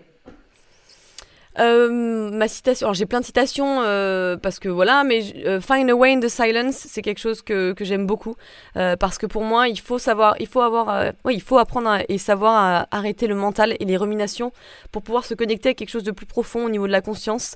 [1.60, 5.89] Euh, ma citation, alors j'ai plein de citations euh, parce que voilà, mais euh, Find
[5.89, 8.36] a Way in the Silence, c'est quelque chose que, que j'aime beaucoup
[8.76, 11.58] euh, parce que pour moi, il faut savoir, il faut avoir, euh, ouais, il faut
[11.58, 14.51] apprendre à- et savoir à arrêter le mental et les ruminations
[14.91, 17.55] pour pouvoir se connecter à quelque chose de plus profond au niveau de la conscience.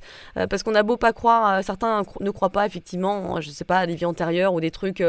[0.49, 3.85] Parce qu'on a beau pas croire, certains ne croient pas effectivement, je sais pas, à
[3.87, 5.03] des vies antérieures ou des trucs,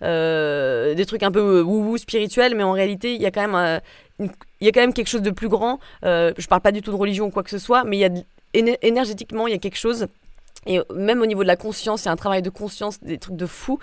[0.00, 3.80] des trucs un peu wou-wou spirituels, mais en réalité, il y a quand même
[4.18, 5.78] il y a quand même quelque chose de plus grand.
[6.04, 8.00] Euh, je parle pas du tout de religion ou quoi que ce soit, mais il
[8.00, 10.06] y a énergétiquement, il y a quelque chose.
[10.68, 13.16] Et même au niveau de la conscience, il y a un travail de conscience, des
[13.16, 13.78] trucs de fou.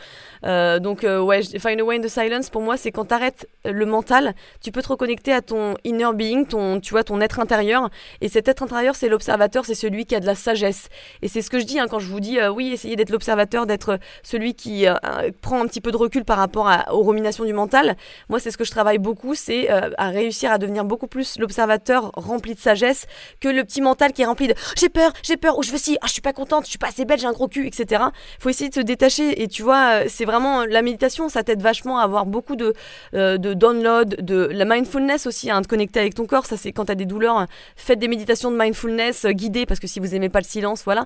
[0.46, 3.14] Euh, donc, euh, ouais, Find a Way in the Silence, pour moi, c'est quand tu
[3.16, 7.20] arrêtes le mental, tu peux te reconnecter à ton inner being, ton, tu vois, ton
[7.22, 7.90] être intérieur.
[8.22, 10.90] Et cet être intérieur, c'est l'observateur, c'est celui qui a de la sagesse.
[11.24, 13.10] Et c'est ce que je dis hein, quand je vous dis, euh, oui, essayez d'être
[13.10, 14.94] l'observateur, d'être celui qui euh,
[15.42, 17.96] prend un petit peu de recul par rapport aux ruminations du mental.
[18.30, 22.12] Moi, c'est ce que je travaille beaucoup, c'est à réussir à devenir beaucoup plus l'observateur
[22.14, 23.08] rempli de sagesse
[23.40, 25.78] que le petit mental qui est rempli de j'ai peur, j'ai peur, ou je veux
[25.78, 28.04] si, ah, je suis pas contente, suis pas assez belle, j'ai un gros cul, etc.
[28.40, 31.44] Faut essayer de se détacher et tu vois, euh, c'est vraiment euh, la méditation, ça
[31.44, 32.74] t'aide vachement à avoir beaucoup de,
[33.14, 36.46] euh, de download, de la mindfulness aussi, hein, de connecter avec ton corps.
[36.46, 37.46] Ça, c'est quand t'as des douleurs, euh,
[37.76, 40.84] faites des méditations de mindfulness euh, guidées parce que si vous aimez pas le silence,
[40.84, 41.06] voilà.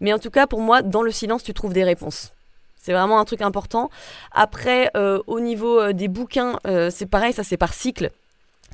[0.00, 2.32] Mais en tout cas, pour moi, dans le silence, tu trouves des réponses.
[2.76, 3.90] C'est vraiment un truc important.
[4.32, 6.58] Après, euh, au niveau des bouquins,
[6.90, 8.10] c'est pareil, ça c'est par cycle.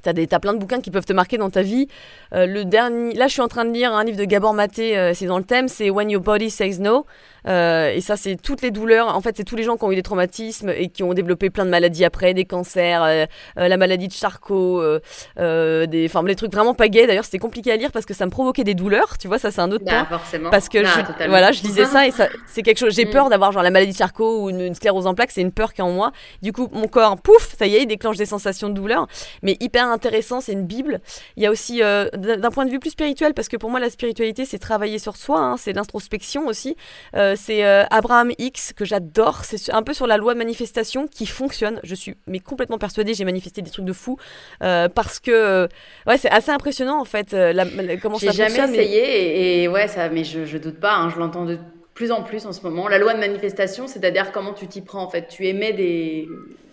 [0.04, 1.88] T'as, des, plein de bouquins qui peuvent te marquer dans ta vie.
[2.34, 5.26] Euh, là, je suis en train de lire un livre de Gabor Maté, euh, c'est
[5.26, 7.06] dans le thème, c'est When Your Body Says No.
[7.46, 9.14] Euh, et ça, c'est toutes les douleurs.
[9.14, 11.50] En fait, c'est tous les gens qui ont eu des traumatismes et qui ont développé
[11.50, 13.26] plein de maladies après, des cancers, euh,
[13.58, 15.00] euh, la maladie de Charcot, euh,
[15.38, 17.06] euh, des, enfin, les trucs vraiment pas gays.
[17.06, 19.18] D'ailleurs, c'était compliqué à lire parce que ça me provoquait des douleurs.
[19.18, 20.18] Tu vois, ça, c'est un autre Bah, point.
[20.18, 20.50] forcément.
[20.50, 20.88] Parce que Bah,
[21.20, 22.94] je, voilà, je lisais ça et ça, c'est quelque chose.
[22.94, 23.10] J'ai Mm.
[23.10, 25.30] peur d'avoir genre la maladie de Charcot ou une, une sclérose en plaques.
[25.30, 26.12] C'est une peur qui est en moi.
[26.42, 29.06] Du coup, mon corps, pouf, ça y est, il déclenche des sensations de douleur.
[29.42, 31.00] Mais hyper intéressant, c'est une bible.
[31.36, 33.80] Il y a aussi euh, d'un point de vue plus spirituel, parce que pour moi
[33.80, 36.76] la spiritualité c'est travailler sur soi, hein, c'est l'introspection aussi.
[37.14, 41.26] Euh, c'est Abraham X que j'adore, c'est un peu sur la loi de manifestation qui
[41.26, 41.80] fonctionne.
[41.82, 44.18] Je suis mais complètement persuadée, j'ai manifesté des trucs de fou
[44.60, 45.68] parce que
[46.06, 47.64] ouais c'est assez impressionnant en fait la,
[48.00, 48.48] comment ça fonctionne.
[48.48, 51.58] J'ai jamais essayé et, ouais ça, mais je, je doute pas, hein, je l'entends de
[51.94, 52.88] plus en plus en ce moment.
[52.88, 55.28] La loi de manifestation, c'est-à-dire comment tu t'y prends en fait.
[55.28, 56.28] Tu émets des,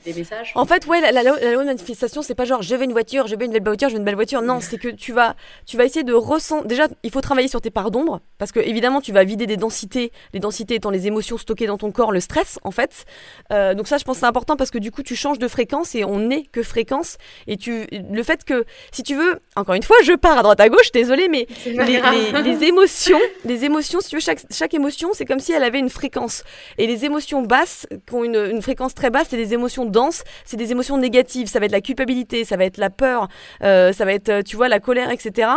[0.06, 2.92] des messages En fait, ouais, la, loi de manifestation, c'est pas genre je veux une
[2.92, 4.42] voiture, je veux une belle voiture, je veux une belle voiture.
[4.42, 5.36] Non, c'est que tu vas,
[5.66, 6.68] tu vas essayer de ressentir.
[6.68, 9.58] Déjà, il faut travailler sur tes parts d'ombre parce que évidemment, tu vas vider des
[9.58, 10.12] densités.
[10.34, 13.06] Les densités étant les émotions stockées dans ton corps, le stress, en fait.
[13.52, 15.96] Euh, donc ça, je pense c'est important parce que du coup, tu changes de fréquence
[15.96, 17.18] et on n'est que fréquence.
[17.48, 20.60] Et tu, le fait que, si tu veux, encore une fois, je pars à droite
[20.60, 25.26] à gauche, désolé, mais les, émotions, les émotions, si tu veux, chaque, chaque émotion, c'est
[25.26, 26.44] comme si elle avait une fréquence.
[26.78, 30.24] Et les émotions basses, qui ont une, une fréquence très basse, c'est des émotions dense,
[30.46, 31.48] c'est des émotions négatives.
[31.48, 33.28] Ça va être la culpabilité, ça va être la peur,
[33.64, 35.50] euh, ça va être, euh, tu vois, la colère, etc.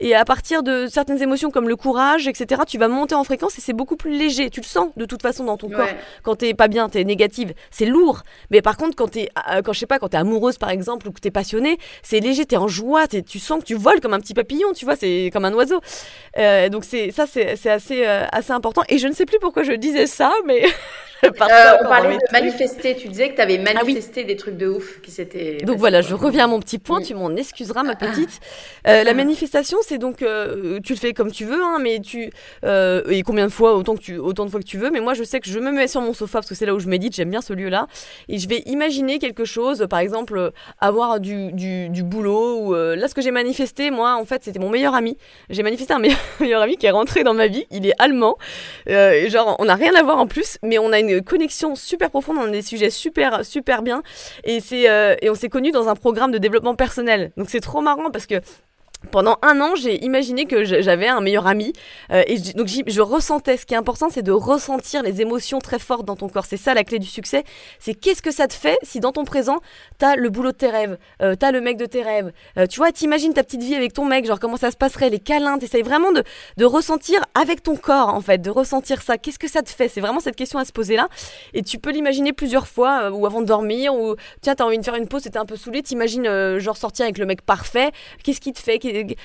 [0.00, 3.58] Et à partir de certaines émotions comme le courage, etc., tu vas monter en fréquence
[3.58, 4.50] et c'est beaucoup plus léger.
[4.50, 5.88] Tu le sens de toute façon dans ton corps.
[6.22, 8.22] Quand t'es pas bien, t'es négative, c'est lourd.
[8.50, 11.08] Mais par contre, quand t'es, euh, quand je sais pas, quand t'es amoureuse par exemple
[11.08, 14.14] ou que t'es passionnée, c'est léger, t'es en joie, tu sens que tu voles comme
[14.14, 15.80] un petit papillon, tu vois, c'est comme un oiseau.
[16.70, 18.82] donc c'est ça, c'est assez, assez important.
[18.88, 20.64] Et je ne sais plus pourquoi je disais ça, mais
[21.24, 22.96] Euh, on parlait de manifester.
[22.96, 25.58] Tu disais que tu avais ah des trucs de ouf qui s'étaient.
[25.58, 27.00] Donc voilà, je reviens à mon petit point.
[27.00, 28.40] Tu m'en excuseras, ma petite.
[28.86, 32.30] Euh, la manifestation, c'est donc euh, tu le fais comme tu veux, hein, mais tu
[32.64, 34.90] et combien de fois autant que tu autant de fois que tu veux.
[34.90, 36.74] Mais moi, je sais que je me mets sur mon sofa parce que c'est là
[36.74, 37.14] où je médite.
[37.14, 37.86] J'aime bien ce lieu-là
[38.28, 39.86] et je vais imaginer quelque chose.
[39.88, 44.44] Par exemple, avoir du, du, boulot ou là, ce que j'ai manifesté, moi, en fait,
[44.44, 45.16] c'était mon meilleur ami.
[45.48, 47.66] J'ai manifesté un meilleur, meilleur, ami qui est rentré dans ma vie.
[47.70, 48.36] Il est allemand.
[48.86, 52.38] genre, on n'a rien à voir en plus, mais on a une connexion super profonde,
[52.40, 54.02] on a des sujets super, super bien.
[54.44, 57.32] Et, c'est, euh, et on s'est connus dans un programme de développement personnel.
[57.36, 58.40] Donc c'est trop marrant parce que
[59.10, 61.72] pendant un an, j'ai imaginé que j'avais un meilleur ami.
[62.12, 63.56] Euh, et donc, je ressentais.
[63.56, 66.44] Ce qui est important, c'est de ressentir les émotions très fortes dans ton corps.
[66.44, 67.44] C'est ça la clé du succès.
[67.78, 69.60] C'est qu'est-ce que ça te fait si dans ton présent,
[69.98, 72.32] t'as le boulot de tes rêves, euh, t'as le mec de tes rêves.
[72.58, 75.08] Euh, tu vois, t'imagines ta petite vie avec ton mec, genre comment ça se passerait,
[75.08, 75.58] les câlins.
[75.58, 79.16] T'essayes vraiment de, ressentir avec ton corps, en fait, de ressentir ça.
[79.16, 79.88] Qu'est-ce que ça te fait?
[79.88, 81.08] C'est vraiment cette question à se poser là.
[81.54, 84.78] Et tu peux l'imaginer plusieurs fois, euh, ou avant de dormir, ou tiens, t'as envie
[84.78, 87.90] de faire une pause, t'es un peu saoulé, t'imagines genre sortir avec le mec parfait.
[88.22, 88.78] Qu'est-ce qui te fait?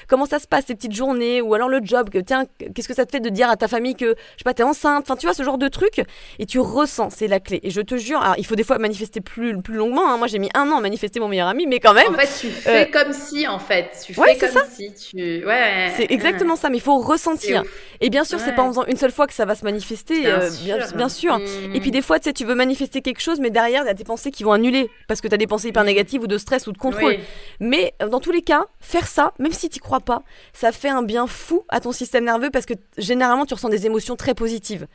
[0.07, 2.93] Comment ça se passe ces petites journées ou alors le job que tiens qu'est-ce que
[2.93, 5.15] ça te fait de dire à ta famille que je sais pas t'es enceinte enfin
[5.15, 6.01] tu vois ce genre de truc
[6.39, 7.59] et tu ressens c'est la clé.
[7.63, 10.17] Et je te jure alors il faut des fois manifester plus plus longuement hein.
[10.17, 12.29] moi j'ai mis un an à manifester mon meilleur ami mais quand même en fait
[12.39, 15.91] tu fais euh, comme si en fait tu fais comme si tu ouais.
[15.95, 17.63] C'est exactement ça mais il faut ressentir.
[18.01, 20.21] Et bien sûr c'est pas en faisant une seule fois que ça va se manifester
[20.21, 21.39] bien, euh, sûr, bien, sûr.
[21.73, 23.89] et puis des fois tu sais tu veux manifester quelque chose mais derrière il y
[23.89, 26.27] a des pensées qui vont annuler parce que tu as des pensées hyper négatives ou
[26.27, 27.17] de stress ou de contrôle.
[27.59, 30.21] Mais euh, dans tous les cas faire ça même si tu crois pas,
[30.53, 33.85] ça fait un bien fou à ton système nerveux parce que généralement tu ressens des
[33.85, 34.87] émotions très positives.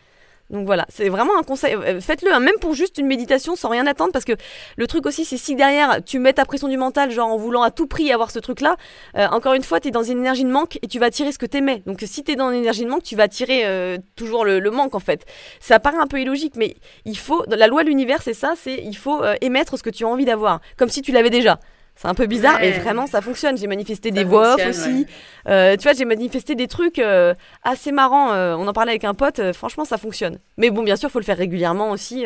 [0.50, 1.74] Donc voilà, c'est vraiment un conseil.
[1.74, 4.32] Euh, faites-le, hein, même pour juste une méditation sans rien attendre, parce que
[4.76, 7.62] le truc aussi, c'est si derrière tu mets ta pression du mental, genre en voulant
[7.62, 8.76] à tout prix avoir ce truc-là,
[9.16, 11.30] euh, encore une fois, tu es dans une énergie de manque et tu vas attirer
[11.30, 11.82] ce que tu aimais.
[11.86, 14.70] Donc si tu es dans une énergie de manque, tu vas attirer euh, toujours le,
[14.70, 15.24] manque en fait.
[15.61, 18.74] Ça paraît un peu illogique, mais il faut, la loi de l'univers, c'est ça, c'est
[18.74, 21.58] il faut émettre ce que tu as envie d'avoir, comme si tu l'avais déjà.
[22.01, 23.59] C'est un peu bizarre, mais vraiment ça fonctionne.
[23.59, 25.07] J'ai manifesté des voix off aussi.
[25.46, 28.32] Euh, tu vois, j'ai manifesté des trucs euh, assez marrants.
[28.32, 29.53] Euh, on en parlait avec un pote.
[29.53, 30.38] franchement, ça fonctionne.
[30.57, 32.24] Mais bon, bien sûr, il faut le faire régulièrement aussi.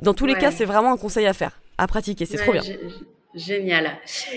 [0.00, 2.26] dans tous les cas, c'est vraiment un conseil à faire, à pratiquer.
[2.26, 2.60] C'est trop bien.
[3.34, 3.90] Génial.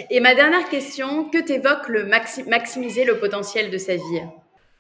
[0.10, 4.22] Et ma dernière question, que t'évoque le maximiser le potentiel de sa vie?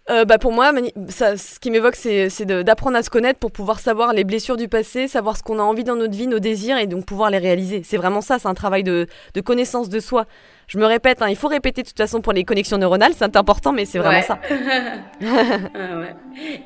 [0.10, 0.72] Euh, bah pour moi,
[1.10, 4.68] ça, ce qui m'évoque, c'est d'apprendre à se connaître pour pouvoir savoir les blessures du
[4.68, 7.38] passé, savoir ce qu'on a envie dans notre vie, nos désirs, et donc pouvoir les
[7.38, 7.82] réaliser.
[7.84, 10.26] C'est vraiment ça, c'est un travail de, de, connaissance de soi.
[10.68, 13.36] Je me répète, hein, il faut répéter de toute façon pour les connexions neuronales, c'est
[13.36, 14.40] important, mais c'est vraiment ça.
[14.50, 16.16] ah ouais.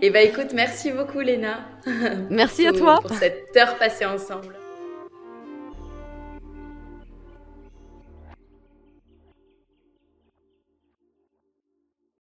[0.01, 1.59] Et eh bah écoute, merci beaucoup Léna.
[2.29, 2.99] Merci à toi.
[3.01, 4.55] Pour cette heure passée ensemble.